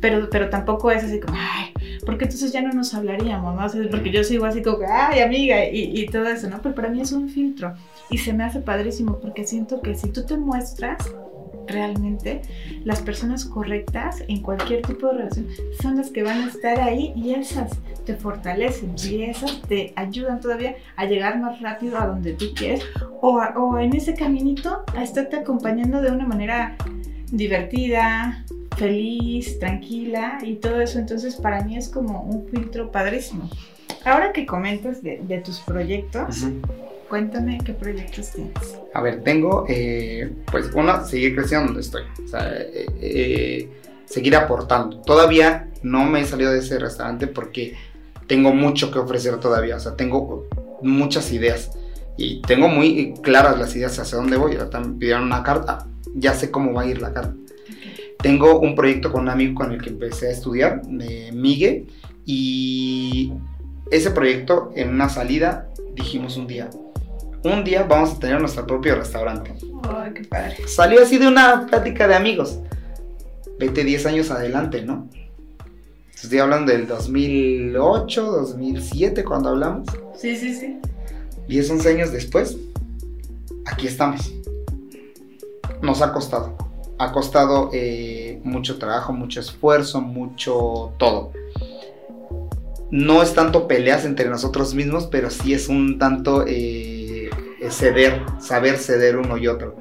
pero, 0.00 0.28
pero 0.30 0.48
tampoco 0.50 0.90
es 0.90 1.04
así 1.04 1.20
como, 1.20 1.36
ay, 1.38 1.72
porque 2.06 2.24
entonces 2.24 2.52
ya 2.52 2.62
no 2.62 2.72
nos 2.72 2.94
hablaríamos, 2.94 3.54
¿no? 3.54 3.66
O 3.66 3.68
sea, 3.68 3.82
porque 3.90 4.10
yo 4.10 4.24
sigo 4.24 4.46
así 4.46 4.62
como, 4.62 4.78
ay, 4.90 5.20
amiga, 5.20 5.64
y, 5.68 6.00
y 6.00 6.06
todo 6.06 6.26
eso, 6.28 6.48
¿no? 6.48 6.60
Pero 6.62 6.74
para 6.74 6.88
mí 6.88 7.00
es 7.00 7.12
un 7.12 7.28
filtro 7.28 7.74
y 8.08 8.18
se 8.18 8.32
me 8.32 8.44
hace 8.44 8.60
padrísimo 8.60 9.18
porque 9.20 9.44
siento 9.46 9.80
que 9.82 9.94
si 9.94 10.08
tú 10.10 10.24
te 10.24 10.36
muestras 10.36 10.98
realmente, 11.66 12.42
las 12.84 13.00
personas 13.00 13.44
correctas 13.44 14.24
en 14.26 14.40
cualquier 14.42 14.82
tipo 14.82 15.06
de 15.08 15.18
relación 15.18 15.46
son 15.80 15.96
las 15.96 16.10
que 16.10 16.22
van 16.22 16.42
a 16.42 16.48
estar 16.48 16.80
ahí 16.80 17.12
y 17.14 17.34
esas 17.34 17.70
te 18.04 18.14
fortalecen 18.16 18.94
y 19.08 19.22
esas 19.22 19.60
te 19.62 19.92
ayudan 19.94 20.40
todavía 20.40 20.74
a 20.96 21.04
llegar 21.04 21.38
más 21.38 21.60
rápido 21.60 21.98
a 21.98 22.06
donde 22.06 22.32
tú 22.32 22.46
quieres 22.56 22.82
o, 23.20 23.38
a- 23.38 23.50
o 23.56 23.78
en 23.78 23.94
ese 23.94 24.14
caminito 24.14 24.82
a 24.96 25.02
estarte 25.04 25.36
acompañando 25.36 26.00
de 26.00 26.10
una 26.10 26.26
manera 26.26 26.74
divertida, 27.30 28.44
feliz, 28.76 29.58
tranquila 29.58 30.38
y 30.42 30.56
todo 30.56 30.80
eso. 30.80 30.98
Entonces 30.98 31.36
para 31.36 31.62
mí 31.64 31.76
es 31.76 31.88
como 31.88 32.22
un 32.22 32.48
filtro 32.48 32.90
padrísimo. 32.90 33.48
Ahora 34.04 34.32
que 34.32 34.46
comentas 34.46 35.02
de, 35.02 35.20
de 35.22 35.38
tus 35.38 35.60
proyectos, 35.60 36.46
cuéntame 37.10 37.58
qué 37.64 37.74
proyectos 37.74 38.30
tienes. 38.30 38.78
A 38.94 39.02
ver, 39.02 39.22
tengo, 39.22 39.66
eh, 39.68 40.32
pues, 40.50 40.70
uno, 40.74 41.04
seguir 41.04 41.34
creciendo 41.34 41.66
donde 41.66 41.82
estoy. 41.82 42.04
O 42.24 42.28
sea, 42.28 42.50
eh, 42.54 42.86
eh, 43.00 43.68
seguir 44.06 44.36
aportando. 44.36 45.00
Todavía 45.02 45.68
no 45.82 46.04
me 46.04 46.20
he 46.20 46.24
salido 46.24 46.52
de 46.52 46.60
ese 46.60 46.78
restaurante 46.78 47.26
porque 47.26 47.74
tengo 48.26 48.54
mucho 48.54 48.90
que 48.90 48.98
ofrecer 48.98 49.38
todavía. 49.38 49.76
O 49.76 49.80
sea, 49.80 49.96
tengo 49.96 50.48
muchas 50.80 51.30
ideas. 51.32 51.70
Y 52.16 52.40
tengo 52.42 52.68
muy 52.68 53.14
claras 53.22 53.58
las 53.58 53.74
ideas 53.76 53.98
hacia 53.98 54.16
dónde 54.16 54.36
voy. 54.36 54.56
Ahorita 54.56 54.80
me 54.80 54.98
pidieron 54.98 55.24
una 55.24 55.42
carta. 55.42 55.86
Ya 56.14 56.34
sé 56.34 56.50
cómo 56.50 56.72
va 56.72 56.82
a 56.82 56.86
ir 56.86 57.00
la 57.00 57.12
carta. 57.12 57.34
Tengo 58.22 58.60
un 58.60 58.74
proyecto 58.74 59.10
con 59.10 59.22
un 59.22 59.28
amigo 59.30 59.54
con 59.54 59.72
el 59.72 59.80
que 59.80 59.90
empecé 59.90 60.28
a 60.28 60.30
estudiar, 60.30 60.82
de 60.82 61.32
Migue, 61.32 61.86
y 62.26 63.32
ese 63.90 64.10
proyecto 64.10 64.72
en 64.74 64.90
una 64.90 65.08
salida 65.08 65.68
dijimos 65.94 66.36
un 66.36 66.46
día, 66.46 66.70
un 67.42 67.64
día 67.64 67.84
vamos 67.84 68.12
a 68.12 68.18
tener 68.18 68.40
nuestro 68.40 68.66
propio 68.66 68.96
restaurante. 68.96 69.54
Ay, 69.82 70.12
qué 70.14 70.24
padre. 70.24 70.56
Salió 70.68 71.02
así 71.02 71.16
de 71.18 71.28
una 71.28 71.66
plática 71.66 72.06
de 72.06 72.14
amigos. 72.14 72.60
Vete 73.58 73.84
10 73.84 74.06
años 74.06 74.30
adelante, 74.30 74.82
¿no? 74.82 75.08
Estoy 76.14 76.38
hablando 76.38 76.70
del 76.72 76.86
2008, 76.86 78.22
2007 78.24 79.24
cuando 79.24 79.50
hablamos. 79.50 79.88
Sí, 80.16 80.36
sí, 80.36 80.54
sí. 80.54 80.78
10, 81.48 81.70
11 81.70 81.88
años 81.88 82.12
después, 82.12 82.58
aquí 83.64 83.86
estamos. 83.86 84.30
Nos 85.82 86.02
ha 86.02 86.12
costado. 86.12 86.56
Ha 86.98 87.12
costado 87.12 87.70
eh, 87.72 88.40
mucho 88.44 88.78
trabajo, 88.78 89.12
mucho 89.12 89.40
esfuerzo, 89.40 90.00
mucho 90.00 90.92
todo. 90.98 91.32
No 92.90 93.22
es 93.22 93.34
tanto 93.34 93.68
peleas 93.68 94.04
entre 94.04 94.28
nosotros 94.28 94.74
mismos, 94.74 95.06
pero 95.06 95.30
sí 95.30 95.54
es 95.54 95.68
un 95.68 95.98
tanto 95.98 96.44
eh, 96.46 97.30
ceder, 97.70 98.22
saber 98.40 98.76
ceder 98.76 99.16
uno 99.16 99.36
y 99.36 99.46
otro. 99.46 99.76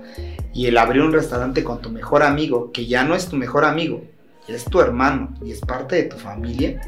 Y 0.54 0.68
el 0.68 0.78
abrir 0.78 1.02
un 1.02 1.12
restaurante 1.12 1.64
con 1.64 1.82
tu 1.82 1.90
mejor 1.90 2.24
amigo, 2.24 2.72
que 2.72 2.86
ya 2.86 3.04
no 3.04 3.16
es 3.16 3.28
tu 3.28 3.36
mejor 3.36 3.66
amigo, 3.66 4.02
es 4.48 4.66
tu 4.66 4.80
hermano 4.82 5.34
y 5.44 5.52
es 5.52 5.60
parte 5.62 5.96
de 5.96 6.04
tu 6.04 6.18
familia, 6.18 6.82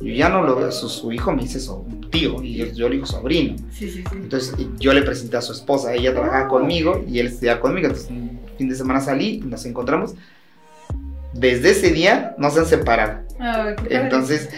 yo 0.00 0.12
ya 0.12 0.28
no 0.28 0.42
lo 0.42 0.56
veo, 0.56 0.70
su, 0.70 0.88
su 0.88 1.10
hijo 1.10 1.32
me 1.32 1.42
dice 1.42 1.58
so, 1.58 1.86
tío 2.10 2.42
y 2.42 2.56
yo, 2.56 2.66
yo 2.66 2.88
le 2.88 2.96
digo 2.96 3.06
sobrino. 3.06 3.56
Sí, 3.72 3.90
sí, 3.90 4.02
sí. 4.02 4.16
Entonces 4.16 4.54
yo 4.78 4.92
le 4.92 5.02
presenté 5.02 5.38
a 5.38 5.42
su 5.42 5.52
esposa, 5.52 5.94
ella 5.94 6.12
trabajaba 6.12 6.48
conmigo 6.48 7.02
y 7.08 7.18
él 7.18 7.28
estudiaba 7.28 7.60
conmigo. 7.60 7.86
Entonces 7.86 8.10
un 8.10 8.40
fin 8.56 8.68
de 8.68 8.74
semana 8.74 9.00
salí, 9.00 9.38
nos 9.44 9.64
encontramos. 9.64 10.14
Desde 11.32 11.70
ese 11.70 11.90
día 11.90 12.34
no 12.38 12.50
se 12.50 12.60
han 12.60 12.66
separado. 12.66 13.20
Entonces 13.90 14.48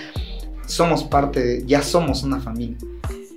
somos 0.66 1.05
parte, 1.05 1.40
de, 1.44 1.66
ya 1.66 1.82
somos 1.82 2.22
una 2.22 2.40
familia. 2.40 2.76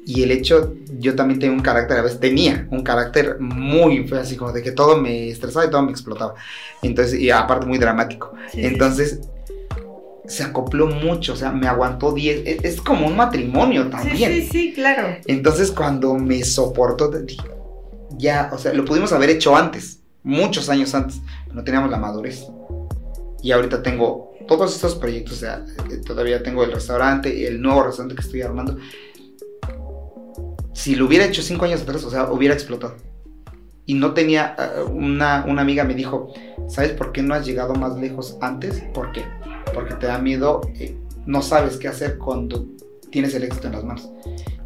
Y 0.05 0.23
el 0.23 0.31
hecho, 0.31 0.73
yo 0.99 1.15
también 1.15 1.39
tengo 1.39 1.53
un 1.53 1.61
carácter, 1.61 1.97
a 1.99 2.01
veces 2.01 2.19
tenía 2.19 2.67
un 2.71 2.83
carácter 2.83 3.39
muy 3.39 4.07
feo, 4.07 4.19
así 4.19 4.35
como 4.35 4.51
de 4.51 4.61
que 4.61 4.71
todo 4.71 4.97
me 4.97 5.29
estresaba 5.29 5.65
y 5.65 5.69
todo 5.69 5.83
me 5.83 5.91
explotaba. 5.91 6.33
Entonces, 6.81 7.19
y 7.19 7.29
aparte 7.29 7.65
muy 7.65 7.77
dramático. 7.77 8.33
Sí, 8.51 8.59
sí, 8.59 8.65
Entonces, 8.65 9.21
se 10.25 10.43
acopló 10.43 10.87
mucho, 10.87 11.33
o 11.33 11.35
sea, 11.35 11.51
me 11.51 11.67
aguantó 11.67 12.13
10. 12.13 12.41
Es, 12.45 12.63
es 12.63 12.81
como 12.81 13.07
un 13.07 13.15
matrimonio 13.15 13.83
Sí, 13.85 13.89
también. 13.89 14.31
sí, 14.33 14.49
sí, 14.51 14.73
claro. 14.73 15.15
Entonces, 15.27 15.71
cuando 15.71 16.15
me 16.15 16.43
soportó, 16.43 17.11
ya, 18.17 18.49
o 18.53 18.57
sea, 18.57 18.73
lo 18.73 18.83
pudimos 18.85 19.13
haber 19.13 19.29
hecho 19.29 19.55
antes, 19.55 20.00
muchos 20.23 20.69
años 20.69 20.93
antes, 20.95 21.21
no 21.51 21.63
teníamos 21.63 21.89
la 21.89 21.97
madurez. 21.97 22.45
Y 23.41 23.51
ahorita 23.51 23.81
tengo 23.81 24.31
todos 24.47 24.75
estos 24.75 24.95
proyectos, 24.95 25.37
o 25.37 25.39
sea, 25.39 25.65
eh, 25.89 25.97
todavía 26.05 26.43
tengo 26.43 26.63
el 26.63 26.71
restaurante, 26.71 27.47
el 27.47 27.61
nuevo 27.61 27.83
restaurante 27.83 28.15
que 28.15 28.21
estoy 28.21 28.41
armando. 28.41 28.77
Si 30.73 30.95
lo 30.95 31.05
hubiera 31.05 31.25
hecho 31.25 31.41
cinco 31.41 31.65
años 31.65 31.81
atrás, 31.81 32.03
o 32.03 32.09
sea, 32.09 32.31
hubiera 32.31 32.53
explotado. 32.53 32.95
Y 33.85 33.95
no 33.95 34.13
tenía, 34.13 34.55
eh, 34.57 34.83
una, 34.83 35.45
una 35.47 35.61
amiga 35.61 35.83
me 35.83 35.95
dijo, 35.95 36.33
¿sabes 36.67 36.91
por 36.91 37.11
qué 37.11 37.21
no 37.21 37.33
has 37.33 37.45
llegado 37.45 37.73
más 37.75 37.97
lejos 37.97 38.37
antes? 38.41 38.81
¿Por 38.93 39.11
qué? 39.11 39.23
Porque 39.73 39.95
te 39.95 40.07
da 40.07 40.19
miedo, 40.19 40.61
eh, 40.75 40.95
no 41.25 41.41
sabes 41.41 41.77
qué 41.77 41.87
hacer 41.87 42.17
cuando 42.17 42.67
tienes 43.09 43.33
el 43.33 43.43
éxito 43.43 43.67
en 43.67 43.73
las 43.73 43.83
manos. 43.83 44.09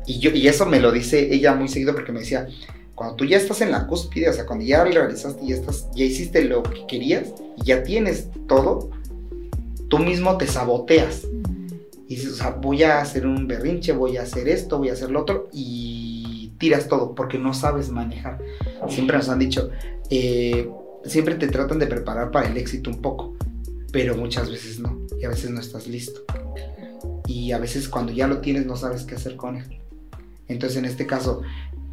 Y, 0.06 0.20
yo, 0.20 0.32
y 0.32 0.47
eso 0.47 0.66
me 0.66 0.80
lo 0.80 0.91
dice 0.91 1.34
ella 1.34 1.56
muy 1.56 1.68
seguido 1.68 1.93
porque 1.93 2.12
me 2.12 2.20
decía, 2.20 2.47
cuando 2.96 3.18
tú 3.18 3.26
ya 3.26 3.38
estás 3.38 3.62
en 3.62 3.72
la 3.72 3.88
cúspide, 3.88 4.30
o 4.30 4.34
sea, 4.34 4.46
cuando 4.46 4.66
ya 4.66 4.84
realizaste, 4.84 5.46
ya, 5.46 5.56
estás, 5.56 5.89
ya 5.93 6.06
hiciste 6.06 6.43
lo 6.46 6.64
que 6.64 6.88
querías 6.88 7.34
y 7.58 7.66
ya 7.66 7.84
tienes 7.84 8.30
todo, 8.48 8.89
tú 9.89 10.00
mismo 10.00 10.38
te 10.38 10.48
saboteas. 10.48 11.28
Y 12.08 12.16
dices, 12.16 12.34
o 12.34 12.36
sea, 12.36 12.52
voy 12.52 12.84
a 12.84 13.02
hacer 13.02 13.28
un 13.28 13.48
berrinche, 13.48 13.91
voy 13.91 14.18
a 14.18 14.22
hacer 14.22 14.48
esto, 14.48 14.78
voy 14.78 14.89
a 14.89 14.93
hacer 14.93 15.12
lo 15.12 15.22
otro, 15.22 15.50
y 15.52 16.54
tiras 16.58 16.88
todo 16.88 17.16
porque 17.16 17.38
no 17.38 17.54
sabes 17.54 17.89
manejar. 17.89 18.39
Siempre 18.88 19.18
nos 19.18 19.28
han 19.28 19.39
dicho, 19.39 19.70
eh, 20.10 20.70
siempre 21.04 21.36
te 21.36 21.48
tratan 21.48 21.80
de 21.80 21.88
preparar 21.88 22.32
para 22.32 22.48
el 22.48 22.56
éxito 22.58 22.89
un 22.89 23.02
poco, 23.02 23.36
pero 23.91 24.16
muchas 24.16 24.50
veces 24.50 24.80
no, 24.80 25.02
y 25.20 25.26
a 25.26 25.30
veces 25.30 25.50
no 25.50 25.60
estás 25.60 25.88
listo. 25.88 26.22
Y 27.28 27.52
a 27.52 27.58
veces 27.58 27.89
cuando 27.89 28.14
ya 28.14 28.28
lo 28.28 28.39
tienes 28.39 28.66
no 28.66 28.78
sabes 28.78 29.04
qué 29.04 29.16
hacer 29.16 29.36
con 29.36 29.58
él. 29.58 29.80
Entonces 30.48 30.78
en 30.78 30.86
este 30.86 31.08
caso, 31.08 31.41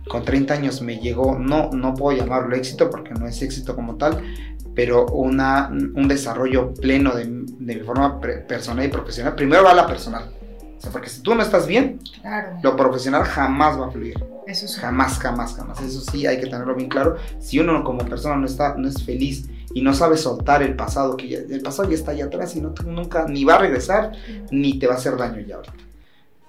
con 0.09 0.25
30 0.25 0.55
años 0.55 0.83
me 0.83 0.99
llegó, 0.99 1.39
no, 1.39 1.71
no 1.73 1.95
puedo 1.95 2.17
llamarlo 2.19 2.55
éxito 2.57 2.91
porque 2.91 3.13
no 3.15 3.27
es 3.27 3.41
éxito 3.43 3.75
como 3.75 3.97
tal, 3.97 4.19
pero 4.75 5.07
una, 5.07 5.69
un 5.69 6.09
desarrollo 6.09 6.73
pleno 6.75 7.15
de, 7.15 7.25
de 7.27 7.75
mi 7.77 7.81
forma 7.83 8.21
pre- 8.21 8.39
personal 8.39 8.85
y 8.85 8.89
profesional. 8.89 9.35
Primero 9.35 9.65
va 9.65 9.75
la 9.75 9.87
personal. 9.87 10.31
O 10.77 10.81
sea, 10.81 10.91
porque 10.91 11.09
si 11.11 11.23
tú 11.23 11.35
no 11.35 11.43
estás 11.43 11.67
bien, 11.69 12.01
Claro. 12.21 12.59
lo 12.63 12.75
profesional 12.77 13.23
jamás 13.23 13.79
va 13.81 13.87
a 13.87 13.91
fluir. 13.91 14.15
Eso 14.49 14.67
es 14.67 14.77
Jamás, 14.77 15.19
jamás, 15.21 15.55
jamás. 15.55 15.81
Eso 15.81 16.01
sí 16.01 16.27
hay 16.27 16.41
que 16.41 16.47
tenerlo 16.47 16.75
bien 16.75 16.89
claro. 16.89 17.17
Si 17.39 17.61
uno 17.61 17.85
como 17.85 18.05
persona 18.05 18.35
no 18.37 18.47
está, 18.47 18.75
no 18.77 18.89
es 18.89 19.05
feliz 19.05 19.49
y 19.75 19.83
no 19.83 19.95
sabe 19.95 20.17
soltar 20.17 20.63
el 20.65 20.75
pasado, 20.75 21.17
que 21.17 21.29
ya, 21.29 21.39
el 21.39 21.61
pasado 21.63 21.89
ya 21.89 21.95
está 21.95 22.11
allá 22.11 22.25
atrás 22.25 22.57
y 22.57 22.61
no, 22.61 22.75
nunca 22.85 23.27
ni 23.29 23.45
va 23.45 23.55
a 23.55 23.59
regresar 23.59 24.11
ni 24.51 24.79
te 24.81 24.89
va 24.89 24.95
a 24.95 24.97
hacer 24.97 25.17
daño 25.17 25.41
ya 25.47 25.57
ahorita. 25.57 25.75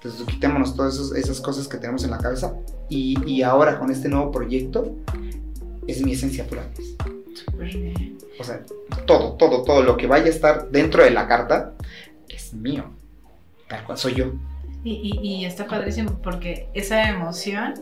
Entonces 0.04 0.26
quitémonos 0.26 0.76
todas 0.76 0.94
esos- 0.94 1.14
esas 1.16 1.40
cosas 1.40 1.66
que 1.66 1.78
tenemos 1.78 2.04
en 2.04 2.10
la 2.10 2.18
cabeza 2.18 2.54
y, 2.90 3.16
y 3.26 3.42
ahora 3.42 3.78
con 3.78 3.90
este 3.90 4.08
nuevo 4.10 4.30
proyecto 4.30 4.94
es 5.86 6.02
mi 6.04 6.12
esencia 6.12 6.46
pura. 6.46 6.68
O 8.38 8.44
sea, 8.44 8.60
todo, 9.06 9.32
todo, 9.34 9.62
todo 9.62 9.82
lo 9.82 9.96
que 9.96 10.06
vaya 10.06 10.26
a 10.26 10.28
estar 10.28 10.70
dentro 10.70 11.02
de 11.02 11.10
la 11.10 11.26
carta 11.26 11.72
es 12.28 12.52
mío. 12.52 12.84
Tal 13.68 13.84
cual 13.84 13.96
soy 13.98 14.14
yo. 14.14 14.32
Y, 14.82 14.92
y, 15.22 15.26
y 15.26 15.44
está 15.46 15.66
padrísimo 15.66 16.18
porque 16.22 16.68
esa 16.74 17.08
emoción 17.08 17.74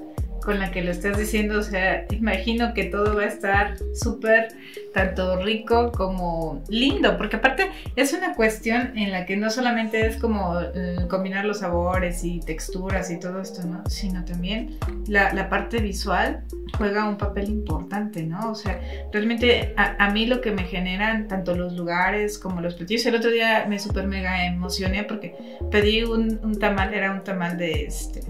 con 0.43 0.59
la 0.59 0.70
que 0.70 0.82
lo 0.82 0.90
estás 0.90 1.16
diciendo, 1.16 1.59
o 1.59 1.62
sea, 1.62 2.07
imagino 2.11 2.74
que 2.74 2.84
todo 2.84 3.16
va 3.16 3.22
a 3.22 3.26
estar 3.26 3.76
súper, 3.95 4.49
tanto 4.93 5.36
rico 5.36 5.90
como 5.93 6.62
lindo, 6.68 7.16
porque 7.16 7.36
aparte 7.36 7.70
es 7.97 8.12
una 8.12 8.34
cuestión 8.34 8.97
en 8.97 9.11
la 9.11 9.24
que 9.24 9.36
no 9.36 9.51
solamente 9.51 10.07
es 10.07 10.16
como 10.16 10.61
eh, 10.61 10.97
combinar 11.09 11.45
los 11.45 11.61
sabores 11.61 12.24
y 12.24 12.40
texturas 12.40 13.11
y 13.11 13.18
todo 13.18 13.40
esto, 13.40 13.66
¿no? 13.66 13.82
Sino 13.88 14.24
también 14.24 14.76
la, 15.07 15.49
parte 15.49 15.78
visual 15.78 16.45
juega 16.78 17.09
un 17.09 17.18
papel 17.18 17.51
importante, 17.51 18.22
¿no? 18.22 18.51
O 18.51 18.55
sea, 18.55 18.80
realmente 19.12 19.74
a, 19.76 20.11
mí 20.11 20.26
lo 20.26 20.40
que 20.40 20.51
me 20.53 20.64
generan 20.64 21.28
tanto 21.28 21.55
los 21.55 21.74
lugares 21.74 22.38
como 22.38 22.61
los 22.61 22.74
platillos, 22.74 23.05
el 23.07 23.16
otro 23.16 23.30
día 23.30 23.66
me 23.68 23.78
súper 23.78 24.07
mega 24.07 24.47
emocioné 24.47 25.05
porque 25.05 25.34
pedí 25.70 26.05
un 26.05 26.59
tamal, 26.59 26.95
era 26.95 27.12
un 27.12 27.22
tamal 27.24 27.59
de 27.59 27.84
este 27.84 28.20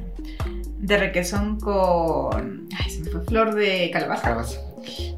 de 0.83 0.99
requesón 0.99 1.59
con 1.61 2.69
ay, 2.79 2.91
se 2.91 3.01
me 3.01 3.11
fue 3.11 3.21
flor 3.23 3.55
de 3.55 3.89
calabaza 3.93 4.23
Calabaza. 4.23 4.61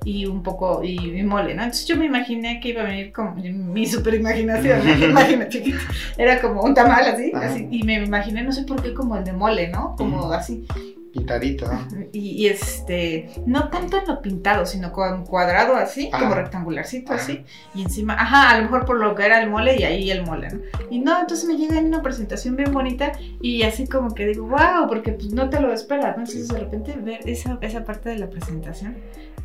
y 0.05 0.27
un 0.27 0.43
poco 0.43 0.85
y, 0.85 1.19
y 1.19 1.23
mole, 1.23 1.55
¿no? 1.55 1.63
Entonces 1.63 1.87
yo 1.87 1.97
me 1.97 2.05
imaginé 2.05 2.61
que 2.61 2.69
iba 2.69 2.83
a 2.83 2.85
venir 2.85 3.13
como 3.13 3.35
mi 3.35 3.87
super 3.87 4.15
imaginación. 4.15 4.81
Imagina, 5.03 5.49
chiquita. 5.49 5.79
Era 6.19 6.41
como 6.41 6.63
un 6.63 6.75
tamal 6.75 7.07
así, 7.07 7.33
así, 7.35 7.67
y 7.71 7.83
me 7.83 7.95
imaginé 7.95 8.43
no 8.43 8.53
sé 8.53 8.65
por 8.65 8.83
qué 8.83 8.93
como 8.93 9.17
el 9.17 9.25
de 9.25 9.33
mole, 9.33 9.69
¿no? 9.69 9.97
Como 9.97 10.31
así. 10.33 10.67
Pintadito. 11.15 11.67
¿no? 11.73 11.87
Y, 12.13 12.43
y, 12.43 12.47
este, 12.49 13.31
no 13.47 13.69
tanto 13.69 13.99
en 13.99 14.07
lo 14.09 14.21
pintado, 14.21 14.67
sino 14.67 14.93
con 14.93 15.25
cuadrado 15.25 15.77
así, 15.77 16.11
Ajá. 16.13 16.25
como 16.25 16.35
rectangularcito 16.35 17.13
Ajá. 17.13 17.23
así, 17.23 17.45
y 17.73 17.83
encima, 17.83 18.15
ajá, 18.15 18.51
a 18.51 18.57
lo 18.59 18.65
mejor 18.65 18.85
por 18.85 18.99
lo 18.99 19.15
que 19.15 19.25
era 19.25 19.41
el 19.41 19.49
mole 19.49 19.77
y 19.79 19.85
ahí 19.85 20.11
el 20.11 20.27
mole, 20.27 20.49
¿no? 20.51 20.61
Y 20.91 20.99
no, 20.99 21.21
entonces 21.21 21.49
me 21.49 21.57
llega 21.57 21.79
en 21.79 21.87
una 21.87 22.03
presentación 22.03 22.57
bien 22.57 22.73
bonita 22.73 23.13
y 23.41 23.63
así 23.63 23.87
como 23.87 24.13
que 24.13 24.27
digo, 24.27 24.47
wow, 24.49 24.89
porque 24.89 25.13
pues 25.13 25.33
no 25.33 25.49
te 25.49 25.61
lo 25.61 25.73
esperas, 25.73 26.17
¿no? 26.17 26.25
Entonces 26.25 26.49
de 26.49 26.59
repente 26.59 26.95
ver 27.01 27.21
esa, 27.29 27.59
esa 27.61 27.85
parte 27.85 28.09
de 28.09 28.19
la 28.19 28.29
presentación 28.29 28.97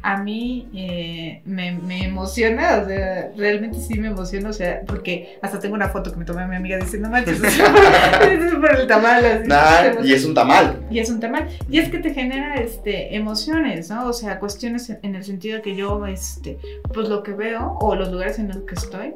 a 0.01 0.21
mí 0.21 0.67
eh, 0.73 1.41
me, 1.45 1.73
me 1.73 2.05
emociona, 2.05 2.81
o 2.83 2.87
sea, 2.87 3.31
realmente 3.35 3.79
sí 3.79 3.99
me 3.99 4.07
emociona, 4.07 4.49
o 4.49 4.53
sea, 4.53 4.81
porque 4.85 5.37
hasta 5.41 5.59
tengo 5.59 5.75
una 5.75 5.89
foto 5.89 6.11
que 6.11 6.17
me 6.17 6.25
tomé 6.25 6.47
mi 6.47 6.55
amiga 6.55 6.77
diciendo, 6.77 7.07
no 7.07 7.13
manches, 7.13 7.39
o 7.43 7.49
sea, 7.49 8.23
es 8.23 8.53
por 8.55 8.75
el 8.75 8.87
tamal, 8.87 9.25
así. 9.25 9.47
Nah, 9.47 10.03
y 10.03 10.13
es 10.13 10.25
un 10.25 10.33
tamal. 10.33 10.79
Y 10.89 10.99
es 10.99 11.09
un 11.09 11.19
tamal. 11.19 11.49
Y 11.69 11.79
es 11.79 11.89
que 11.89 11.99
te 11.99 12.13
genera 12.13 12.55
este, 12.55 13.15
emociones, 13.15 13.89
¿no? 13.89 14.07
O 14.07 14.13
sea, 14.13 14.39
cuestiones 14.39 14.89
en, 14.89 14.99
en 15.03 15.15
el 15.15 15.23
sentido 15.23 15.61
que 15.61 15.75
yo, 15.75 16.05
este, 16.05 16.57
pues 16.93 17.09
lo 17.09 17.23
que 17.23 17.33
veo 17.33 17.77
o 17.79 17.95
los 17.95 18.11
lugares 18.11 18.39
en 18.39 18.47
los 18.47 18.57
que 18.57 18.75
estoy 18.75 19.13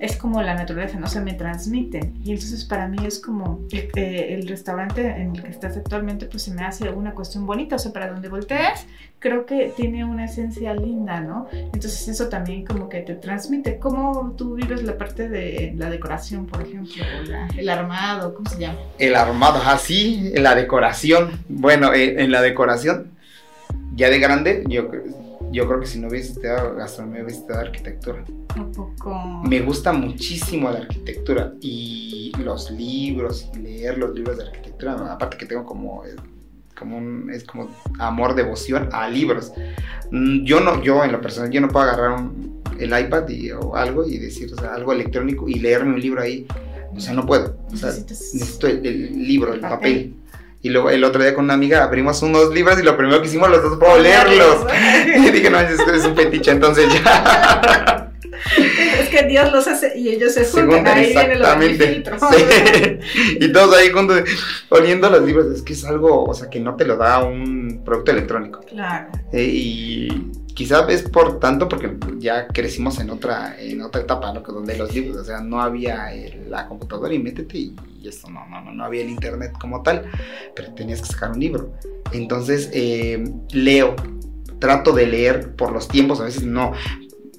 es 0.00 0.16
como 0.16 0.42
la 0.42 0.54
naturaleza, 0.54 0.98
¿no? 0.98 1.06
Se 1.06 1.20
me 1.20 1.34
transmiten. 1.34 2.14
Y 2.24 2.32
entonces 2.32 2.64
para 2.64 2.88
mí 2.88 2.98
es 3.06 3.18
como 3.18 3.60
eh, 3.72 4.34
el 4.34 4.46
restaurante 4.48 5.06
en 5.06 5.34
el 5.34 5.42
que 5.42 5.50
estás 5.50 5.76
actualmente, 5.76 6.26
pues 6.26 6.42
se 6.42 6.52
me 6.52 6.62
hace 6.62 6.90
una 6.90 7.12
cuestión 7.14 7.46
bonita. 7.46 7.76
O 7.76 7.78
sea, 7.78 7.92
para 7.92 8.10
donde 8.10 8.28
voltees, 8.28 8.86
creo 9.18 9.46
que 9.46 9.72
tiene 9.76 10.04
una 10.04 10.25
esencia 10.26 10.74
linda, 10.74 11.20
¿no? 11.20 11.46
Entonces 11.52 12.06
eso 12.08 12.28
también 12.28 12.64
como 12.64 12.88
que 12.88 13.00
te 13.00 13.14
transmite. 13.14 13.78
¿Cómo 13.78 14.34
tú 14.36 14.54
vives 14.54 14.82
la 14.82 14.96
parte 14.98 15.28
de 15.28 15.72
la 15.76 15.90
decoración, 15.90 16.46
por 16.46 16.62
ejemplo? 16.62 17.02
La- 17.26 17.48
el 17.56 17.68
armado, 17.68 18.34
¿cómo 18.34 18.48
se 18.50 18.58
llama? 18.60 18.78
El 18.98 19.14
armado, 19.16 19.60
así, 19.64 20.32
la 20.36 20.54
decoración. 20.54 21.30
Bueno, 21.48 21.92
eh, 21.94 22.22
en 22.22 22.30
la 22.30 22.42
decoración, 22.42 23.10
ya 23.94 24.10
de 24.10 24.18
grande, 24.18 24.64
yo, 24.68 24.90
yo 25.50 25.66
creo 25.66 25.80
que 25.80 25.86
si 25.86 25.98
no 25.98 26.08
hubiese 26.08 26.32
estudiado 26.32 26.74
gastronomía, 26.74 27.22
hubiese 27.22 27.40
estudiado 27.40 27.64
arquitectura. 27.66 28.24
Un 28.56 28.72
poco... 28.72 29.14
Me 29.44 29.60
gusta 29.60 29.92
muchísimo 29.92 30.70
la 30.70 30.78
arquitectura 30.78 31.52
y 31.60 32.32
los 32.42 32.70
libros, 32.70 33.48
y 33.54 33.58
leer 33.58 33.98
los 33.98 34.14
libros 34.14 34.38
de 34.38 34.44
arquitectura. 34.44 35.12
Aparte 35.12 35.36
que 35.36 35.46
tengo 35.46 35.64
como, 35.64 36.04
eh, 36.04 36.14
como 36.78 36.98
un, 36.98 37.30
es 37.32 37.44
como 37.44 37.70
amor, 37.98 38.34
devoción 38.34 38.88
a 38.92 39.08
libros. 39.08 39.52
Mm, 40.10 40.44
Yo 40.44 40.60
no, 40.60 40.82
yo 40.82 41.02
en 41.04 41.12
lo 41.12 41.20
personal, 41.20 41.50
yo 41.50 41.60
no 41.60 41.68
puedo 41.68 41.84
agarrar 41.90 42.12
un- 42.12 42.62
el 42.78 42.98
iPad 42.98 43.28
y, 43.28 43.50
o 43.52 43.74
algo 43.74 44.06
y 44.06 44.18
decir, 44.18 44.52
o 44.52 44.56
sea, 44.60 44.74
algo 44.74 44.92
electrónico 44.92 45.48
y 45.48 45.54
leerme 45.54 45.94
un 45.94 46.00
libro 46.00 46.20
ahí. 46.20 46.46
O 46.94 47.00
sea, 47.00 47.12
no 47.14 47.24
puedo. 47.26 47.56
O 47.72 47.76
sea, 47.76 47.90
necesito 47.90 48.66
el, 48.66 48.84
el 48.86 49.26
libro, 49.26 49.52
el 49.54 49.60
Papel. 49.60 49.78
papel. 49.78 50.14
Y 50.62 50.70
luego 50.70 50.90
el 50.90 51.04
otro 51.04 51.22
día 51.22 51.34
con 51.34 51.44
una 51.44 51.54
amiga 51.54 51.84
abrimos 51.84 52.22
unos 52.22 52.52
libros 52.52 52.78
y 52.80 52.82
lo 52.82 52.96
primero 52.96 53.20
que 53.22 53.28
hicimos 53.28 53.48
los 53.50 53.62
dos 53.62 53.78
fue 53.78 54.00
leerlos. 54.02 54.66
Y 55.16 55.30
dije, 55.30 55.48
no, 55.50 55.58
es, 55.60 55.78
es 55.80 56.04
un 56.04 56.14
fetiche, 56.16 56.50
entonces 56.50 56.86
ya. 56.92 58.10
Que 59.16 59.26
Dios 59.26 59.50
los 59.52 59.66
hace 59.66 59.98
y 59.98 60.08
ellos 60.08 60.34
se 60.34 60.44
juntan. 60.44 60.86
Ahí 60.86 61.12
viene 61.12 61.36
lo 61.36 61.48
del 61.58 61.70
exactamente. 61.70 61.86
filtro. 61.86 62.16
Sí. 63.06 63.38
Y 63.40 63.52
todos 63.52 63.76
ahí 63.76 63.90
juntos 63.90 64.22
oliendo 64.68 65.08
los 65.08 65.22
libros. 65.22 65.46
Es 65.46 65.62
que 65.62 65.72
es 65.72 65.84
algo, 65.84 66.24
o 66.24 66.34
sea, 66.34 66.50
que 66.50 66.60
no 66.60 66.76
te 66.76 66.84
lo 66.84 66.96
da 66.96 67.24
un 67.24 67.82
producto 67.84 68.10
electrónico. 68.10 68.60
Claro. 68.60 69.08
Eh, 69.32 69.42
y 69.42 70.32
quizás 70.54 70.88
es 70.88 71.02
por 71.02 71.38
tanto 71.38 71.68
porque 71.68 71.96
ya 72.18 72.46
crecimos 72.48 72.98
en 72.98 73.10
otra 73.10 73.56
en 73.58 73.82
otra 73.82 74.02
etapa, 74.02 74.32
¿no? 74.32 74.40
Donde 74.40 74.76
los 74.76 74.94
libros, 74.94 75.16
o 75.16 75.24
sea, 75.24 75.40
no 75.40 75.60
había 75.60 76.14
eh, 76.14 76.44
la 76.48 76.66
computadora 76.66 77.12
y 77.14 77.18
métete 77.18 77.58
y, 77.58 77.76
y 78.02 78.08
esto, 78.08 78.28
no, 78.30 78.46
no, 78.48 78.62
no, 78.62 78.72
no 78.72 78.84
había 78.84 79.02
el 79.02 79.10
internet 79.10 79.52
como 79.60 79.82
tal, 79.82 80.10
pero 80.54 80.72
tenías 80.74 81.00
que 81.00 81.08
sacar 81.08 81.30
un 81.30 81.40
libro. 81.40 81.72
Entonces, 82.12 82.70
eh, 82.72 83.24
leo, 83.52 83.96
trato 84.58 84.92
de 84.92 85.06
leer 85.06 85.54
por 85.56 85.72
los 85.72 85.88
tiempos, 85.88 86.20
a 86.20 86.24
veces 86.24 86.42
no. 86.44 86.72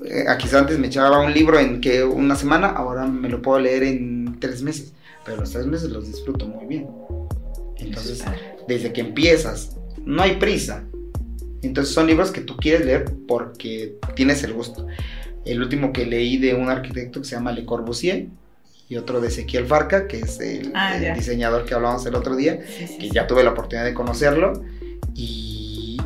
Eh, 0.09 0.25
quizás 0.39 0.61
antes 0.61 0.79
me 0.79 0.87
echaba 0.87 1.19
un 1.19 1.33
libro 1.33 1.59
en 1.59 1.81
que 1.81 2.03
una 2.03 2.35
semana, 2.35 2.67
ahora 2.67 3.05
me 3.05 3.29
lo 3.29 3.41
puedo 3.41 3.59
leer 3.59 3.83
en 3.83 4.37
tres 4.39 4.61
meses, 4.61 4.93
pero 5.25 5.37
los 5.37 5.51
tres 5.51 5.65
meses 5.65 5.89
los 5.89 6.07
disfruto 6.07 6.47
muy 6.47 6.65
bien. 6.65 6.87
Entonces, 7.77 8.23
desde 8.67 8.93
que 8.93 9.01
empiezas, 9.01 9.75
no 10.05 10.21
hay 10.23 10.37
prisa. 10.37 10.83
Entonces 11.61 11.93
son 11.93 12.07
libros 12.07 12.31
que 12.31 12.41
tú 12.41 12.55
quieres 12.57 12.85
leer 12.85 13.05
porque 13.27 13.97
tienes 14.15 14.43
el 14.43 14.53
gusto. 14.53 14.87
El 15.45 15.61
último 15.61 15.91
que 15.93 16.05
leí 16.05 16.37
de 16.37 16.53
un 16.53 16.69
arquitecto 16.69 17.21
que 17.21 17.27
se 17.27 17.35
llama 17.35 17.51
Le 17.51 17.65
Corbusier 17.65 18.27
y 18.89 18.95
otro 18.95 19.19
de 19.19 19.27
Ezequiel 19.27 19.65
Farca, 19.65 20.07
que 20.07 20.19
es 20.19 20.39
el, 20.39 20.71
Ah, 20.73 20.95
el 20.97 21.13
diseñador 21.15 21.65
que 21.65 21.73
hablábamos 21.73 22.05
el 22.05 22.15
otro 22.15 22.35
día, 22.35 22.59
Sí, 22.65 22.87
sí, 22.87 22.97
que 22.97 23.07
sí. 23.07 23.11
ya 23.13 23.27
tuve 23.27 23.43
la 23.43 23.51
oportunidad 23.51 23.85
de 23.85 23.93
conocerlo 23.93 24.63
y 25.13 25.97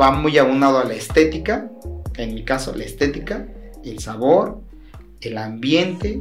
va 0.00 0.10
muy 0.12 0.36
aunado 0.38 0.78
a 0.78 0.84
la 0.84 0.94
estética, 0.94 1.70
en 2.18 2.34
mi 2.34 2.44
caso 2.44 2.74
la 2.74 2.84
estética, 2.84 3.46
el 3.84 3.98
sabor, 4.00 4.60
el 5.20 5.38
ambiente, 5.38 6.20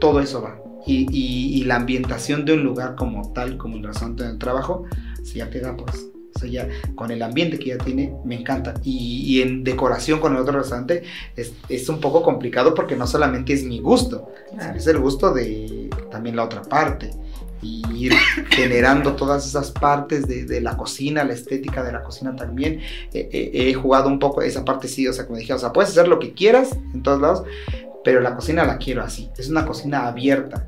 todo 0.00 0.20
eso 0.20 0.42
va. 0.42 0.58
Y, 0.86 1.06
y- 1.10 1.60
y 1.60 1.64
la 1.64 1.76
ambientación 1.76 2.44
de 2.44 2.54
un 2.54 2.64
lugar 2.64 2.94
como 2.96 3.32
tal, 3.32 3.56
como 3.58 3.76
el 3.76 3.84
restaurante 3.84 4.24
donde 4.24 4.38
trabajo, 4.38 4.84
se 5.22 5.34
ya 5.38 5.50
te 5.50 5.60
da 5.60 5.76
pues. 5.76 6.06
O 6.34 6.38
sea, 6.38 6.48
ya 6.48 6.68
con 6.94 7.10
el 7.10 7.22
ambiente 7.22 7.58
que 7.58 7.70
ya 7.70 7.78
tiene, 7.78 8.14
me 8.24 8.36
encanta. 8.38 8.72
Y, 8.84 9.22
y 9.26 9.42
en 9.42 9.62
decoración 9.64 10.20
con 10.20 10.34
el 10.34 10.40
otro 10.40 10.58
restaurante 10.58 11.02
es, 11.36 11.52
es 11.68 11.88
un 11.88 12.00
poco 12.00 12.22
complicado 12.22 12.72
porque 12.74 12.96
no 12.96 13.06
solamente 13.06 13.52
es 13.52 13.64
mi 13.64 13.80
gusto, 13.80 14.30
Claro. 14.54 14.78
es 14.78 14.86
el 14.86 14.98
gusto 15.00 15.34
de 15.34 15.90
también 16.10 16.36
la 16.36 16.44
otra 16.44 16.62
parte. 16.62 17.10
Y 17.62 17.82
ir 17.94 18.14
generando 18.50 19.14
todas 19.14 19.46
esas 19.46 19.70
partes 19.70 20.26
de, 20.26 20.60
la 20.60 20.76
cocina, 20.76 21.24
la 21.24 21.34
estética 21.34 21.82
de 21.82 21.92
la 21.92 22.02
cocina 22.02 22.34
también. 22.34 22.80
Eh, 23.12 23.28
eh, 23.32 23.50
he 23.52 23.74
jugado 23.74 24.08
un 24.08 24.18
poco 24.18 24.42
esa 24.42 24.64
parte, 24.64 24.88
sí, 24.88 25.06
o 25.06 25.12
sea, 25.12 25.26
como 25.26 25.38
dije, 25.38 25.52
o 25.52 25.58
sea, 25.58 25.72
puedes 25.72 25.90
hacer 25.90 26.08
lo 26.08 26.18
que 26.18 26.32
quieras 26.32 26.70
en 26.94 27.02
todos 27.02 27.20
lados, 27.20 27.44
pero 28.02 28.20
la 28.20 28.34
cocina 28.34 28.64
la 28.64 28.78
quiero 28.78 29.02
así. 29.02 29.30
Es 29.36 29.48
una 29.48 29.66
cocina 29.66 30.06
abierta, 30.06 30.66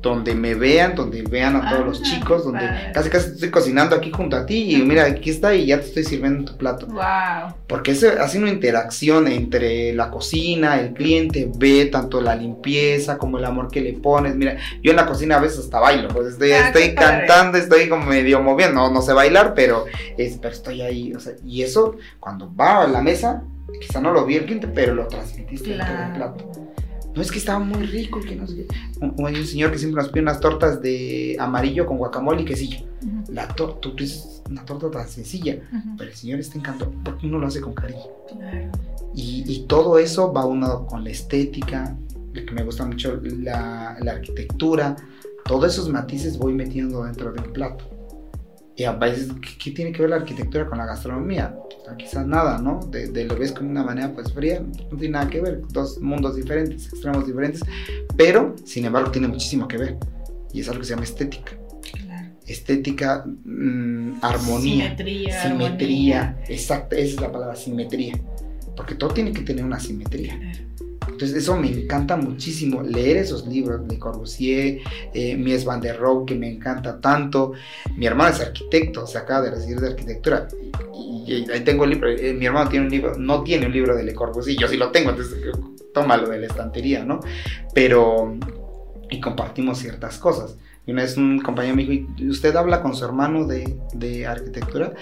donde 0.00 0.34
me 0.34 0.54
vean, 0.54 0.94
donde 0.94 1.22
vean 1.22 1.56
a 1.56 1.70
todos 1.70 1.84
los 1.84 2.02
chicos, 2.02 2.44
donde 2.44 2.60
padre. 2.60 2.92
casi 2.94 3.10
casi 3.10 3.30
estoy 3.30 3.50
cocinando 3.50 3.96
aquí 3.96 4.12
junto 4.12 4.36
a 4.36 4.46
ti 4.46 4.76
y 4.76 4.82
mira, 4.82 5.04
aquí 5.04 5.30
está 5.30 5.54
y 5.54 5.66
ya 5.66 5.80
te 5.80 5.86
estoy 5.86 6.04
sirviendo 6.04 6.52
tu 6.52 6.56
plato. 6.56 6.86
Wow. 6.86 7.54
Porque 7.66 7.90
eso 7.92 8.08
hace 8.20 8.38
una 8.38 8.50
interacción 8.50 9.26
entre 9.26 9.92
la 9.94 10.10
cocina, 10.10 10.78
el 10.80 10.94
cliente 10.94 11.50
ve 11.56 11.86
tanto 11.86 12.20
la 12.20 12.36
limpieza 12.36 13.18
como 13.18 13.38
el 13.38 13.44
amor 13.44 13.68
que 13.70 13.80
le 13.80 13.94
pones. 13.94 14.36
Mira, 14.36 14.56
yo 14.82 14.90
en 14.92 14.96
la 14.96 15.06
cocina 15.06 15.36
a 15.36 15.40
veces 15.40 15.58
hasta 15.60 15.80
bailo, 15.80 16.08
pues 16.08 16.28
estoy, 16.28 16.52
Ah, 16.52 16.68
estoy 16.68 16.94
cantando, 16.94 17.58
estoy 17.58 17.88
como 17.88 18.06
medio 18.06 18.40
moviendo, 18.40 18.80
no, 18.80 18.90
no 18.92 19.02
sé 19.02 19.12
bailar, 19.12 19.54
pero, 19.54 19.84
es, 20.16 20.38
pero 20.40 20.54
estoy 20.54 20.82
ahí. 20.82 21.12
o 21.14 21.20
sea, 21.20 21.32
y 21.44 21.62
eso, 21.62 21.96
cuando 22.20 22.54
va 22.54 22.84
a 22.84 22.86
la 22.86 23.02
mesa, 23.02 23.42
quizá 23.80 24.00
no 24.00 24.12
lo 24.12 24.24
vi 24.24 24.36
el 24.36 24.44
cliente, 24.44 24.68
pero 24.68 24.94
lo 24.94 25.06
transmitiste 25.08 25.72
en 25.72 25.78
todo 25.78 26.02
el 26.06 26.12
plato. 26.12 26.67
No 27.18 27.22
es 27.24 27.32
que 27.32 27.38
estaba 27.38 27.58
muy 27.58 27.84
rico, 27.84 28.20
que 28.20 28.36
no 28.36 28.46
sé 28.46 28.54
qué. 28.54 28.66
Un- 29.04 29.26
Hay 29.26 29.34
un 29.34 29.44
señor 29.44 29.72
que 29.72 29.78
siempre 29.78 30.00
nos 30.00 30.12
pide 30.12 30.22
unas 30.22 30.38
tortas 30.38 30.80
de 30.80 31.36
amarillo 31.40 31.84
con 31.84 31.98
guacamole 31.98 32.42
y 32.42 32.44
quesillo. 32.44 32.78
Ujú, 33.02 33.32
La 33.32 33.48
torta, 33.48 33.80
tú 33.80 33.96
dices, 33.96 34.40
una 34.48 34.64
torta 34.64 34.88
tan 34.88 35.08
sencilla, 35.08 35.56
ujú. 35.72 35.96
pero 35.98 36.10
el 36.10 36.16
señor 36.16 36.38
está 36.38 36.56
encantado 36.58 36.92
porque 37.04 37.26
uno 37.26 37.40
lo 37.40 37.48
hace 37.48 37.60
con 37.60 37.74
cariño. 37.74 38.02
Claro. 38.28 38.70
Y, 39.16 39.42
y 39.52 39.66
todo 39.66 39.98
eso 39.98 40.32
va 40.32 40.46
unado 40.46 40.86
con 40.86 41.02
la 41.02 41.10
estética, 41.10 41.96
que 42.32 42.52
me 42.52 42.62
gusta 42.62 42.86
mucho, 42.86 43.20
la, 43.20 43.96
la 44.00 44.12
arquitectura, 44.12 44.94
todos 45.44 45.72
esos 45.72 45.88
matices 45.88 46.38
voy 46.38 46.52
metiendo 46.52 47.02
dentro 47.02 47.32
de 47.32 47.40
un 47.40 47.52
plato. 47.52 47.84
Y 48.78 48.84
a 48.84 48.92
veces, 48.92 49.28
¿qué, 49.42 49.48
qué 49.58 49.70
tiene 49.72 49.90
que 49.90 50.02
ver 50.02 50.10
la 50.10 50.16
arquitectura 50.16 50.64
con 50.68 50.78
la 50.78 50.86
gastronomía? 50.86 51.52
Sea, 51.84 51.96
quizás 51.96 52.24
nada, 52.24 52.58
¿no? 52.58 52.78
De, 52.92 53.08
de 53.08 53.24
lo 53.24 53.36
ves 53.36 53.50
como 53.50 53.68
una 53.68 53.82
manera 53.82 54.12
pues 54.14 54.32
fría, 54.32 54.60
no 54.60 54.96
tiene 54.96 55.14
nada 55.14 55.28
que 55.28 55.40
ver, 55.40 55.62
dos 55.72 56.00
mundos 56.00 56.36
diferentes, 56.36 56.86
extremos 56.86 57.26
diferentes, 57.26 57.60
pero 58.16 58.54
sin 58.64 58.84
embargo 58.84 59.10
tiene 59.10 59.26
muchísimo 59.26 59.66
que 59.66 59.78
ver. 59.78 59.96
Y 60.52 60.60
es 60.60 60.68
algo 60.68 60.78
que 60.80 60.86
se 60.86 60.90
llama 60.90 61.02
estética. 61.02 61.58
Claro. 62.04 62.28
Estética, 62.46 63.24
mm, 63.26 64.18
armonía 64.22 64.84
Simetría. 64.96 65.42
simetría, 65.42 66.38
exacto, 66.48 66.94
esa 66.94 67.14
es 67.16 67.20
la 67.20 67.32
palabra, 67.32 67.56
simetría. 67.56 68.14
Porque 68.76 68.94
todo 68.94 69.10
tiene 69.10 69.32
que 69.32 69.42
tener 69.42 69.64
una 69.64 69.80
simetría. 69.80 70.34
armonía. 70.34 70.67
Entonces, 71.10 71.36
eso 71.36 71.56
me 71.56 71.70
encanta 71.70 72.16
muchísimo, 72.16 72.82
leer 72.82 73.16
esos 73.16 73.46
libros 73.46 73.86
de 73.88 73.98
Corbusier, 73.98 74.80
eh, 75.12 75.36
Mies 75.36 75.64
van 75.64 75.80
der 75.80 75.98
Rohe, 75.98 76.26
que 76.26 76.34
me 76.34 76.48
encanta 76.48 77.00
tanto. 77.00 77.52
Mi 77.96 78.06
hermano 78.06 78.34
es 78.34 78.40
arquitecto, 78.40 79.06
se 79.06 79.18
acaba 79.18 79.42
de 79.42 79.50
recibir 79.50 79.80
de 79.80 79.88
arquitectura. 79.88 80.48
Y, 80.94 81.24
y 81.32 81.50
ahí 81.50 81.60
tengo 81.60 81.84
el 81.84 81.90
libro, 81.90 82.08
eh, 82.08 82.32
mi 82.34 82.46
hermano 82.46 82.70
tiene 82.70 82.86
un 82.86 82.92
libro, 82.92 83.14
no 83.16 83.42
tiene 83.42 83.66
un 83.66 83.72
libro 83.72 83.96
de 83.96 84.04
Le 84.04 84.14
Corbusier, 84.14 84.56
yo 84.58 84.68
sí 84.68 84.76
lo 84.76 84.90
tengo, 84.90 85.10
entonces 85.10 85.38
eh, 85.42 85.52
tómalo 85.92 86.28
de 86.28 86.38
la 86.38 86.46
estantería, 86.46 87.04
¿no? 87.04 87.20
Pero, 87.74 88.36
y 89.10 89.20
compartimos 89.20 89.78
ciertas 89.78 90.18
cosas. 90.18 90.56
Y 90.88 90.92
una 90.92 91.02
vez 91.02 91.18
un 91.18 91.38
compañero 91.40 91.76
me 91.76 91.84
dijo, 91.84 92.10
"¿Y 92.16 92.28
¿usted 92.30 92.56
habla 92.56 92.80
con 92.80 92.96
su 92.96 93.04
hermano 93.04 93.46
de, 93.46 93.78
de 93.92 94.26
arquitectura? 94.26 94.94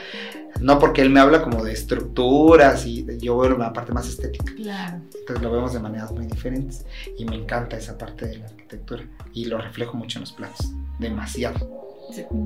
No 0.60 0.80
porque 0.80 1.00
él 1.00 1.10
me 1.10 1.20
habla 1.20 1.42
como 1.42 1.62
de 1.62 1.72
estructuras 1.72 2.84
y 2.86 3.06
yo 3.20 3.38
veo 3.38 3.56
la 3.56 3.72
parte 3.72 3.92
más 3.92 4.08
estética. 4.08 4.52
Claro. 4.56 5.00
Entonces 5.16 5.44
lo 5.44 5.52
vemos 5.52 5.72
de 5.74 5.78
maneras 5.78 6.10
muy 6.10 6.26
diferentes 6.26 6.84
y 7.16 7.24
me 7.24 7.36
encanta 7.36 7.76
esa 7.76 7.96
parte 7.96 8.26
de 8.26 8.38
la 8.38 8.46
arquitectura 8.46 9.04
y 9.32 9.44
lo 9.44 9.58
reflejo 9.58 9.96
mucho 9.96 10.18
en 10.18 10.22
los 10.22 10.32
platos, 10.32 10.72
demasiado. 10.98 11.85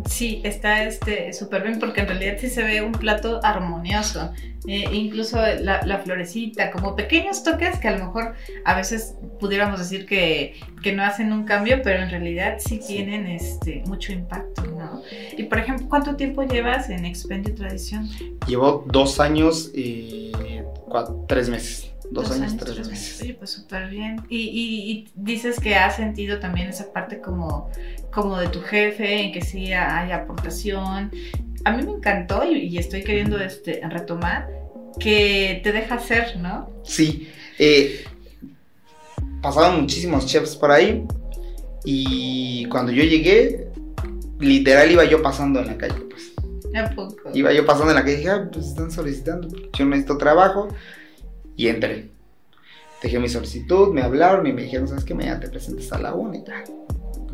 Sí, 0.09 0.41
está 0.45 0.85
este 0.85 1.33
súper 1.33 1.63
bien 1.63 1.79
porque 1.79 2.01
en 2.01 2.09
realidad 2.09 2.37
sí 2.39 2.49
se 2.49 2.63
ve 2.65 2.83
un 2.83 2.93
plato 2.93 3.41
armonioso. 3.43 4.33
Eh, 4.67 4.85
incluso 4.93 5.39
la, 5.61 5.81
la 5.87 5.99
florecita, 5.99 6.71
como 6.71 6.95
pequeños 6.95 7.43
toques 7.43 7.79
que 7.79 7.89
a 7.89 7.93
lo 7.97 8.05
mejor 8.07 8.35
a 8.65 8.75
veces 8.77 9.15
pudiéramos 9.39 9.79
decir 9.79 10.05
que, 10.07 10.55
que 10.83 10.93
no 10.93 11.03
hacen 11.03 11.33
un 11.33 11.45
cambio, 11.45 11.81
pero 11.83 12.03
en 12.03 12.11
realidad 12.11 12.57
sí, 12.59 12.79
Sí. 12.83 12.95
tienen 12.97 13.27
este, 13.27 13.83
mucho 13.87 14.13
impacto, 14.13 14.63
¿no? 14.67 15.03
Y 15.37 15.45
por 15.45 15.59
ejemplo, 15.59 15.87
¿cuánto 15.89 16.15
tiempo 16.17 16.43
llevas 16.43 16.91
en 16.91 17.05
Expendio 17.07 17.55
Tradición? 17.55 18.09
Llevo 18.47 18.85
dos 18.87 19.19
años 19.21 19.71
y 19.75 20.33
cua- 20.89 21.25
tres 21.27 21.49
meses. 21.49 21.91
Dos, 22.11 22.31
años, 22.33 22.57
tres, 22.57 22.89
meses. 22.89 23.21
Oye, 23.23 23.35
pues 23.35 23.51
súper 23.51 23.89
bien. 23.89 24.21
Y, 24.29 24.39
y- 24.39 24.91
y 24.91 25.09
dices 25.15 25.61
que 25.61 25.77
has 25.77 25.97
sentido 25.97 26.41
también 26.41 26.69
esa 26.69 26.93
parte 26.93 27.21
como, 27.21 27.71
como 28.13 28.37
de 28.39 28.49
tu 28.49 28.61
jefe, 28.61 29.23
en 29.23 29.33
que 29.33 29.43
sí 29.43 29.73
hay 29.73 30.11
aportación. 30.13 31.11
A 31.65 31.73
mí 31.77 31.83
me 31.85 31.93
encantó 31.93 32.45
y, 32.51 32.59
y 32.67 32.79
estoy 32.79 33.05
queriendo 33.05 33.39
este, 33.39 33.81
retomar 33.89 34.49
que 34.99 35.61
te 35.63 35.73
deja 35.73 35.95
hacer, 35.97 36.37
¿no? 36.39 36.69
Sí, 36.85 37.29
eh, 37.59 38.05
pasaban 39.43 39.81
muchísimos 39.81 40.27
chefs 40.27 40.57
por 40.57 40.71
ahí 40.71 41.05
y 41.85 42.65
cuando 42.67 42.93
yo 42.93 43.05
llegué, 43.05 43.69
literal 44.39 44.91
iba 44.91 45.05
yo 45.05 45.23
pasando 45.23 45.61
en 45.61 45.67
la 45.67 45.79
calle, 45.79 46.01
pues. 46.11 46.33
¿A 46.75 46.91
poco? 46.91 47.31
Iba 47.35 47.53
yo 47.53 47.65
pasando 47.67 47.91
en 47.91 47.97
la 47.97 48.03
calle 48.03 48.15
y 48.15 48.17
dije, 48.19 48.31
ah, 48.31 48.49
pues 48.53 48.67
están 48.67 48.91
solicitando, 48.91 49.49
yo 49.73 49.85
necesito 49.87 50.19
trabajo 50.19 50.69
y 51.61 51.69
entré. 51.69 52.09
Dejé 53.03 53.19
mi 53.19 53.29
solicitud, 53.29 53.93
me 53.93 54.01
hablaron 54.01 54.47
y 54.47 54.53
me 54.55 54.63
dijeron, 54.63 54.89
¿sabes 54.89 55.05
qué? 55.05 55.13
Mañana 55.13 55.41
te 55.41 55.51
presentas 55.51 55.93
a 55.93 55.99
la 55.99 56.15
una 56.15 56.39
y 56.39 56.43
tal. 56.43 56.65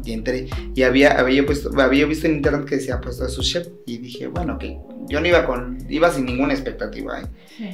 Y 0.04 0.12
entré. 0.12 0.48
Y 0.74 0.82
había, 0.82 1.12
había, 1.12 1.46
puesto, 1.46 1.70
había 1.80 2.06
visto 2.06 2.26
en 2.26 2.34
internet 2.34 2.64
que 2.64 2.74
decía 2.74 3.00
puesto 3.00 3.22
de 3.22 3.30
su 3.30 3.42
chef. 3.42 3.68
Y 3.86 3.98
dije, 3.98 4.26
bueno, 4.26 4.58
que 4.58 4.78
yo 5.08 5.20
no 5.20 5.28
iba 5.28 5.46
con, 5.46 5.78
iba 5.88 6.10
sin 6.10 6.24
ninguna 6.24 6.54
expectativa. 6.54 7.20
¿eh? 7.20 7.26
Sí. 7.56 7.70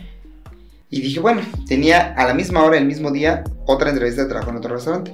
Y 0.90 1.00
dije, 1.00 1.20
bueno, 1.20 1.40
tenía 1.66 2.12
a 2.12 2.26
la 2.26 2.34
misma 2.34 2.62
hora, 2.64 2.76
el 2.76 2.84
mismo 2.84 3.10
día, 3.10 3.44
otra 3.64 3.88
entrevista 3.88 4.24
de 4.24 4.28
trabajo 4.28 4.50
en 4.50 4.56
otro 4.58 4.74
restaurante. 4.74 5.12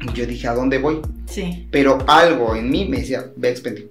Y 0.00 0.12
yo 0.12 0.26
dije, 0.26 0.48
¿a 0.48 0.54
dónde 0.54 0.78
voy? 0.78 1.02
Sí. 1.26 1.68
Pero 1.70 1.98
algo 2.08 2.56
en 2.56 2.68
mí 2.68 2.88
me 2.88 2.98
decía, 2.98 3.26
ve 3.36 3.46
a 3.46 3.50
Expendio. 3.52 3.86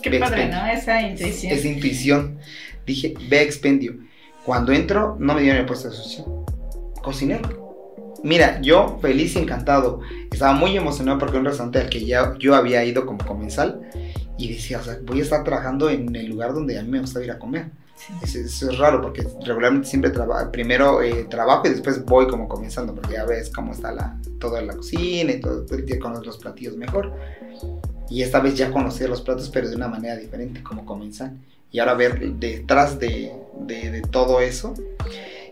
Qué 0.00 0.10
Ve 0.10 0.20
padre, 0.20 0.44
Expendio. 0.44 0.64
¿no? 0.64 0.72
Esa 0.72 1.02
intuición. 1.02 1.52
Es 1.52 1.64
intuición. 1.64 2.38
Dije, 2.86 3.14
ve 3.28 3.40
a 3.40 3.42
Expendio. 3.42 4.05
Cuando 4.46 4.72
entro, 4.72 5.16
no 5.18 5.34
me 5.34 5.42
dieron 5.42 5.58
el 5.58 5.66
puesto 5.66 5.90
de 5.90 5.96
sushi. 5.96 6.24
Cocinero. 7.02 7.66
Mira, 8.22 8.60
yo 8.60 8.96
feliz 9.02 9.34
y 9.34 9.40
encantado. 9.40 10.00
Estaba 10.30 10.52
muy 10.52 10.76
emocionado 10.76 11.18
porque 11.18 11.36
un 11.36 11.44
restaurante 11.44 11.80
al 11.80 11.88
que 11.90 12.04
ya 12.06 12.36
yo 12.38 12.54
había 12.54 12.84
ido 12.84 13.04
como 13.06 13.18
comensal 13.26 13.80
y 14.38 14.54
decía, 14.54 14.78
o 14.78 14.84
sea, 14.84 14.98
voy 15.02 15.18
a 15.18 15.24
estar 15.24 15.42
trabajando 15.42 15.90
en 15.90 16.14
el 16.14 16.28
lugar 16.28 16.54
donde 16.54 16.78
a 16.78 16.82
mí 16.82 16.88
me 16.88 17.00
gusta 17.00 17.22
ir 17.24 17.32
a 17.32 17.40
comer. 17.40 17.70
Sí. 17.96 18.12
Eso, 18.22 18.38
eso 18.38 18.70
es 18.70 18.78
raro 18.78 19.02
porque 19.02 19.26
regularmente 19.44 19.88
siempre 19.88 20.10
trabajo, 20.10 20.52
primero 20.52 21.02
eh, 21.02 21.24
trabajo 21.24 21.66
y 21.66 21.70
después 21.70 22.04
voy 22.04 22.28
como 22.28 22.46
comenzando 22.46 22.94
porque 22.94 23.14
ya 23.14 23.24
ves 23.24 23.50
cómo 23.50 23.72
está 23.72 23.90
la, 23.90 24.16
toda 24.38 24.62
la 24.62 24.76
cocina 24.76 25.32
y 25.32 25.40
todo, 25.40 25.66
ya 25.84 25.98
conoces 25.98 26.26
los 26.26 26.38
platillos 26.38 26.76
mejor. 26.76 27.12
Y 28.08 28.22
esta 28.22 28.38
vez 28.38 28.54
ya 28.54 28.70
conocí 28.70 29.04
los 29.08 29.22
platos 29.22 29.50
pero 29.50 29.68
de 29.68 29.74
una 29.74 29.88
manera 29.88 30.14
diferente 30.14 30.62
como 30.62 30.84
comenzar. 30.84 31.32
Y 31.72 31.78
ahora 31.80 31.94
ver 31.94 32.20
detrás 32.34 32.98
de, 32.98 33.32
de, 33.60 33.90
de 33.90 34.02
todo 34.02 34.40
eso. 34.40 34.74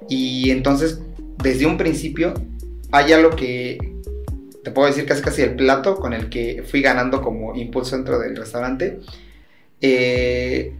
Y 0.08 0.50
entonces, 0.50 1.00
desde 1.42 1.66
un 1.66 1.76
principio, 1.76 2.34
hay 2.92 3.12
algo 3.12 3.30
que 3.30 3.78
te 4.62 4.70
puedo 4.70 4.88
decir 4.88 5.04
casi 5.04 5.20
casi 5.22 5.42
el 5.42 5.56
plato 5.56 5.96
con 5.96 6.12
el 6.14 6.30
que 6.30 6.62
fui 6.66 6.80
ganando 6.80 7.20
como 7.20 7.54
impulso 7.54 7.96
dentro 7.96 8.18
del 8.18 8.36
restaurante. 8.36 9.00
eh, 9.80 10.72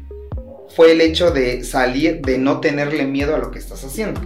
fue 0.74 0.90
el 0.92 1.00
hecho 1.02 1.30
de 1.30 1.62
salir, 1.62 2.20
de 2.22 2.36
no 2.38 2.60
tenerle 2.60 3.04
miedo 3.06 3.34
a 3.34 3.38
lo 3.38 3.50
que 3.52 3.58
estás 3.60 3.84
haciendo. 3.84 4.20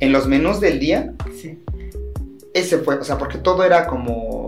En 0.00 0.10
los 0.10 0.26
menús 0.26 0.58
del 0.60 0.80
día, 0.80 1.12
Sí. 1.40 1.58
ese 2.54 2.78
fue, 2.78 2.96
o 2.96 3.04
sea, 3.04 3.18
porque 3.18 3.38
todo 3.38 3.62
era 3.62 3.86
como, 3.86 4.45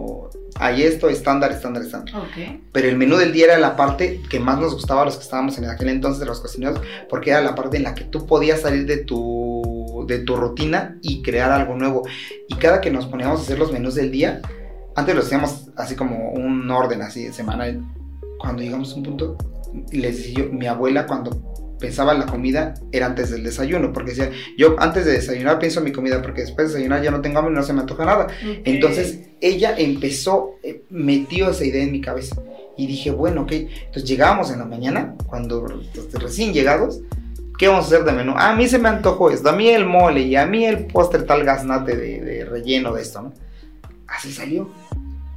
hay 0.58 0.82
esto, 0.82 1.08
estándar, 1.08 1.52
estándar, 1.52 1.82
estándar. 1.82 2.14
Ok. 2.16 2.60
Pero 2.72 2.88
el 2.88 2.96
menú 2.96 3.16
del 3.16 3.32
día 3.32 3.46
era 3.46 3.58
la 3.58 3.76
parte 3.76 4.20
que 4.28 4.40
más 4.40 4.58
nos 4.58 4.74
gustaba 4.74 5.02
a 5.02 5.04
los 5.04 5.16
que 5.16 5.22
estábamos 5.22 5.58
en 5.58 5.66
aquel 5.66 5.88
entonces 5.88 6.20
de 6.20 6.26
los 6.26 6.40
cocineros, 6.40 6.80
porque 7.08 7.30
era 7.30 7.40
la 7.40 7.54
parte 7.54 7.76
en 7.76 7.84
la 7.84 7.94
que 7.94 8.04
tú 8.04 8.26
podías 8.26 8.60
salir 8.60 8.86
de 8.86 8.98
tu, 8.98 10.04
de 10.06 10.18
tu 10.20 10.36
rutina 10.36 10.98
y 11.02 11.22
crear 11.22 11.50
algo 11.50 11.76
nuevo. 11.76 12.02
Y 12.48 12.54
cada 12.56 12.80
que 12.80 12.90
nos 12.90 13.06
poníamos 13.06 13.40
a 13.40 13.42
hacer 13.42 13.58
los 13.58 13.72
menús 13.72 13.94
del 13.94 14.10
día, 14.10 14.42
antes 14.96 15.14
lo 15.14 15.22
hacíamos 15.22 15.68
así 15.76 15.94
como 15.94 16.30
un 16.30 16.70
orden 16.70 17.02
así 17.02 17.32
semanal. 17.32 17.80
Cuando 18.38 18.62
llegamos 18.62 18.92
a 18.92 18.96
un 18.96 19.02
punto, 19.02 19.36
les 19.92 20.16
decía 20.16 20.44
yo, 20.44 20.52
mi 20.52 20.66
abuela 20.66 21.06
cuando 21.06 21.57
pensaba 21.78 22.12
en 22.12 22.20
la 22.20 22.26
comida 22.26 22.74
era 22.92 23.06
antes 23.06 23.30
del 23.30 23.44
desayuno, 23.44 23.92
porque 23.92 24.10
decía, 24.10 24.30
yo 24.56 24.76
antes 24.78 25.04
de 25.04 25.12
desayunar 25.12 25.58
pienso 25.58 25.80
en 25.80 25.86
mi 25.86 25.92
comida, 25.92 26.20
porque 26.22 26.42
después 26.42 26.68
de 26.68 26.74
desayunar 26.74 27.02
ya 27.02 27.10
no 27.10 27.20
tengo 27.20 27.38
hambre 27.38 27.52
y 27.52 27.56
no 27.56 27.62
se 27.62 27.72
me 27.72 27.80
antoja 27.80 28.04
nada. 28.04 28.24
Ok. 28.24 28.60
Entonces 28.64 29.20
ella 29.40 29.74
empezó, 29.76 30.56
eh, 30.62 30.82
metió 30.90 31.50
esa 31.50 31.64
idea 31.64 31.82
en 31.82 31.92
mi 31.92 32.00
cabeza. 32.00 32.36
Y 32.76 32.86
dije, 32.86 33.10
bueno, 33.10 33.42
ok. 33.42 33.52
Entonces 33.52 34.04
llegábamos 34.04 34.50
en 34.50 34.60
la 34.60 34.64
mañana, 34.64 35.14
cuando 35.26 35.66
recién 36.12 36.52
llegados, 36.52 37.00
¿qué 37.58 37.68
vamos 37.68 37.84
a 37.84 37.88
hacer 37.88 38.04
de 38.04 38.12
menú? 38.12 38.34
Ah, 38.36 38.52
a 38.52 38.56
mí 38.56 38.68
se 38.68 38.78
me 38.78 38.88
antojó 38.88 39.30
esto, 39.30 39.48
a 39.48 39.52
mí 39.52 39.68
el 39.68 39.84
mole 39.84 40.22
y 40.22 40.36
a 40.36 40.46
mí 40.46 40.64
el 40.64 40.86
postre 40.86 41.22
tal 41.22 41.44
gaznate 41.44 41.96
de, 41.96 42.20
de 42.20 42.44
relleno 42.44 42.92
de 42.92 43.02
esto, 43.02 43.22
¿no? 43.22 43.32
Así 44.06 44.32
salió. 44.32 44.70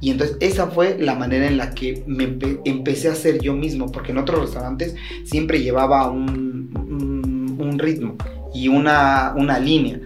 Y 0.02 0.10
entonces 0.10 0.36
esa 0.40 0.66
fue 0.66 0.98
la 0.98 1.14
manera 1.14 1.46
en 1.46 1.56
la 1.56 1.70
que 1.74 2.02
me 2.08 2.24
empe- 2.28 2.60
empecé 2.64 3.08
a 3.08 3.12
hacer 3.12 3.40
yo 3.40 3.54
mismo, 3.54 3.90
porque 3.92 4.10
en 4.10 4.18
otros 4.18 4.40
restaurantes 4.40 4.96
siempre 5.24 5.62
llevaba 5.62 6.10
un, 6.10 6.70
un- 6.76 7.56
un 7.60 7.78
ritmo 7.78 8.16
y 8.52 8.66
una, 8.66 9.32
una 9.36 9.60
línea. 9.60 10.00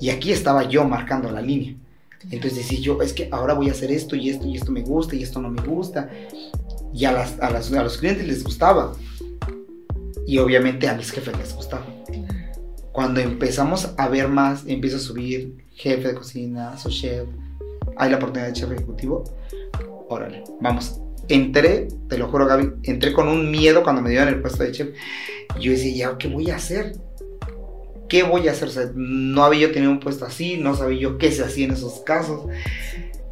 Y 0.00 0.08
aquí 0.08 0.32
estaba 0.32 0.66
yo 0.66 0.84
marcando 0.88 1.30
la 1.30 1.42
línea. 1.42 1.74
Entonces 2.30 2.56
decía 2.58 2.80
yo, 2.80 3.02
es 3.02 3.12
que 3.12 3.28
ahora 3.30 3.52
voy 3.52 3.68
a 3.68 3.72
hacer 3.72 3.90
esto 3.92 4.16
y 4.16 4.30
esto 4.30 4.46
y 4.46 4.56
esto 4.56 4.72
me 4.72 4.80
gusta 4.80 5.14
y 5.14 5.22
esto 5.22 5.42
no 5.42 5.50
me 5.50 5.60
gusta. 5.62 6.08
Y 6.94 7.04
a, 7.04 7.12
las, 7.12 7.38
a, 7.40 7.50
las- 7.50 7.70
a 7.72 7.82
los 7.82 7.98
clientes 7.98 8.26
les 8.26 8.42
gustaba. 8.42 8.94
Y 10.26 10.38
obviamente 10.38 10.88
a 10.88 10.94
mis 10.94 11.10
jefes 11.10 11.36
les 11.36 11.54
gustaba. 11.54 11.84
Cuando 12.92 13.20
empezamos 13.20 13.90
a 13.98 14.08
ver 14.08 14.28
más, 14.28 14.64
empiezo 14.66 14.96
a 14.96 15.00
subir 15.00 15.54
jefe 15.74 16.08
de 16.08 16.14
cocina, 16.14 16.76
su 16.78 16.88
chef, 16.88 17.28
hay 17.98 18.10
la 18.10 18.16
oportunidad 18.16 18.48
de 18.48 18.52
chef 18.54 18.70
ejecutivo. 18.72 19.24
Órale, 20.08 20.44
vamos. 20.60 21.00
Entré, 21.28 21.88
te 22.08 22.16
lo 22.16 22.28
juro 22.28 22.46
Gaby, 22.46 22.70
entré 22.84 23.12
con 23.12 23.28
un 23.28 23.50
miedo 23.50 23.82
cuando 23.82 24.00
me 24.00 24.08
dieron 24.10 24.28
el 24.28 24.40
puesto 24.40 24.62
de 24.64 24.72
chef. 24.72 24.88
Yo 25.60 25.72
decía, 25.72 26.10
¿ya 26.12 26.18
qué 26.18 26.28
voy 26.28 26.50
a 26.50 26.56
hacer? 26.56 26.92
¿Qué 28.08 28.22
voy 28.22 28.48
a 28.48 28.52
hacer? 28.52 28.68
O 28.68 28.70
sea, 28.70 28.84
no 28.94 29.44
había 29.44 29.68
yo 29.68 29.72
tenido 29.72 29.90
un 29.92 30.00
puesto 30.00 30.24
así, 30.24 30.56
no 30.56 30.74
sabía 30.74 30.98
yo 31.00 31.18
qué 31.18 31.30
se 31.30 31.44
hacía 31.44 31.66
en 31.66 31.72
esos 31.72 32.00
casos. 32.00 32.46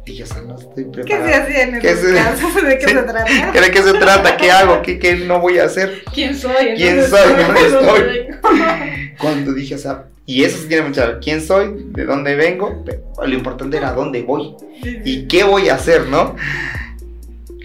Dije, 0.05 0.23
o 0.23 0.25
sea, 0.27 0.41
no 0.43 0.55
estoy 0.57 0.85
¿Qué 0.85 0.89
preparado. 0.91 1.25
se 1.27 1.33
hacía 1.33 1.63
en 1.63 1.79
¿Qué 1.81 1.89
esos 1.89 2.09
se- 2.09 2.13
casos? 2.15 2.55
¿De 2.63 2.77
qué 2.77 2.85
Sí. 2.87 2.93
se 2.93 3.03
trata? 3.03 3.51
¿De 3.61 3.71
qué 3.71 3.81
se 3.83 3.93
trata? 3.93 4.37
¿Qué 4.37 4.51
hago? 4.51 4.81
¿Qué, 4.83 4.99
qué 4.99 5.15
no 5.15 5.39
voy 5.41 5.57
a 5.57 5.65
hacer? 5.65 6.03
¿Quién 6.13 6.35
soy? 6.35 6.75
¿Quién 6.75 7.03
soy? 7.03 7.29
¿Dónde 7.33 7.61
estoy? 7.61 8.27
Cuando 9.19 9.53
dije, 9.53 9.73
o 9.75 9.79
sea, 9.79 10.05
y 10.27 10.43
eso 10.43 10.57
sí 10.59 10.67
tiene 10.67 10.87
mucha 10.87 11.17
¿Quién 11.19 11.41
soy? 11.41 11.85
¿De 11.93 12.05
dónde 12.05 12.35
vengo? 12.35 12.83
Pero 12.85 13.01
lo 13.25 13.33
importante 13.33 13.77
era 13.77 13.93
dónde 13.93 14.21
voy. 14.21 14.53
¿Y 15.03 15.27
qué 15.27 15.43
voy 15.43 15.69
a 15.69 15.75
hacer, 15.75 16.07
no? 16.07 16.35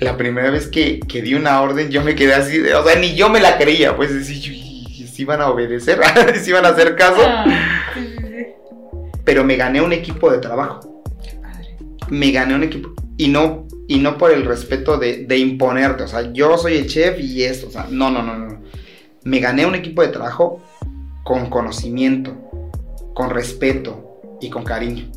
La 0.01 0.17
primera 0.17 0.51
vez 0.51 0.69
que, 0.69 0.99
que 1.01 1.21
di 1.23 1.35
una 1.35 1.61
orden, 1.61 1.91
yo 1.91 2.03
me 2.03 2.15
quedé 2.15 2.35
así, 2.35 2.59
de- 2.59 2.75
o 2.75 2.85
sea, 2.85 2.99
ni 2.99 3.15
yo 3.15 3.29
me 3.29 3.41
la 3.41 3.59
creía, 3.59 3.95
pues 3.97 4.13
decir, 4.15 4.53
¿y 4.53 5.07
si 5.07 5.23
iban 5.23 5.41
a 5.41 5.49
obedecer? 5.51 6.01
¿Si 6.43 6.51
iban 6.51 6.65
a 6.65 6.69
hacer 6.71 6.97
caso? 6.97 7.21
Ah. 7.25 7.45
Pero 9.25 9.45
me 9.45 9.57
gané 9.57 9.81
un 9.81 9.93
equipo 9.93 10.31
de 10.31 10.39
trabajo. 10.39 11.03
Me 12.09 12.31
gané 12.33 12.55
un 12.55 12.63
equipo 12.65 12.93
y 13.17 13.29
no 13.29 13.67
y 13.89 13.99
no 13.99 14.17
por 14.17 14.31
el 14.33 14.45
respeto 14.45 14.97
de, 14.99 15.27
de 15.27 15.37
imponerte, 15.39 16.05
o 16.05 16.09
sea, 16.09 16.33
yo 16.33 16.57
soy 16.57 16.77
el 16.77 16.87
chef 16.87 17.19
y 17.21 17.43
esto, 17.43 17.67
o 17.67 17.71
sea, 17.71 17.87
no, 17.91 18.11
no, 18.11 18.23
no, 18.23 18.39
no. 18.39 18.63
Me 19.25 19.39
gané 19.39 19.67
un 19.67 19.75
equipo 19.75 20.01
de 20.03 20.09
trabajo 20.09 20.63
con 21.25 21.51
conocimiento, 21.51 22.35
con 23.15 23.31
respeto 23.31 24.39
y 24.41 24.51
con 24.51 24.65
cariño. 24.65 25.11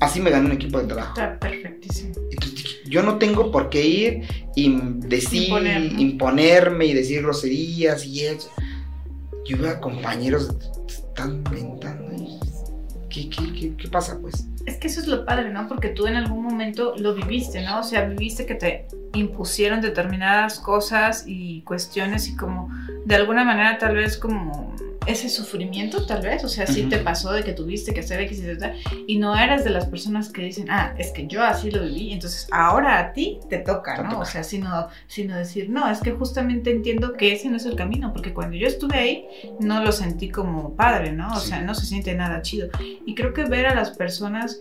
Así 0.00 0.20
me 0.20 0.30
gané 0.30 0.46
un 0.46 0.52
equipo 0.52 0.78
de 0.78 0.86
trabajo. 0.86 1.10
Está 1.10 1.38
perfectísimo. 1.38 2.14
Entonces 2.30 2.80
yo 2.86 3.02
no 3.02 3.18
tengo 3.18 3.50
por 3.52 3.68
qué 3.68 3.86
ir 3.86 4.24
y 4.56 4.74
decir, 5.06 5.44
Imponer, 5.44 5.92
¿no? 5.92 6.00
imponerme 6.00 6.86
y 6.86 6.94
decir 6.94 7.22
groserías 7.22 8.04
y 8.06 8.26
eso. 8.26 8.50
Yo 9.44 9.58
veo 9.58 9.70
a 9.70 9.80
compañeros 9.80 10.54
están 10.86 11.42
mentando 11.50 12.10
¿qué, 13.10 13.28
qué, 13.28 13.52
qué, 13.52 13.76
qué 13.76 13.88
pasa 13.88 14.18
pues? 14.20 14.46
Es 14.64 14.76
que 14.76 14.88
eso 14.88 15.00
es 15.00 15.06
lo 15.06 15.24
padre, 15.26 15.50
¿no? 15.50 15.68
Porque 15.68 15.88
tú 15.88 16.06
en 16.06 16.16
algún 16.16 16.42
momento 16.42 16.94
lo 16.96 17.14
viviste, 17.14 17.62
¿no? 17.62 17.80
O 17.80 17.82
sea, 17.82 18.04
viviste 18.06 18.46
que 18.46 18.54
te 18.54 18.86
impusieron 19.14 19.80
determinadas 19.80 20.60
cosas 20.60 21.24
y 21.26 21.62
cuestiones 21.62 22.28
y 22.28 22.36
como 22.36 22.70
de 23.04 23.14
alguna 23.16 23.44
manera 23.44 23.78
tal 23.78 23.96
vez 23.96 24.16
como 24.16 24.74
ese 25.06 25.28
sufrimiento 25.28 26.04
tal 26.06 26.22
vez, 26.22 26.44
o 26.44 26.48
sea, 26.48 26.66
sí 26.66 26.80
Ujú. 26.82 26.90
te 26.90 26.98
pasó 26.98 27.32
de 27.32 27.42
que 27.42 27.52
tuviste 27.52 27.94
que 27.94 28.00
hacer 28.00 28.20
X 28.22 28.38
y 28.38 28.42
Z 28.42 28.74
y 29.06 29.18
no 29.18 29.36
eras 29.36 29.64
de 29.64 29.70
las 29.70 29.86
personas 29.86 30.28
que 30.30 30.42
dicen, 30.42 30.66
ah, 30.70 30.94
es 30.98 31.10
que 31.12 31.26
yo 31.26 31.42
así 31.42 31.70
lo 31.70 31.82
viví, 31.82 32.12
entonces 32.12 32.46
ahora 32.52 32.98
a 32.98 33.12
ti 33.12 33.40
te 33.48 33.58
toca, 33.58 33.96
Te 33.96 34.02
¿no? 34.02 34.10
toca. 34.10 34.22
O 34.22 34.24
sea, 34.26 34.44
sino, 34.44 34.88
sino 35.06 35.36
decir, 35.36 35.70
no, 35.70 35.90
es 35.90 36.00
que 36.00 36.12
justamente 36.12 36.70
entiendo 36.70 37.14
que 37.14 37.32
ese 37.32 37.48
no 37.48 37.56
es 37.56 37.64
el 37.66 37.76
camino, 37.76 38.12
porque 38.12 38.34
cuando 38.34 38.56
yo 38.56 38.66
estuve 38.66 38.96
ahí 38.98 39.28
no 39.58 39.82
lo 39.82 39.92
sentí 39.92 40.28
como 40.30 40.74
padre, 40.76 41.12
¿no? 41.12 41.28
O 41.32 41.40
Sí. 41.40 41.48
sea, 41.48 41.62
no 41.62 41.74
se 41.74 41.86
siente 41.86 42.14
nada 42.14 42.42
chido. 42.42 42.68
Y 43.06 43.14
creo 43.14 43.32
que 43.32 43.44
ver 43.44 43.66
a 43.66 43.74
las 43.74 43.90
personas 43.96 44.60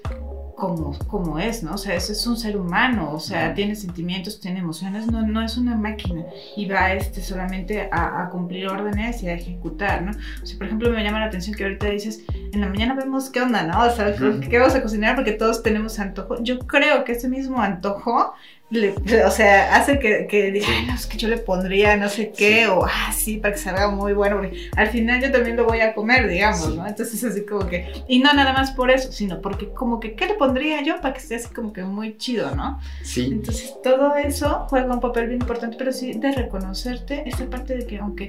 como, 0.60 0.98
como 1.08 1.40
es, 1.40 1.64
¿no? 1.64 1.74
O 1.74 1.78
sea, 1.78 1.96
ese 1.96 2.12
es 2.12 2.28
un 2.28 2.38
ser 2.38 2.58
humano, 2.58 3.12
o 3.12 3.20
sea, 3.20 3.54
tiene 3.56 3.76
sentimientos, 3.76 4.40
tiene 4.40 4.60
emociones, 4.60 5.08
no, 5.08 5.26
no 5.26 5.42
es 5.42 5.58
una 5.58 5.76
máquina 5.76 6.26
y 6.56 6.68
va 6.68 6.94
este, 6.94 7.24
solamente 7.24 7.90
a, 7.92 8.22
a 8.22 8.30
cumplir 8.30 8.68
órdenes 8.68 9.24
y 9.24 9.30
a 9.30 9.34
ejecutar, 9.34 10.04
¿no? 10.04 10.12
O 10.12 10.46
sea, 10.46 10.58
por 10.58 10.68
ejemplo, 10.68 10.92
me 10.92 11.04
llama 11.04 11.20
la 11.20 11.26
atención 11.26 11.56
que 11.56 11.64
ahorita 11.64 11.88
dices, 11.90 12.24
en 12.52 12.62
la 12.62 12.68
mañana 12.68 12.94
vemos 12.94 13.30
qué 13.30 13.42
onda, 13.42 13.64
¿no? 13.64 13.84
O 13.84 13.90
sea, 13.90 14.14
qué 14.16 14.60
vamos 14.60 14.76
a 14.76 14.84
cocinar 14.84 15.16
porque 15.16 15.32
todos 15.32 15.64
tenemos 15.64 16.00
antojo. 16.00 16.44
Yo 16.44 16.60
creo 16.60 17.04
que 17.04 17.14
ese 17.14 17.30
mismo 17.30 17.62
antojo, 17.62 18.34
le- 18.72 18.94
o 19.26 19.32
sea, 19.32 19.76
hace 19.76 19.98
que, 20.00 20.28
que 20.28 20.52
diga, 20.52 20.68
"Ay, 20.70 20.86
no, 20.86 20.94
es 20.94 21.08
que 21.08 21.18
yo 21.18 21.28
le 21.28 21.38
pondría 21.38 21.98
no 21.98 22.08
sé 22.10 22.32
qué, 22.38 22.64
Sí. 22.64 22.66
o 22.70 22.86
ah, 22.86 23.12
sí, 23.12 23.38
para 23.38 23.54
que 23.56 23.60
salga 23.60 23.90
muy 23.90 24.14
bueno, 24.14 24.38
porque 24.38 24.70
al 24.76 24.88
final 24.90 25.22
yo 25.22 25.32
también 25.32 25.56
lo 25.58 25.66
voy 25.66 25.80
a 25.82 25.94
comer, 25.96 26.28
digamos, 26.28 26.66
Sí. 26.66 26.76
¿no? 26.78 26.86
Entonces, 26.88 27.24
así 27.24 27.46
como 27.46 27.66
que, 27.68 27.92
y 28.08 28.20
no 28.20 28.32
nada 28.34 28.54
más 28.54 28.72
por 28.72 28.92
eso, 28.92 29.12
sino 29.12 29.42
porque 29.42 29.70
como 29.70 30.00
que, 30.00 30.14
¿qué 30.14 30.28
le 30.28 30.36
pondría 30.36 30.84
yo 30.84 31.02
para 31.02 31.14
que 31.14 31.20
esté 31.20 31.36
así 31.36 31.48
como 31.54 31.74
que 31.74 31.84
muy 31.84 32.18
chido, 32.18 32.56
¿no? 32.56 32.80
Sí, 33.02 33.30
Entonces, 33.32 33.74
todo 33.84 34.16
eso 34.16 34.68
juega 34.70 34.94
un 34.94 35.00
papel 35.00 35.28
bien 35.28 35.42
importante, 35.42 35.76
pero 35.78 35.92
sí 35.92 36.14
de 36.14 36.32
reconocerte 36.32 37.24
esa 37.28 37.46
parte 37.50 37.76
de 37.76 37.88
que 37.88 37.98
aunque 37.98 38.28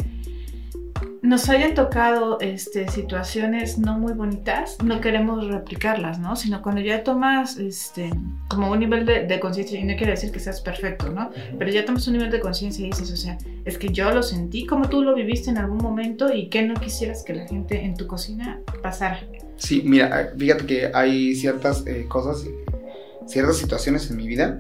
nos 1.23 1.49
hayan 1.49 1.75
tocado 1.75 2.41
este, 2.41 2.89
situaciones 2.89 3.79
no 3.79 3.99
muy 3.99 4.14
bonitas, 4.14 4.79
no 4.83 5.01
queremos 5.01 5.47
replicarlas, 5.47 6.18
¿no? 6.18 6.35
Sino 6.37 6.62
cuando 6.62 6.81
ya 6.81 7.05
tomas 7.05 7.59
este, 7.59 8.11
como 8.49 8.71
un 8.71 8.79
nivel 8.79 9.05
de, 9.05 9.27
de 9.27 9.41
conciencia, 9.41 9.79
y 9.79 9.85
no 9.85 9.97
quiere 9.97 10.12
decir 10.12 10.33
que 10.33 10.41
seas 10.41 10.61
perfecto, 10.61 11.11
¿no? 11.11 11.31
Pero 11.59 11.71
ya 11.71 11.85
tomas 11.85 12.07
un 12.07 12.14
nivel 12.14 12.31
de 12.31 12.41
conciencia 12.41 12.87
y 12.87 12.91
dices, 12.91 13.12
o 13.12 13.16
sea, 13.16 13.37
es 13.64 13.77
que 13.77 13.89
yo 13.89 14.11
lo 14.12 14.23
sentí 14.23 14.66
como 14.66 14.89
tú 14.89 15.03
lo 15.03 15.14
viviste 15.14 15.51
en 15.51 15.59
algún 15.59 15.79
momento 15.79 16.33
y 16.33 16.49
que 16.49 16.62
no 16.62 16.75
quisieras 16.75 17.23
que 17.23 17.35
la 17.35 17.47
gente 17.47 17.85
en 17.85 17.95
tu 17.95 18.07
cocina 18.07 18.61
pasara. 18.83 19.21
sí, 19.57 19.83
mira, 19.85 20.33
fíjate 20.37 20.66
que 20.66 20.91
hay 20.95 21.35
ciertas 21.35 21.87
eh, 21.87 22.07
cosas, 22.09 22.47
ciertas 23.27 23.59
situaciones 23.59 24.11
en 24.11 24.16
mi 24.16 24.27
vida. 24.27 24.57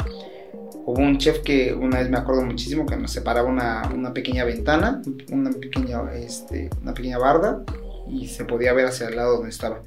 Hubo 0.86 1.00
un 1.00 1.18
chef 1.18 1.40
que 1.40 1.72
una 1.74 1.98
vez 1.98 2.10
me 2.10 2.16
acuerdo 2.18 2.42
muchísimo 2.42 2.86
que 2.86 2.96
nos 2.96 3.12
separaba 3.12 3.48
una, 3.48 3.82
una 3.94 4.12
pequeña 4.12 4.44
ventana, 4.44 5.02
una 5.30 5.50
pequeña, 5.50 6.00
este, 6.14 6.70
una 6.82 6.94
pequeña 6.94 7.18
barda 7.18 7.62
y 8.08 8.26
se 8.28 8.44
podía 8.44 8.72
ver 8.72 8.86
hacia 8.86 9.08
el 9.08 9.16
lado 9.16 9.34
donde 9.36 9.50
estaba. 9.50 9.82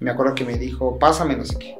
Me 0.00 0.10
acuerdo 0.10 0.34
que 0.34 0.44
me 0.44 0.58
dijo, 0.58 0.98
pásame, 0.98 1.36
no 1.36 1.44
sé 1.44 1.56
qué. 1.58 1.76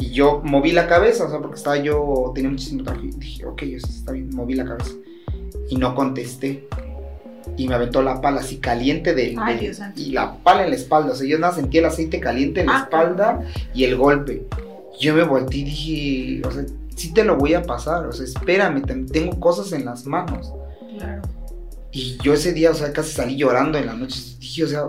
Y 0.00 0.10
yo 0.10 0.40
moví 0.44 0.72
la 0.72 0.86
cabeza, 0.86 1.24
o 1.24 1.30
sea, 1.30 1.38
porque 1.40 1.56
estaba 1.56 1.76
yo, 1.78 2.30
tenía 2.34 2.50
muchísimo 2.50 2.84
trabajo. 2.84 3.04
Y 3.06 3.10
dije, 3.10 3.46
ok, 3.46 3.62
está 3.62 4.12
bien, 4.12 4.30
moví 4.34 4.54
la 4.54 4.64
cabeza. 4.64 4.92
Y 5.68 5.76
no 5.76 5.94
contesté. 5.94 6.68
Y 7.56 7.66
me 7.66 7.74
aventó 7.74 8.02
la 8.02 8.20
pala 8.20 8.40
así 8.40 8.58
caliente 8.58 9.14
de, 9.14 9.34
Ay, 9.40 9.58
de- 9.58 9.76
y 9.96 10.12
la 10.12 10.36
pala 10.36 10.64
en 10.64 10.70
la 10.70 10.76
espalda. 10.76 11.12
O 11.12 11.16
sea, 11.16 11.26
yo 11.26 11.38
nada 11.38 11.54
sentí 11.54 11.78
el 11.78 11.86
aceite 11.86 12.20
caliente 12.20 12.60
en 12.60 12.66
la 12.66 12.76
Ah, 12.76 12.82
espalda 12.84 13.40
y 13.74 13.84
el 13.84 13.96
golpe. 13.96 14.46
Yo 15.00 15.14
me 15.14 15.22
volteé 15.24 15.60
y 15.60 15.64
dije, 15.64 16.42
o 16.46 16.50
sea, 16.52 16.64
sí 16.98 17.12
te 17.14 17.24
lo 17.24 17.36
voy 17.36 17.54
a 17.54 17.62
pasar. 17.62 18.06
O 18.06 18.12
sea, 18.12 18.24
espérame, 18.24 18.82
te- 18.82 19.04
tengo 19.04 19.38
cosas 19.40 19.72
en 19.72 19.84
las 19.84 20.04
manos. 20.06 20.52
Claro. 20.98 21.22
Y 21.92 22.18
yo 22.22 22.34
ese 22.34 22.52
día, 22.52 22.70
o 22.70 22.74
sea, 22.74 22.92
casi 22.92 23.12
salí 23.12 23.36
llorando 23.36 23.78
en 23.78 23.86
la 23.86 23.94
noche. 23.94 24.20
Dije, 24.38 24.64
o 24.64 24.68
sea, 24.68 24.84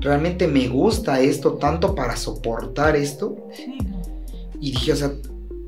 realmente 0.00 0.48
me 0.48 0.68
gusta 0.68 1.20
esto 1.20 1.54
tanto 1.54 1.94
para 1.94 2.16
soportar 2.16 2.96
esto. 2.96 3.36
Sí. 3.52 3.76
Y 4.60 4.70
dije, 4.70 4.92
o 4.92 4.96
sea, 4.96 5.12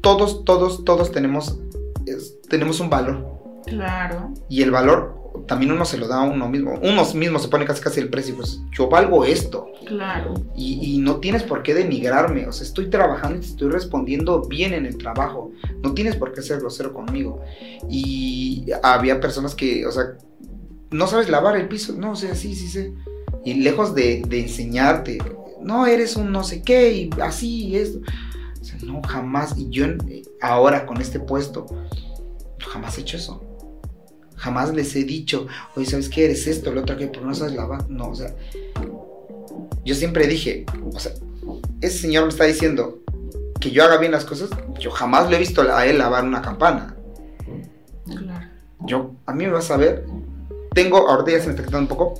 todos, 0.00 0.44
todos, 0.44 0.84
todos 0.84 1.10
tenemos, 1.12 1.58
es- 2.06 2.40
tenemos 2.48 2.80
un 2.80 2.88
valor. 2.90 3.26
Claro. 3.66 4.32
Y 4.48 4.62
el 4.62 4.70
valor 4.70 5.16
también 5.46 5.72
uno 5.72 5.84
se 5.84 5.98
lo 5.98 6.08
da 6.08 6.22
a 6.22 6.24
uno 6.24 6.48
mismo. 6.48 6.78
Uno 6.82 7.04
mismo 7.14 7.38
se 7.38 7.48
pone 7.48 7.64
casi 7.64 7.82
casi 7.82 8.00
el 8.00 8.08
precio. 8.08 8.36
Pues 8.36 8.60
yo 8.72 8.88
valgo 8.88 9.24
esto. 9.24 9.66
Claro. 9.86 10.34
Y, 10.56 10.94
y 10.94 10.98
no 10.98 11.16
tienes 11.16 11.42
por 11.42 11.62
qué 11.62 11.74
denigrarme. 11.74 12.46
O 12.46 12.52
sea, 12.52 12.66
estoy 12.66 12.88
trabajando 12.88 13.36
y 13.36 13.40
te 13.40 13.46
estoy 13.46 13.70
respondiendo 13.70 14.42
bien 14.42 14.72
en 14.72 14.86
el 14.86 14.96
trabajo. 14.96 15.52
No 15.82 15.92
tienes 15.92 16.16
por 16.16 16.32
qué 16.32 16.42
ser 16.42 16.60
grosero 16.60 16.92
conmigo. 16.92 17.42
Y 17.88 18.66
había 18.82 19.20
personas 19.20 19.54
que, 19.54 19.86
o 19.86 19.92
sea, 19.92 20.16
no 20.90 21.06
sabes 21.06 21.28
lavar 21.28 21.56
el 21.56 21.68
piso. 21.68 21.94
No, 21.94 22.12
o 22.12 22.16
sea, 22.16 22.34
sí, 22.34 22.54
sí 22.54 22.68
sé. 22.68 22.94
Y 23.44 23.54
lejos 23.54 23.94
de, 23.94 24.22
de 24.26 24.40
enseñarte, 24.40 25.18
no, 25.60 25.86
eres 25.86 26.16
un 26.16 26.32
no 26.32 26.44
sé 26.44 26.62
qué 26.62 26.92
y 26.92 27.10
así 27.20 27.66
y 27.66 27.76
esto. 27.76 27.98
O 28.60 28.64
sea, 28.64 28.78
no, 28.84 29.02
jamás. 29.02 29.58
Y 29.58 29.68
yo 29.68 29.86
ahora 30.40 30.86
con 30.86 31.00
este 31.00 31.20
puesto, 31.20 31.66
jamás 32.58 32.96
he 32.96 33.02
hecho 33.02 33.16
eso. 33.16 33.53
Jamás 34.36 34.72
les 34.74 34.94
he 34.96 35.04
dicho, 35.04 35.46
oye, 35.76 35.86
¿sabes 35.86 36.08
qué? 36.08 36.24
Eres 36.26 36.46
esto, 36.46 36.72
lo 36.72 36.82
otro, 36.82 36.96
que 36.96 37.06
¿por 37.06 37.20
qué 37.20 37.26
no 37.26 37.34
sabes 37.34 37.54
lavar? 37.54 37.88
No, 37.88 38.08
o 38.08 38.14
sea, 38.14 38.34
yo 39.84 39.94
siempre 39.94 40.26
dije, 40.26 40.66
o 40.92 40.98
sea, 40.98 41.12
ese 41.80 41.98
señor 41.98 42.24
me 42.24 42.30
está 42.30 42.44
diciendo 42.44 43.00
que 43.60 43.70
yo 43.70 43.84
haga 43.84 43.98
bien 43.98 44.12
las 44.12 44.24
cosas, 44.24 44.50
yo 44.78 44.90
jamás 44.90 45.30
lo 45.30 45.36
he 45.36 45.38
visto 45.38 45.62
a 45.62 45.86
él 45.86 45.98
lavar 45.98 46.24
una 46.24 46.42
campana. 46.42 46.96
Claro. 48.06 48.48
Yo, 48.80 49.14
a 49.26 49.32
mí 49.32 49.44
me 49.44 49.52
vas 49.52 49.70
a 49.70 49.76
ver, 49.76 50.04
tengo, 50.74 51.08
ahorita 51.08 51.30
ya 51.30 51.40
se 51.40 51.46
me 51.46 51.52
está 51.52 51.64
quitando 51.64 51.80
un 51.80 51.88
poco, 51.88 52.14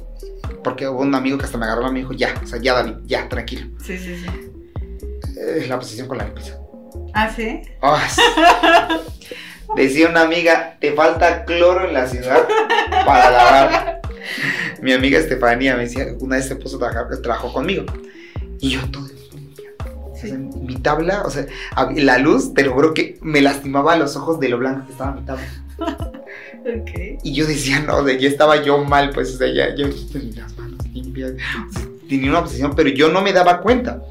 porque 0.62 0.88
hubo 0.88 1.00
un 1.00 1.14
amigo 1.14 1.36
que 1.36 1.44
hasta 1.44 1.58
me 1.58 1.66
agarró 1.66 1.88
y 1.88 1.92
me 1.92 1.98
dijo, 2.00 2.12
ya, 2.12 2.34
o 2.42 2.46
sea, 2.46 2.60
ya 2.60 2.74
David, 2.74 2.94
ya, 3.04 3.28
tranquilo. 3.28 3.66
Sí, 3.82 3.98
sí, 3.98 4.16
sí. 4.16 4.26
Eh, 5.38 5.66
la 5.68 5.78
posición 5.78 6.08
con 6.08 6.18
la 6.18 6.24
limpieza. 6.24 6.58
Ah, 7.12 7.30
sí. 7.34 7.60
Ah, 7.82 8.08
sí. 8.08 8.22
Decía 9.76 10.08
una 10.08 10.22
amiga, 10.22 10.76
te 10.80 10.92
falta 10.92 11.44
cloro 11.44 11.86
en 11.86 11.94
la 11.94 12.06
ciudad 12.06 12.46
para 13.04 13.30
lavar. 13.30 14.00
Mi 14.82 14.92
amiga 14.92 15.18
Estefanía 15.18 15.76
me 15.76 15.84
decía, 15.84 16.06
una 16.20 16.36
vez 16.36 16.46
se 16.46 16.56
puso 16.56 16.76
a 16.76 16.90
trabajar, 16.90 17.06
trabajó 17.22 17.52
conmigo. 17.52 17.84
Y 18.60 18.70
yo 18.70 18.80
todo 18.90 19.06
sea, 20.26 20.38
mi 20.38 20.76
tabla, 20.76 21.22
o 21.24 21.30
sea, 21.30 21.46
la 21.96 22.18
luz, 22.18 22.54
te 22.54 22.64
lo 22.64 22.72
juro 22.72 22.94
que 22.94 23.18
me 23.20 23.40
lastimaba 23.40 23.96
los 23.96 24.16
ojos 24.16 24.40
de 24.40 24.48
lo 24.48 24.58
blanco 24.58 24.86
que 24.86 24.92
estaba 24.92 25.12
mi 25.12 25.22
tabla. 25.22 25.46
Ok. 25.78 27.20
Y 27.22 27.34
yo 27.34 27.46
decía, 27.46 27.80
no, 27.80 28.02
de 28.02 28.18
ya 28.18 28.28
estaba 28.28 28.62
yo 28.62 28.82
mal, 28.84 29.10
pues, 29.10 29.34
o 29.34 29.38
sea, 29.38 29.52
ya, 29.52 29.74
yo 29.74 29.88
tenía 30.12 30.42
las 30.42 30.56
manos 30.56 30.86
limpias. 30.88 31.32
O 31.68 31.72
sea, 31.72 31.82
tenía 32.08 32.30
una 32.30 32.40
obsesión, 32.40 32.74
pero 32.74 32.90
yo 32.90 33.10
no 33.10 33.22
me 33.22 33.32
daba 33.32 33.60
cuenta. 33.60 34.02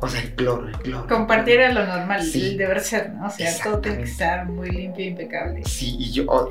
O 0.00 0.08
sea, 0.08 0.20
el 0.22 0.34
cloro, 0.34 0.68
el 0.68 0.76
cloro. 0.78 1.06
Compartir 1.08 1.54
era 1.60 1.72
lo 1.72 1.84
normal, 1.84 2.22
Sí. 2.22 2.50
el 2.50 2.56
deber 2.56 2.80
ser, 2.80 3.10
¿no? 3.14 3.26
O 3.26 3.30
sea, 3.30 3.50
todo 3.62 3.78
tiene 3.80 3.98
que 3.98 4.04
estar 4.04 4.46
muy 4.46 4.70
limpio 4.70 5.04
e 5.04 5.08
impecable. 5.08 5.64
Sí, 5.64 5.96
y 5.98 6.12
yo. 6.12 6.24
oh, 6.28 6.50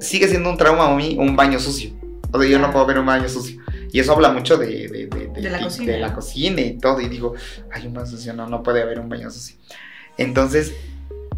sigue 0.00 0.26
siendo 0.28 0.48
un 0.50 0.56
trauma 0.56 0.86
a 0.90 0.96
mí 0.96 1.16
un 1.18 1.36
baño 1.36 1.58
sucio. 1.60 1.90
O 2.32 2.40
sea, 2.40 2.48
yo 2.50 2.58
no 2.58 2.70
puedo 2.72 2.86
ver 2.86 2.98
un 2.98 3.06
baño 3.06 3.28
sucio. 3.28 3.60
Y 3.92 4.00
eso 4.00 4.12
habla 4.12 4.32
mucho 4.32 4.56
de, 4.56 4.88
de, 4.88 5.06
de, 5.06 5.28
De 5.42 5.50
la 5.50 5.60
cocina. 5.60 5.92
de 5.92 5.98
la 5.98 6.14
cocina 6.14 6.60
y 6.62 6.78
todo. 6.78 6.98
Y 7.02 7.08
digo, 7.10 7.34
hay 7.70 7.86
un 7.86 7.92
baño 7.92 8.06
sucio, 8.06 8.32
no, 8.32 8.46
no 8.48 8.62
puede 8.62 8.80
haber 8.82 8.98
un 9.00 9.08
baño 9.10 9.30
sucio. 9.30 9.56
Entonces, 10.16 10.72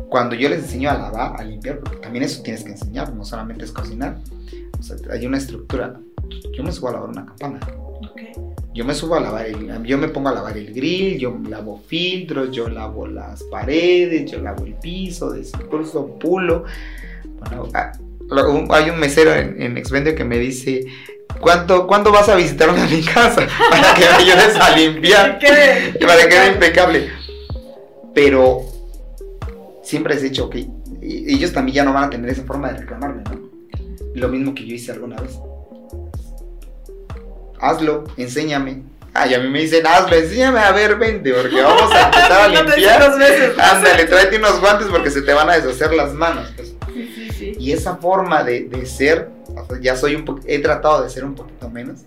cuando 0.08 0.36
yo 0.36 0.48
les 0.48 0.60
enseño 0.60 0.88
a 0.90 0.94
lavar, 0.94 1.40
a 1.40 1.44
limpiar, 1.44 1.80
porque 1.80 1.96
también 1.98 2.24
eso 2.24 2.42
tienes 2.42 2.62
que 2.62 2.70
enseñar, 2.70 3.12
no 3.12 3.24
solamente 3.24 3.64
es 3.64 3.72
cocinar. 3.72 4.18
O 4.78 4.82
sea, 4.84 4.96
hay 5.10 5.26
una 5.26 5.38
estructura. 5.38 5.98
Yo 6.56 6.62
me 6.62 6.70
subo 6.70 6.90
a 6.90 6.92
lavar 6.92 7.08
una 7.08 7.26
campana. 7.26 7.58
Yo 8.74 8.84
me 8.84 8.92
subo 8.92 9.14
a 9.14 9.20
lavar 9.20 9.46
el, 9.46 9.84
yo 9.84 9.98
me 9.98 10.08
pongo 10.08 10.30
a 10.30 10.32
lavar 10.32 10.58
el 10.58 10.74
grill, 10.74 11.16
yo 11.16 11.38
lavo 11.48 11.80
filtros, 11.86 12.50
yo 12.50 12.68
lavo 12.68 13.06
las 13.06 13.44
paredes, 13.44 14.28
yo 14.28 14.40
lavo 14.40 14.64
el 14.64 14.74
piso, 14.74 15.30
desinpulso, 15.30 16.18
pulo. 16.18 16.64
Bueno, 17.38 17.68
ah, 17.72 17.92
hay 18.70 18.90
un 18.90 18.98
mesero 18.98 19.32
en, 19.32 19.62
en 19.62 19.78
Expendio 19.78 20.16
que 20.16 20.24
me 20.24 20.38
dice, 20.38 20.84
¿cuánto, 21.40 21.86
¿cuándo 21.86 22.10
vas 22.10 22.28
a 22.28 22.34
visitarme 22.34 22.80
a 22.80 22.86
mi 22.86 23.00
casa? 23.14 23.46
Para 23.70 23.94
que 23.94 24.00
me 24.00 24.32
ayudes 24.32 24.56
a 24.56 24.76
limpiar, 24.76 25.38
¿Qué? 25.40 25.96
para 26.04 26.22
que 26.22 26.28
quede 26.28 26.52
impecable. 26.52 27.10
Pero 28.12 28.62
siempre 29.84 30.14
he 30.16 30.20
dicho 30.20 30.50
que 30.50 30.66
ellos 31.00 31.52
también 31.52 31.76
ya 31.76 31.84
no 31.84 31.92
van 31.92 32.04
a 32.04 32.10
tener 32.10 32.28
esa 32.28 32.42
forma 32.42 32.72
de 32.72 32.80
reclamarme, 32.80 33.22
¿no? 33.22 33.50
Lo 34.16 34.28
mismo 34.28 34.52
que 34.52 34.66
yo 34.66 34.74
hice 34.74 34.90
alguna 34.90 35.20
vez. 35.20 35.38
Hazlo, 37.64 38.04
enséñame. 38.16 38.82
Ay, 39.16 39.32
a 39.34 39.38
mí 39.38 39.48
me 39.48 39.60
dicen, 39.60 39.86
hazlo, 39.86 40.16
enséñame 40.16 40.58
a 40.58 40.72
ver, 40.72 40.96
vente, 40.96 41.32
porque 41.32 41.62
vamos 41.62 41.90
a 41.92 42.02
empezar 42.06 42.32
a 42.32 42.48
No 42.48 42.62
limpiar. 42.62 43.00
dos 43.10 43.18
veces. 43.18 43.52
Ándale, 43.58 44.04
tráete 44.06 44.36
unos 44.38 44.60
guantes 44.60 44.88
porque 44.88 45.10
se 45.10 45.22
te 45.22 45.32
van 45.32 45.48
a 45.48 45.54
deshacer 45.58 45.94
las 45.94 46.12
manos. 46.12 46.52
pues. 46.56 46.74
Sí, 46.92 47.12
sí, 47.14 47.28
sí. 47.30 47.52
Y 47.58 47.72
esa 47.72 47.96
forma 47.96 48.42
de, 48.42 48.64
de 48.68 48.84
ser, 48.86 49.28
o 49.48 49.64
sea, 49.66 49.78
ya 49.80 49.96
soy 49.96 50.14
un 50.16 50.24
poquito, 50.24 50.46
he 50.48 50.58
tratado 50.58 51.02
de 51.04 51.10
ser 51.10 51.24
un 51.24 51.34
poquito 51.34 51.70
menos. 51.70 52.00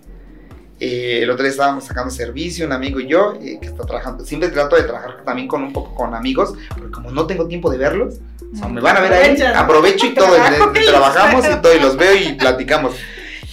Eh, 0.80 1.22
el 1.24 1.30
otro 1.32 1.44
día 1.44 1.52
estábamos 1.52 1.86
sacando 1.86 2.12
servicio, 2.12 2.66
un 2.68 2.72
amigo 2.74 3.00
y 3.00 3.08
yo, 3.08 3.34
eh, 3.42 3.58
que 3.60 3.68
está 3.68 3.84
trabajando. 3.84 4.24
Siempre 4.26 4.50
trato 4.50 4.76
de 4.76 4.84
trabajar 4.84 5.24
también 5.26 5.48
con 5.48 5.64
un 5.64 5.74
poco 5.74 5.96
con 5.96 6.14
amigos, 6.14 6.54
porque 6.70 6.92
como 6.92 7.10
no 7.12 7.26
tengo 7.26 7.48
tiempo 7.48 7.72
de 7.72 7.78
verlos, 7.80 8.16
o 8.54 8.56
sea, 8.58 8.68
me 8.68 8.80
van 8.82 8.98
a 8.98 9.00
ver 9.00 9.14
ahí, 9.14 9.38
¿no? 9.38 9.60
aprovecho 9.60 10.06
y 10.06 10.14
todo, 10.14 10.36
y- 10.38 10.80
y 10.80 10.86
trabajamos 10.90 11.46
y 11.48 11.56
todo, 11.62 11.74
y 11.76 11.80
los 11.80 11.98
veo 11.98 12.16
y 12.16 12.34
platicamos. 12.34 12.94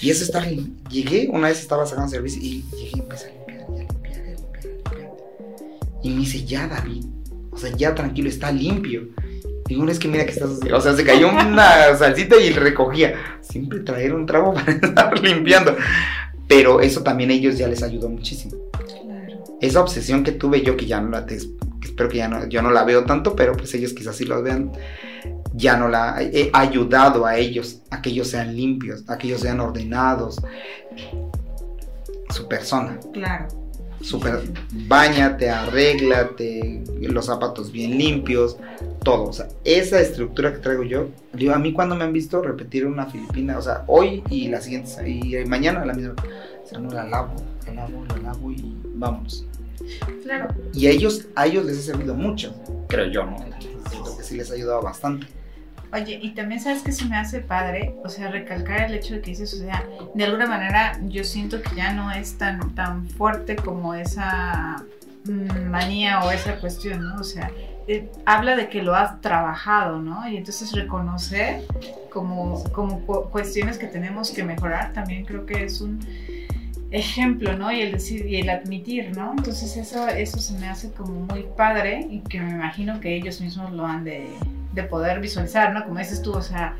Y 0.05 0.11
eso 0.11 0.25
está 0.25 0.41
bien. 0.41 0.77
Llegué, 0.91 1.29
una 1.33 1.49
vez 1.49 1.61
estaba 1.61 1.87
sacando 1.87 2.11
servicio 2.11 2.41
y 2.43 2.63
llegué 2.77 2.91
y 2.95 3.01
empecé 3.01 3.27
a 3.27 3.31
limpiar, 3.31 3.61
a 3.61 3.71
limpiar, 3.71 4.21
a 4.21 4.25
limpiar, 4.27 4.65
a 4.65 4.95
limpiar. 4.95 5.11
Y 6.03 6.11
me 6.11 6.17
dice, 6.21 6.45
ya 6.45 6.69
David, 6.69 7.05
o 7.51 7.57
sea, 7.57 7.75
ya 7.77 7.95
tranquilo, 7.95 8.29
está 8.29 8.53
limpio. 8.53 9.09
Digo, 9.67 9.83
no 9.83 9.91
es 9.91 9.99
que 9.99 10.09
mira 10.09 10.27
que 10.27 10.33
estás. 10.33 10.51
O 10.73 10.81
sea, 10.83 10.95
se 10.95 11.05
cayó 11.05 11.29
una 11.31 11.95
salsita 11.99 12.37
y 12.37 12.51
recogía. 12.51 13.15
Siempre 13.41 13.81
traer 13.81 14.15
un 14.15 14.27
trago 14.27 14.53
para 14.53 14.73
estar 14.83 15.19
limpiando. 15.23 15.75
Pero 16.47 16.83
eso 16.83 17.03
también 17.03 17.31
a 17.31 17.33
ellos 17.33 17.57
ya 17.57 17.67
les 17.67 17.83
ayudó 17.83 18.11
muchísimo. 18.11 18.53
Claro. 18.73 19.45
Esa 19.63 19.81
obsesión 19.81 20.23
que 20.23 20.33
tuve 20.33 20.61
yo, 20.61 20.77
que 20.77 20.85
ya 20.85 21.01
no 21.01 21.09
la, 21.09 21.25
te- 21.25 21.37
espero 21.83 22.11
que 22.11 22.19
ya 22.19 22.29
no, 22.29 22.47
yo 22.47 22.61
no 22.61 22.71
la 22.71 22.85
veo 22.85 23.05
tanto, 23.05 23.35
pero 23.35 23.57
pues 23.57 23.73
ellos 23.75 23.95
quizás 23.95 24.17
sí 24.17 24.27
los 24.27 24.43
vean, 24.43 24.71
ya 25.55 25.77
no 25.77 25.89
la 25.89 26.17
he 26.21 26.51
ayudado 26.53 27.27
a 27.27 27.37
ellos, 27.37 27.81
a 27.91 28.03
que 28.03 28.11
ellos 28.11 28.29
sean 28.29 28.55
limpios, 28.57 29.05
a 29.09 29.17
que 29.17 29.29
ellos 29.29 29.41
sean 29.41 29.61
ordenados. 29.61 30.41
Su 32.31 32.49
persona, 32.49 32.99
Claro. 33.13 33.47
super, 34.01 34.41
bañate, 34.89 35.49
arréglate, 35.51 36.83
los 37.01 37.27
zapatos 37.27 37.71
bien 37.71 37.97
limpios, 37.97 38.57
todo. 39.05 39.25
O 39.25 39.33
sea, 39.33 39.47
esa 39.65 40.01
estructura 40.01 40.53
que 40.53 40.59
traigo 40.59 40.83
yo, 40.83 41.09
digo, 41.33 41.55
a 41.55 41.59
mí 41.59 41.73
cuando 41.73 41.95
me 41.95 42.03
han 42.05 42.13
visto 42.13 42.43
repetir 42.43 42.87
una 42.87 43.07
filipina, 43.07 43.57
o 43.57 43.63
sea, 43.63 43.85
hoy 43.87 44.25
y 44.31 44.49
la 44.49 44.61
siguiente, 44.61 45.09
y 45.09 45.45
mañana 45.47 45.85
la 45.85 45.93
misma, 45.95 46.15
o 46.65 46.67
sea, 46.69 46.79
no 46.81 46.91
la 46.91 47.05
lavo, 47.05 47.35
la 47.67 47.75
lavo, 47.75 48.05
la 48.09 48.17
lavo 48.17 48.51
y 48.51 48.77
vámonos. 48.95 49.47
Claro. 50.25 50.49
Y 50.73 50.87
a 50.87 50.91
ellos, 50.91 51.27
a 51.37 51.47
ellos 51.47 51.65
les 51.67 51.79
ha 51.79 51.83
servido 51.83 52.15
mucho, 52.15 52.55
creo 52.89 53.07
yo, 53.13 53.25
¿no? 53.27 53.37
Siento 53.91 54.17
que 54.17 54.23
sí 54.25 54.37
les 54.37 54.51
ha 54.51 54.55
ayudado 54.55 54.83
bastante. 54.83 55.27
Oye, 55.95 56.19
y 56.21 56.31
también 56.31 56.61
sabes 56.61 56.83
que 56.83 56.91
se 56.93 57.05
me 57.05 57.17
hace 57.17 57.41
padre, 57.41 57.95
o 58.05 58.09
sea, 58.09 58.29
recalcar 58.29 58.81
el 58.83 58.95
hecho 58.95 59.15
de 59.15 59.21
que 59.21 59.31
dices, 59.31 59.55
o 59.55 59.59
sea, 59.59 59.85
de 60.13 60.25
alguna 60.25 60.47
manera 60.47 60.99
yo 61.09 61.23
siento 61.25 61.63
que 61.63 61.77
ya 61.77 61.93
no 61.93 62.11
es 62.11 62.37
tan, 62.37 62.75
tan 62.75 63.09
fuerte 63.09 63.55
como 63.55 63.95
esa 63.95 64.83
mm, 65.25 65.71
manía 65.71 66.25
o 66.25 66.31
esa 66.33 66.57
cuestión, 66.57 67.05
¿no? 67.05 67.17
O 67.21 67.25
sea, 67.25 67.51
eh, 67.87 68.11
habla 68.27 68.57
de 68.57 68.69
que 68.69 68.83
lo 68.83 68.95
has 68.97 69.21
trabajado, 69.21 70.01
¿no? 70.01 70.27
Y 70.29 70.37
entonces 70.37 70.73
reconocer 70.73 71.63
como, 72.11 72.65
como 72.73 73.01
cu- 73.07 73.31
cuestiones 73.31 73.79
que 73.79 73.87
tenemos 73.87 74.31
que 74.31 74.43
mejorar 74.43 74.93
también 74.95 75.25
creo 75.25 75.47
que 75.47 75.65
es 75.65 75.81
un 75.81 76.01
ejemplo, 76.91 77.57
¿no? 77.57 77.71
Y 77.73 77.81
el 77.83 77.93
decir 77.93 78.27
y 78.27 78.37
el 78.41 78.51
admitir, 78.51 79.17
¿no? 79.17 79.33
Entonces 79.37 79.77
eso, 79.77 80.09
eso 80.09 80.39
se 80.39 80.55
me 80.59 80.69
hace 80.69 80.91
como 80.93 81.13
muy 81.21 81.45
padre 81.57 82.07
y 82.11 82.21
que 82.21 82.41
me 82.41 82.51
imagino 82.51 83.01
que 83.01 83.15
ellos 83.15 83.41
mismos 83.41 83.73
lo 83.73 83.85
han 83.87 84.05
de, 84.05 84.29
de 84.75 84.83
poder 84.85 85.21
visualizar, 85.21 85.73
¿no? 85.73 85.85
Como 85.85 85.99
dices 85.99 86.21
tú, 86.23 86.33
o 86.33 86.43
sea, 86.43 86.77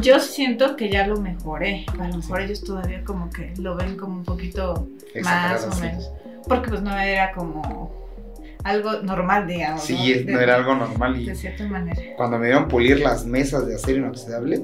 yo 0.00 0.20
siento 0.20 0.76
que 0.76 0.90
ya 0.90 1.06
lo 1.06 1.16
mejoré. 1.20 1.86
A 1.98 2.08
lo 2.08 2.18
mejor 2.18 2.40
ellos 2.42 2.62
todavía 2.62 3.02
como 3.04 3.30
que 3.30 3.52
lo 3.58 3.76
ven 3.76 3.96
como 3.96 4.16
un 4.18 4.24
poquito 4.24 4.88
más 5.22 5.64
o 5.66 5.72
sí. 5.72 5.80
menos. 5.82 6.10
porque 6.48 6.70
pues 6.70 6.82
no 6.82 6.96
era 6.98 7.32
como 7.32 7.98
algo 8.64 8.92
normal, 9.02 9.46
digamos. 9.46 9.82
Sí, 9.82 9.94
¿no? 10.20 10.26
De- 10.26 10.32
no 10.32 10.40
era 10.40 10.56
algo 10.56 10.74
normal. 10.74 11.18
Y 11.20 11.26
De 11.26 11.34
cierta 11.34 11.64
manera. 11.66 12.00
cuando 12.16 12.38
me 12.38 12.46
dieron 12.46 12.68
pulir 12.68 13.00
las 13.00 13.24
mesas 13.24 13.66
de 13.66 13.74
acero 13.76 13.98
inoxidable, 13.98 14.62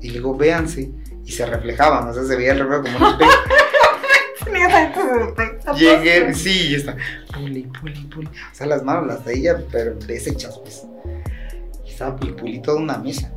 y 0.00 0.10
digo, 0.10 0.36
véanse, 0.36 0.90
y 1.24 1.32
se 1.32 1.46
reflejaban, 1.46 2.08
o 2.08 2.12
sea, 2.14 2.24
se 2.24 2.36
veía 2.36 2.52
el 2.52 2.58
reflejo 2.60 2.82
como 2.82 2.96
un 2.98 3.12
espejo. 3.12 3.32
Llegué, 5.78 6.34
sí, 6.34 6.68
y 6.70 6.74
está, 6.74 6.96
puli, 7.32 7.62
puli, 7.80 8.00
puli. 8.06 8.26
O 8.26 8.54
sea, 8.54 8.66
las 8.66 8.82
manos 8.82 9.06
las 9.06 9.24
de 9.24 9.34
ella, 9.34 9.58
pero 9.70 9.94
deshechas, 9.94 10.58
pues. 10.58 10.84
Y 12.02 12.28
estaba 12.28 12.36
pulí 12.36 12.60
toda 12.60 12.80
una 12.80 12.98
mesa. 12.98 13.32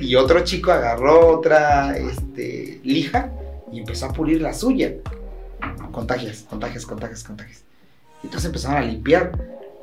Y 0.00 0.14
otro 0.14 0.40
chico 0.44 0.70
agarró 0.70 1.38
otra 1.38 1.96
este, 1.96 2.80
lija 2.84 3.32
y 3.72 3.80
empezó 3.80 4.06
a 4.06 4.12
pulir 4.12 4.40
la 4.40 4.54
suya. 4.54 4.94
Contagias, 5.90 6.44
contagias, 6.48 6.86
contagias, 6.86 7.24
contagias. 7.24 7.64
Entonces 8.22 8.46
empezaron 8.46 8.76
a 8.76 8.86
limpiar. 8.86 9.32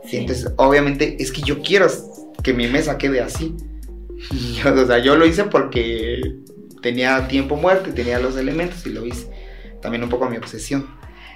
Y 0.10 0.18
entonces, 0.18 0.52
obviamente, 0.58 1.22
es 1.22 1.32
que 1.32 1.42
yo 1.42 1.62
quiero 1.62 1.88
que 2.44 2.54
mi 2.54 2.68
mesa 2.68 2.98
quede 2.98 3.22
así. 3.22 3.56
Y 4.32 4.54
yo, 4.64 4.74
o 4.74 4.86
sea, 4.86 5.00
yo 5.00 5.16
lo 5.16 5.26
hice 5.26 5.46
porque 5.46 6.38
tenía 6.82 7.28
tiempo 7.28 7.58
muerto 7.58 7.90
y 7.90 7.94
tenía 7.94 8.20
los 8.20 8.38
elementos 8.38 8.86
y 8.86 8.92
lo 8.92 9.06
hice. 9.06 9.30
También 9.82 10.04
un 10.04 10.10
poco 10.10 10.30
mi 10.30 10.38
obsesión. 10.38 10.88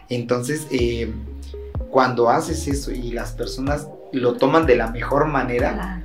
Entonces, 0.08 0.68
eh, 0.72 1.12
cuando 1.90 2.30
haces 2.30 2.68
eso 2.68 2.92
y 2.92 3.12
las 3.12 3.32
personas 3.34 3.88
lo 4.14 4.36
toman 4.36 4.66
de 4.66 4.76
la 4.76 4.92
mejor 4.92 5.28
manera, 5.28 5.74
Claro. 5.74 6.02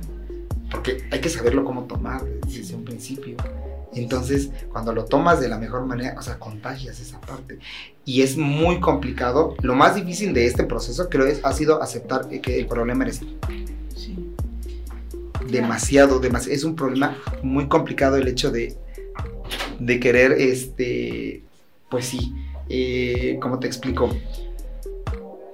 porque 0.71 1.07
hay 1.11 1.19
que 1.19 1.29
saberlo 1.29 1.63
cómo 1.65 1.83
tomar 1.85 2.23
desde 2.47 2.75
un 2.75 2.83
principio. 2.85 3.37
Entonces, 3.93 4.49
cuando 4.71 4.91
lo 4.93 5.05
tomas 5.05 5.39
de 5.39 5.47
la 5.47 5.57
mejor 5.57 5.85
manera, 5.85 6.15
o 6.19 6.21
sea, 6.21 6.37
contagias 6.37 6.99
esa 6.99 7.21
parte. 7.21 7.59
Y 8.03 8.23
es 8.23 8.35
muy 8.35 8.81
complicado. 8.81 9.55
Lo 9.61 9.73
más 9.73 9.95
difícil 9.95 10.33
de 10.33 10.45
este 10.47 10.65
proceso, 10.65 11.07
creo, 11.09 11.25
es, 11.25 11.39
ha 11.45 11.53
sido 11.53 11.81
aceptar 11.81 12.27
que 12.27 12.59
el 12.59 12.67
problema 12.67 13.05
eres 13.05 13.21
tú. 13.21 13.27
Sí. 13.95 14.17
Demasiado, 15.49 16.19
demasiado. 16.19 16.53
Es 16.55 16.63
un 16.65 16.75
problema 16.75 17.17
muy 17.41 17.67
complicado 17.67 18.17
el 18.17 18.27
hecho 18.27 18.51
de, 18.51 18.75
de 19.79 19.99
querer, 19.99 20.33
este, 20.33 21.43
pues 21.89 22.05
sí, 22.05 22.33
eh, 22.67 23.37
¿cómo 23.41 23.59
te 23.59 23.67
explico? 23.67 24.09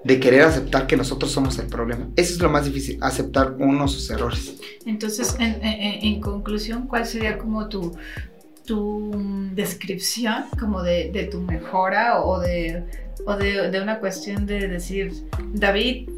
De 0.04 0.20
querer 0.20 0.42
aceptar 0.42 0.88
que 0.88 0.98
nosotros 0.98 1.32
somos 1.32 1.60
el 1.60 1.68
problema. 1.68 2.10
Eso 2.16 2.34
es 2.34 2.40
lo 2.42 2.50
más 2.50 2.66
difícil, 2.66 2.98
aceptar 3.02 3.54
uno 3.60 3.88
sus 3.88 4.10
errores. 4.10 4.56
Entonces, 4.86 5.36
en, 5.40 5.64
en- 5.64 6.04
en 6.06 6.22
conclusión, 6.22 6.88
¿cuál 6.88 7.06
sería 7.06 7.38
como 7.38 7.70
tu, 7.70 7.96
tu 8.66 9.12
mm, 9.14 9.54
descripción 9.54 10.46
como 10.60 10.82
de, 10.82 11.12
de 11.12 11.26
tu 11.26 11.40
mejora 11.42 12.24
o 12.24 12.40
de, 12.40 12.84
o 13.28 13.36
de, 13.36 13.70
de 13.70 13.82
una 13.82 14.00
cuestión 14.00 14.46
de 14.48 14.68
decir, 14.68 15.14
David 15.54 16.10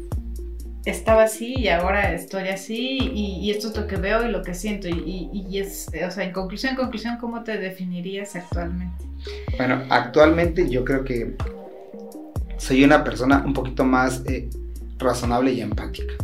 estaba 0.86 1.24
así 1.24 1.54
y 1.58 1.68
ahora 1.68 2.12
estoy 2.14 2.48
así 2.48 2.98
y, 3.00 3.38
y 3.42 3.50
esto 3.50 3.68
es 3.68 3.76
lo 3.76 3.86
que 3.86 3.96
veo 3.96 4.26
y 4.26 4.30
lo 4.30 4.42
que 4.42 4.54
siento 4.54 4.88
y, 4.88 4.92
y- 5.32 5.46
y 5.50 5.58
es, 5.58 5.88
o 6.06 6.10
sea, 6.10 6.24
en 6.24 6.32
conclusión, 6.32 6.70
en 6.72 6.76
conclusión, 6.76 7.16
¿cómo 7.20 7.42
te 7.42 7.58
definirías 7.58 8.34
actualmente? 8.36 9.04
Bueno, 9.56 9.82
actualmente 9.90 10.68
yo 10.68 10.84
creo 10.84 11.02
que 11.04 11.36
soy 12.56 12.84
una 12.84 13.04
persona 13.04 13.42
un 13.44 13.52
poquito 13.52 13.84
más 13.84 14.22
eh, 14.26 14.48
razonable 14.98 15.52
y 15.52 15.60
empática. 15.60 16.14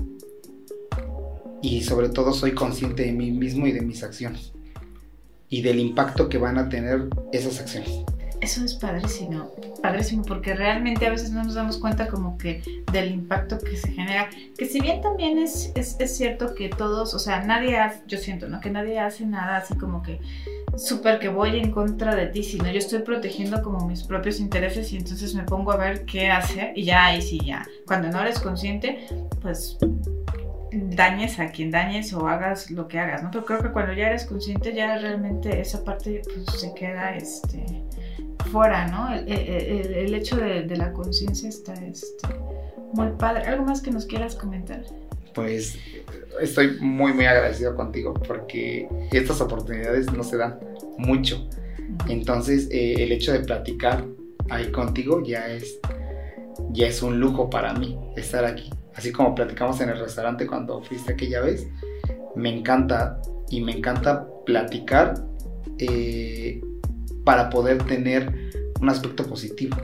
Y 1.63 1.83
sobre 1.83 2.09
todo 2.09 2.33
soy 2.33 2.53
consciente 2.53 3.05
de 3.05 3.13
mí 3.13 3.31
mismo 3.31 3.67
y 3.67 3.73
de 3.73 3.83
mis 3.83 4.03
acciones. 4.03 4.53
Y 5.49 5.63
del 5.63 5.79
impacto 5.79 6.29
que 6.29 6.39
van 6.39 6.59
a 6.59 6.69
tener 6.69 7.09
esas 7.33 7.61
acciones. 7.61 8.05
Eso 8.41 8.65
es 8.65 8.75
padrísimo, 8.75 9.51
padrísimo, 9.83 10.23
porque 10.25 10.55
realmente 10.55 11.07
a 11.07 11.11
veces 11.11 11.31
no 11.31 11.45
nos 11.45 11.55
damos 11.55 11.77
cuenta 11.77 12.09
como 12.09 12.39
que 12.39 12.63
del 12.91 13.11
impacto 13.11 13.59
que 13.59 13.77
se 13.77 13.93
genera, 13.93 14.31
que 14.57 14.65
si 14.65 14.81
bien 14.81 15.03
también 15.03 15.39
es, 15.39 15.73
es, 15.75 15.97
es 15.99 16.17
cierto 16.17 16.55
que 16.55 16.71
todos, 16.71 17.13
o 17.13 17.19
sea, 17.19 17.45
nadie 17.45 17.79
yo 18.07 18.17
siento, 18.17 18.49
¿no? 18.49 18.61
Que 18.61 18.71
nadie 18.71 18.99
hace 18.99 19.27
nada 19.27 19.59
así 19.59 19.75
como 19.77 20.03
que 20.03 20.21
súper 20.77 21.19
que 21.19 21.29
voy 21.29 21.59
en 21.59 21.71
contra 21.71 22.15
de 22.15 22.29
ti, 22.29 22.43
sino 22.43 22.71
yo 22.71 22.79
estoy 22.79 23.01
protegiendo 23.01 23.63
como 23.63 23.87
mis 23.87 24.05
propios 24.05 24.41
intereses 24.41 24.91
y 24.93 24.97
entonces 24.97 25.35
me 25.35 25.43
pongo 25.43 25.73
a 25.73 25.77
ver 25.77 26.07
qué 26.07 26.31
hacer 26.31 26.73
y 26.75 26.85
ya 26.85 27.07
ahí 27.07 27.21
sí, 27.21 27.41
ya, 27.45 27.67
cuando 27.87 28.09
no 28.09 28.23
eres 28.23 28.41
consciente, 28.41 29.07
pues 29.43 29.77
dañes 30.73 31.39
a 31.41 31.49
quien 31.49 31.71
dañes 31.71 32.13
o 32.13 32.27
hagas 32.29 32.71
lo 32.71 32.89
que 32.89 32.99
hagas, 32.99 33.23
¿no? 33.23 33.31
Pero 33.31 33.45
creo 33.45 33.63
que 33.63 33.71
cuando 33.71 33.93
ya 33.93 34.07
eres 34.07 34.25
consciente 34.25 34.73
ya 34.73 34.97
realmente 34.99 35.61
esa 35.61 35.85
parte 35.85 36.23
pues 36.25 36.61
se 36.61 36.73
queda, 36.75 37.15
este 37.17 37.85
fuera, 38.51 38.87
¿no? 38.89 39.13
El, 39.13 39.29
el- 39.29 39.49
el- 39.87 39.95
el 39.95 40.15
hecho 40.15 40.37
de, 40.37 40.63
de 40.63 40.77
la 40.77 40.93
conciencia 40.93 41.49
está 41.49 41.75
este, 41.75 42.29
muy 42.93 43.09
padre. 43.19 43.45
¿Algo 43.45 43.65
más 43.65 43.81
que 43.83 43.91
nos 43.91 44.07
quieras 44.07 44.35
comentar? 44.35 44.83
Pues 45.35 45.79
estoy 46.41 46.79
muy, 46.81 47.13
muy 47.13 47.25
agradecido 47.27 47.77
contigo 47.77 48.15
porque 48.15 48.89
estas 49.13 49.41
oportunidades 49.41 50.13
no 50.13 50.25
se 50.25 50.37
dan 50.37 50.59
mucho. 50.99 51.49
Entonces, 52.09 52.69
eh, 52.71 52.95
el 52.99 53.13
hecho 53.13 53.33
de 53.33 53.41
platicar 53.41 54.05
ahí 54.49 54.71
contigo 54.73 55.23
ya 55.25 55.47
es, 55.49 55.79
ya 56.73 56.87
es 56.89 57.03
un 57.03 57.21
lujo 57.21 57.49
para 57.51 57.73
mí 57.75 57.97
estar 58.17 58.45
aquí. 58.45 58.71
Así 58.95 59.13
como 59.13 59.35
platicamos 59.35 59.81
en 59.81 59.91
el 59.91 59.99
restaurante 60.01 60.47
cuando 60.47 60.83
fuiste 60.83 61.13
aquella 61.13 61.41
vez, 61.41 61.67
me 62.35 62.55
encanta 62.55 63.21
y 63.51 63.61
me 63.61 63.73
encanta 63.73 64.27
platicar 64.47 65.15
eh, 65.79 66.61
para 67.31 67.49
poder 67.49 67.81
tener 67.85 68.51
un 68.81 68.89
aspecto 68.89 69.25
positivo. 69.25 69.77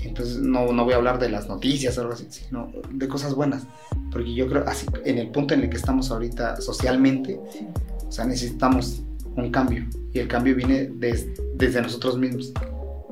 Entonces, 0.00 0.38
no, 0.38 0.72
no 0.72 0.84
voy 0.84 0.92
a 0.94 0.96
hablar 0.96 1.20
de 1.20 1.28
las 1.28 1.48
noticias 1.48 1.96
o 1.96 2.00
algo 2.00 2.14
así, 2.14 2.26
sino 2.30 2.72
de 2.90 3.06
cosas 3.06 3.32
buenas. 3.36 3.64
Porque 4.10 4.34
yo 4.34 4.48
creo, 4.48 4.64
así, 4.66 4.84
en 5.04 5.18
el 5.18 5.30
punto 5.30 5.54
en 5.54 5.60
el 5.60 5.70
que 5.70 5.76
estamos 5.76 6.10
ahorita 6.10 6.60
socialmente, 6.60 7.38
Sí. 7.52 7.68
o 8.08 8.10
sea, 8.10 8.24
necesitamos 8.24 9.02
un 9.36 9.52
cambio. 9.52 9.86
Y 10.12 10.18
el 10.18 10.26
cambio 10.26 10.56
viene 10.56 10.86
des- 10.96 11.28
desde 11.54 11.80
nosotros 11.80 12.18
mismos. 12.18 12.52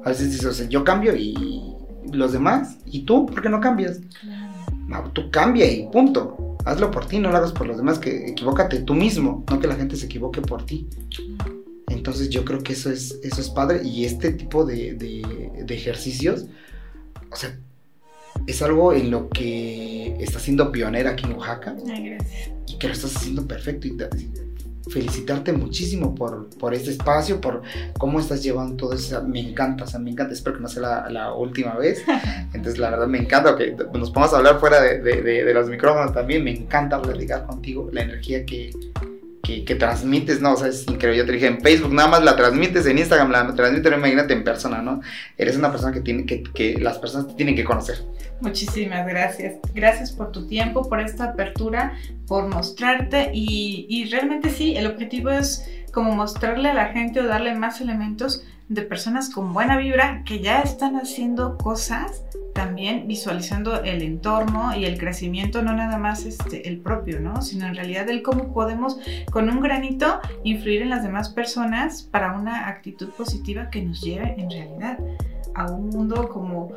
A 0.05 0.09
veces 0.09 0.33
dices, 0.33 0.47
o 0.47 0.53
sea, 0.53 0.69
yo 0.69 0.83
cambio 0.83 1.15
y 1.15 1.73
los 2.13 2.33
demás, 2.33 2.79
¿y 2.85 3.03
tú? 3.05 3.27
¿Por 3.27 3.43
qué 3.43 3.49
no 3.49 3.61
cambias? 3.61 4.01
Claro. 4.21 4.53
No, 4.89 5.11
tú 5.13 5.31
cambia 5.31 5.71
y 5.71 5.89
punto. 5.93 6.57
Hazlo 6.65 6.91
por 6.91 7.07
ti, 7.07 7.21
no 7.21 7.31
lo 7.31 7.37
hagas 7.37 7.53
por 7.53 7.69
los 7.69 7.77
demás, 7.77 8.01
que 8.01 8.27
equivócate 8.27 8.81
tú 8.81 8.95
mismo, 8.95 9.45
no 9.49 9.61
que 9.61 9.69
la 9.69 9.77
gente 9.77 9.95
se 9.95 10.07
equivoque 10.07 10.41
por 10.43 10.67
ti. 10.67 10.89
Entonces 11.89 12.31
yo 12.31 12.45
creo 12.45 12.63
que 12.63 12.73
eso 12.73 12.91
es, 12.91 13.19
eso 13.23 13.41
es 13.41 13.49
padre 13.51 13.83
y 13.85 14.05
este 14.05 14.33
tipo 14.33 14.65
de, 14.65 14.95
de- 14.95 15.63
de 15.65 15.75
ejercicios, 15.75 16.47
o 17.31 17.37
sea, 17.37 17.57
es 18.47 18.61
algo 18.63 18.93
en 18.93 19.11
lo 19.11 19.29
que 19.31 20.17
está 20.21 20.39
siendo 20.39 20.71
pionera 20.73 21.11
aquí 21.11 21.25
en 21.25 21.33
Oaxaca 21.35 21.75
Ay, 21.89 22.11
gracias. 22.11 22.51
y 22.69 22.77
que 22.79 22.87
lo 22.89 22.93
estás 22.93 23.17
haciendo 23.17 23.47
perfecto 23.47 23.87
y 23.89 23.97
felicitarte 24.91 25.53
muchísimo 25.53 26.15
por, 26.15 26.49
por 26.59 26.73
este 26.75 26.91
espacio, 26.91 27.41
por 27.41 27.63
cómo 27.99 28.21
estás 28.21 28.43
llevando 28.45 28.77
todo 28.77 28.93
eso. 28.93 29.21
Me 29.25 29.41
encanta, 29.41 29.83
o 29.83 29.87
sea, 29.89 29.99
me 29.99 30.11
encanta. 30.11 30.33
Espero 30.33 30.57
que 30.57 30.63
no 30.63 30.69
sea 30.69 30.83
la, 30.83 31.11
la 31.11 31.33
última 31.35 31.75
vez. 31.75 32.05
Entonces, 32.55 32.79
la 32.79 32.91
verdad, 32.91 33.09
me 33.09 33.19
encanta 33.19 33.57
que 33.57 33.75
nos 33.95 34.11
podamos 34.11 34.33
hablar 34.35 34.61
fuera 34.61 34.81
de, 34.81 35.01
de- 35.01 35.23
de- 35.23 35.45
de 35.45 35.55
los 35.55 35.69
micrófonos 35.69 36.13
también. 36.15 36.45
Me 36.45 36.53
encanta 36.53 37.03
platicar 37.03 37.47
contigo, 37.47 37.89
la 37.93 38.03
energía 38.03 38.47
que, 38.47 38.71
que, 39.47 39.75
transmites, 39.77 40.41
¿no? 40.41 40.55
O 40.55 40.57
sea, 40.57 40.69
es 40.69 40.87
increíble. 40.89 41.19
Yo 41.19 41.27
te 41.27 41.33
dije, 41.33 41.47
en 41.47 41.61
Facebook 41.61 41.93
nada 41.93 42.09
más 42.09 42.25
la 42.25 42.35
transmites, 42.37 42.87
en 42.87 42.99
Instagram 42.99 43.31
la 43.31 43.55
transmites, 43.55 43.83
pero 43.83 43.97
imagínate 43.97 44.35
en 44.35 44.43
persona, 44.43 44.83
¿no? 44.83 45.01
Eres 45.39 45.57
una 45.57 45.71
persona 45.71 45.93
que, 45.93 46.01
tiene, 46.01 46.27
que, 46.27 46.43
que 46.43 46.79
las 46.81 46.99
personas 46.99 47.37
tienen 47.37 47.55
que 47.55 47.65
conocer. 47.65 48.03
Muchísimas 48.41 49.07
gracias. 49.07 49.55
Gracias 49.73 50.13
por 50.13 50.33
tu 50.33 50.47
tiempo, 50.47 50.89
por 50.89 51.01
esta 51.01 51.25
apertura, 51.25 51.95
por 52.27 52.49
mostrarte 52.49 53.31
y, 53.33 53.87
y 53.89 54.11
realmente 54.11 54.51
sí, 54.51 54.77
el 54.77 54.87
objetivo 54.87 55.31
es 55.31 55.65
como 55.93 56.13
mostrarle 56.13 56.69
a 56.69 56.75
la 56.75 56.87
gente 56.87 57.21
o 57.21 57.27
darle 57.27 57.55
más 57.55 57.81
elementos 57.81 58.45
de 58.69 58.83
personas 58.83 59.31
con 59.31 59.53
buena 59.53 59.77
vibra 59.77 60.23
que 60.25 60.41
ya 60.41 60.61
están 60.61 60.97
haciendo 60.97 61.57
cosas, 61.57 62.25
también 62.53 63.07
visualizando 63.07 63.83
el 63.83 64.03
entorno 64.03 64.77
y 64.77 64.87
el 64.87 64.99
crecimiento, 64.99 65.63
no 65.63 65.75
nada 65.75 65.99
más 65.99 66.25
este, 66.25 66.69
el 66.69 66.79
propio, 66.79 67.21
¿no? 67.21 67.43
Sino 67.43 67.67
en 67.67 67.75
realidad 67.75 68.09
el 68.09 68.23
cómo 68.23 68.53
podemos 68.53 68.99
con 69.31 69.49
un 69.51 69.61
granito 69.61 70.21
influir 70.43 70.83
en 70.83 70.91
las 70.91 71.03
demás 71.03 71.29
personas 71.29 72.03
para 72.03 72.33
una 72.33 72.69
actitud 72.69 73.11
positiva 73.11 73.71
que 73.71 73.83
nos 73.83 74.01
lleve 74.01 74.35
en 74.39 74.51
realidad 74.51 74.99
a 75.55 75.71
un 75.71 75.91
mundo 75.91 76.29
como 76.29 76.73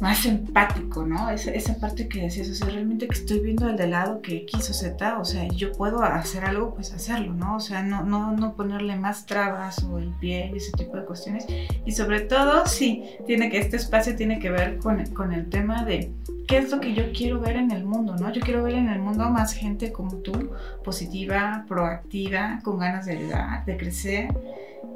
más 0.00 0.26
empático, 0.26 1.04
¿no? 1.04 1.30
Esa, 1.30 1.50
esa 1.50 1.78
parte 1.78 2.08
que 2.08 2.22
decías, 2.22 2.48
o 2.48 2.54
sea, 2.54 2.68
realmente 2.68 3.08
que 3.08 3.14
estoy 3.14 3.40
viendo 3.40 3.66
al 3.66 3.76
de 3.76 3.88
lado 3.88 4.22
que 4.22 4.36
X 4.38 4.70
o 4.70 4.72
Z, 4.72 5.18
o 5.18 5.24
sea, 5.24 5.48
yo 5.48 5.72
puedo 5.72 6.02
hacer 6.02 6.44
algo, 6.44 6.74
pues 6.74 6.92
hacerlo, 6.92 7.34
¿no? 7.34 7.56
O 7.56 7.60
sea, 7.60 7.82
no, 7.82 8.04
no, 8.04 8.32
no 8.32 8.54
ponerle 8.54 8.96
más 8.96 9.26
trabas 9.26 9.82
o 9.84 9.98
el 9.98 10.10
pie 10.20 10.50
y 10.52 10.58
ese 10.58 10.72
tipo 10.72 10.96
de 10.96 11.04
cuestiones. 11.04 11.46
Y 11.84 11.92
sobre 11.92 12.20
todo, 12.20 12.66
sí, 12.66 13.04
tiene 13.26 13.50
que, 13.50 13.58
este 13.58 13.76
espacio 13.76 14.14
tiene 14.14 14.38
que 14.38 14.50
ver 14.50 14.78
con, 14.78 15.04
con 15.06 15.32
el 15.32 15.48
tema 15.48 15.84
de 15.84 16.12
qué 16.46 16.58
es 16.58 16.70
lo 16.70 16.80
que 16.80 16.94
yo 16.94 17.12
quiero 17.12 17.40
ver 17.40 17.56
en 17.56 17.70
el 17.70 17.84
mundo, 17.84 18.16
¿no? 18.16 18.32
Yo 18.32 18.40
quiero 18.40 18.62
ver 18.62 18.74
en 18.74 18.88
el 18.88 19.00
mundo 19.00 19.28
más 19.30 19.52
gente 19.52 19.92
como 19.92 20.16
tú, 20.16 20.50
positiva, 20.84 21.64
proactiva, 21.68 22.60
con 22.62 22.78
ganas 22.78 23.06
de 23.06 23.12
ayudar, 23.12 23.64
de 23.64 23.76
crecer 23.76 24.28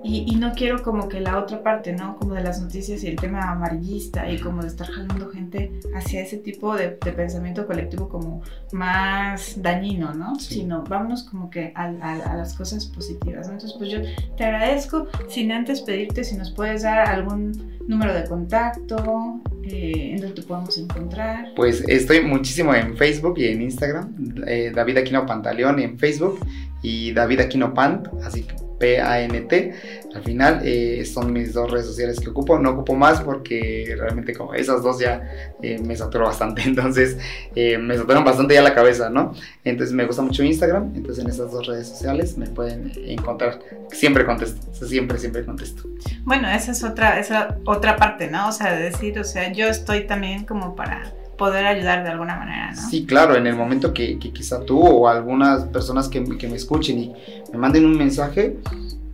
y, 0.04 0.24
y, 0.28 0.34
no 0.36 0.52
quiero 0.52 0.82
como 0.82 1.08
que 1.08 1.20
la 1.20 1.38
otra 1.38 1.62
parte, 1.62 1.92
¿no? 1.92 2.16
Como 2.16 2.34
de 2.34 2.42
las 2.42 2.60
noticias 2.60 3.04
y 3.04 3.06
el 3.06 3.16
tema 3.16 3.50
amarillista 3.50 4.28
y 4.28 4.38
como 4.38 4.62
de 4.62 4.68
estar 4.68 4.88
jalando 4.88 5.30
gente 5.30 5.72
hacia 5.94 6.22
ese 6.22 6.38
tipo 6.38 6.74
de, 6.74 6.98
de 7.04 7.12
pensamiento 7.12 7.66
colectivo 7.66 8.08
como 8.08 8.42
más 8.72 9.62
dañino, 9.62 10.12
¿no? 10.12 10.34
Sí. 10.40 10.54
Sino 10.54 10.82
vámonos 10.82 11.22
como 11.22 11.50
que 11.50 11.72
a, 11.76 11.84
a, 11.84 12.32
a, 12.32 12.36
las 12.36 12.54
cosas 12.54 12.86
positivas, 12.86 13.46
¿no? 13.46 13.54
Entonces, 13.54 13.76
pues 13.78 13.90
yo 13.90 14.00
te 14.36 14.44
agradezco, 14.44 15.06
sin 15.28 15.52
antes 15.52 15.82
pedirte 15.82 16.24
si 16.24 16.36
nos 16.36 16.50
puedes 16.50 16.82
dar 16.82 17.08
algún 17.08 17.78
número 17.86 18.12
de 18.12 18.24
contacto, 18.24 19.40
eh, 19.62 20.12
en 20.14 20.20
donde 20.20 20.34
te 20.34 20.42
podemos 20.42 20.76
encontrar. 20.78 21.52
Pues 21.54 21.84
estoy 21.88 22.22
muchísimo 22.22 22.74
en 22.74 22.96
Facebook 22.96 23.38
y 23.38 23.46
en 23.46 23.62
Instagram, 23.62 24.34
eh, 24.46 24.72
David 24.74 24.98
Aquino 24.98 25.26
Pantaleón 25.26 25.78
en 25.78 25.98
Facebook 25.98 26.40
y 26.82 27.12
David 27.12 27.40
Aquino 27.40 27.72
Pant, 27.72 28.08
así 28.24 28.42
que 28.42 28.71
P-A-N-T. 28.82 29.74
Al 30.12 30.22
final 30.24 30.60
eh, 30.64 31.04
son 31.04 31.32
mis 31.32 31.54
dos 31.54 31.70
redes 31.70 31.86
sociales 31.86 32.18
que 32.18 32.30
ocupo. 32.30 32.58
No 32.58 32.70
ocupo 32.70 32.96
más 32.96 33.20
porque 33.20 33.94
realmente 33.96 34.34
como 34.34 34.54
esas 34.54 34.82
dos 34.82 34.98
ya 34.98 35.22
eh, 35.62 35.78
me 35.78 35.94
saturó 35.94 36.24
bastante. 36.24 36.62
Entonces 36.66 37.16
eh, 37.54 37.78
me 37.78 37.96
saturan 37.96 38.24
bastante 38.24 38.54
ya 38.54 38.62
la 38.62 38.74
cabeza, 38.74 39.08
¿no? 39.08 39.34
Entonces 39.62 39.94
me 39.94 40.04
gusta 40.04 40.22
mucho 40.22 40.42
Instagram. 40.42 40.92
Entonces 40.96 41.24
en 41.24 41.30
esas 41.30 41.52
dos 41.52 41.64
redes 41.64 41.86
sociales 41.86 42.36
me 42.36 42.48
pueden 42.48 42.90
encontrar. 43.06 43.60
Siempre 43.92 44.26
contesto. 44.26 44.60
Siempre, 44.84 45.16
siempre 45.18 45.44
contesto. 45.44 45.84
Bueno, 46.24 46.50
esa 46.50 46.72
es 46.72 46.82
otra, 46.82 47.20
esa 47.20 47.58
otra 47.64 47.96
parte, 47.96 48.28
¿no? 48.28 48.48
O 48.48 48.52
sea, 48.52 48.74
de 48.74 48.82
decir, 48.82 49.16
o 49.20 49.24
sea, 49.24 49.52
yo 49.52 49.68
estoy 49.68 50.08
también 50.08 50.44
como 50.44 50.74
para 50.74 51.12
poder 51.42 51.66
ayudar 51.66 52.04
de 52.04 52.10
alguna 52.10 52.36
manera, 52.36 52.70
¿no? 52.70 52.88
Sí, 52.88 53.04
claro, 53.04 53.34
en 53.34 53.48
el 53.48 53.56
momento 53.56 53.92
que, 53.92 54.16
que 54.20 54.32
quizá 54.32 54.60
tú 54.60 54.80
o 54.80 55.08
algunas 55.08 55.64
personas 55.64 56.08
que, 56.08 56.22
que, 56.38 56.46
me 56.46 56.54
escuchen 56.54 57.00
y 57.00 57.12
me 57.52 57.58
manden 57.58 57.84
un 57.84 57.98
mensaje, 57.98 58.58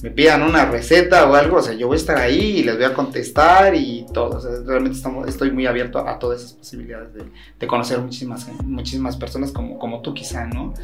me 0.02 0.10
pidan 0.10 0.42
una 0.42 0.66
receta 0.66 1.26
o 1.26 1.34
algo, 1.34 1.56
o 1.56 1.62
sea, 1.62 1.72
yo 1.72 1.86
voy 1.86 1.94
a 1.94 2.00
estar 2.00 2.18
ahí 2.18 2.58
y 2.58 2.62
les 2.64 2.76
voy 2.76 2.84
a 2.84 2.92
contestar 2.92 3.74
y 3.74 4.04
todo, 4.12 4.36
o 4.36 4.40
sea, 4.42 4.50
realmente 4.66 4.98
estamos, 4.98 5.26
estoy 5.26 5.52
muy 5.52 5.66
abierto 5.66 6.00
a, 6.00 6.12
a 6.12 6.18
todas 6.18 6.42
esas 6.42 6.52
posibilidades 6.52 7.14
de, 7.14 7.22
de, 7.58 7.66
conocer 7.66 7.98
muchísimas, 7.98 8.46
muchísimas 8.62 9.16
personas 9.16 9.50
como, 9.50 9.78
como 9.78 10.02
tú 10.02 10.12
quizá, 10.12 10.44
¿no? 10.44 10.74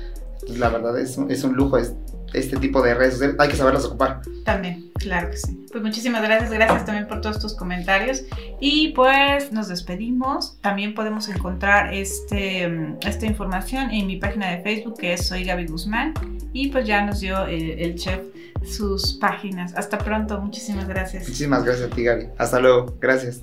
Entonces, 0.45 0.59
la 0.59 0.69
verdad 0.69 0.99
es, 0.99 1.19
es 1.29 1.43
un 1.43 1.55
lujo, 1.55 1.79
es, 1.79 1.95
este 2.35 2.57
tipo 2.59 2.83
de 2.83 2.95
redes 2.95 3.15
sociales 3.15 3.37
hay 3.39 3.49
que 3.49 3.57
saberlas 3.57 3.85
ocupar. 3.85 4.21
También, 4.45 4.91
claro 4.95 5.31
que 5.31 5.37
sí. 5.37 5.67
Pues 5.71 5.83
muchísimas 5.83 6.23
gracias, 6.23 6.51
gracias 6.51 6.85
también 6.85 7.07
por 7.07 7.21
todos 7.21 7.39
tus 7.39 7.55
comentarios. 7.55 8.25
Y 8.61 8.89
pues 8.89 9.53
nos 9.53 9.69
despedimos. 9.69 10.59
También 10.61 10.95
podemos 10.95 11.29
encontrar 11.29 11.95
este, 11.95 12.97
esta 13.07 13.27
información 13.27 13.91
en 13.91 14.07
mi 14.07 14.17
página 14.17 14.51
de 14.51 14.63
Facebook 14.63 14.99
que 14.99 15.15
es 15.15 15.27
Soy 15.27 15.45
Gaby 15.45 15.67
Guzmán. 15.67 16.13
Y 16.53 16.69
pues 16.69 16.87
ya 16.87 17.05
nos 17.07 17.21
dio 17.21 17.47
el, 17.47 17.79
el 17.79 17.95
chef 17.95 18.21
sus 18.65 19.15
páginas. 19.15 19.75
Hasta 19.77 19.99
pronto, 19.99 20.41
muchísimas 20.41 20.89
gracias. 20.89 21.25
Muchísimas 21.25 21.65
gracias 21.65 21.91
a 21.91 21.95
ti, 21.95 22.05
Gaby. 22.05 22.29
Hasta 22.37 22.61
luego, 22.61 22.97
gracias. 23.01 23.43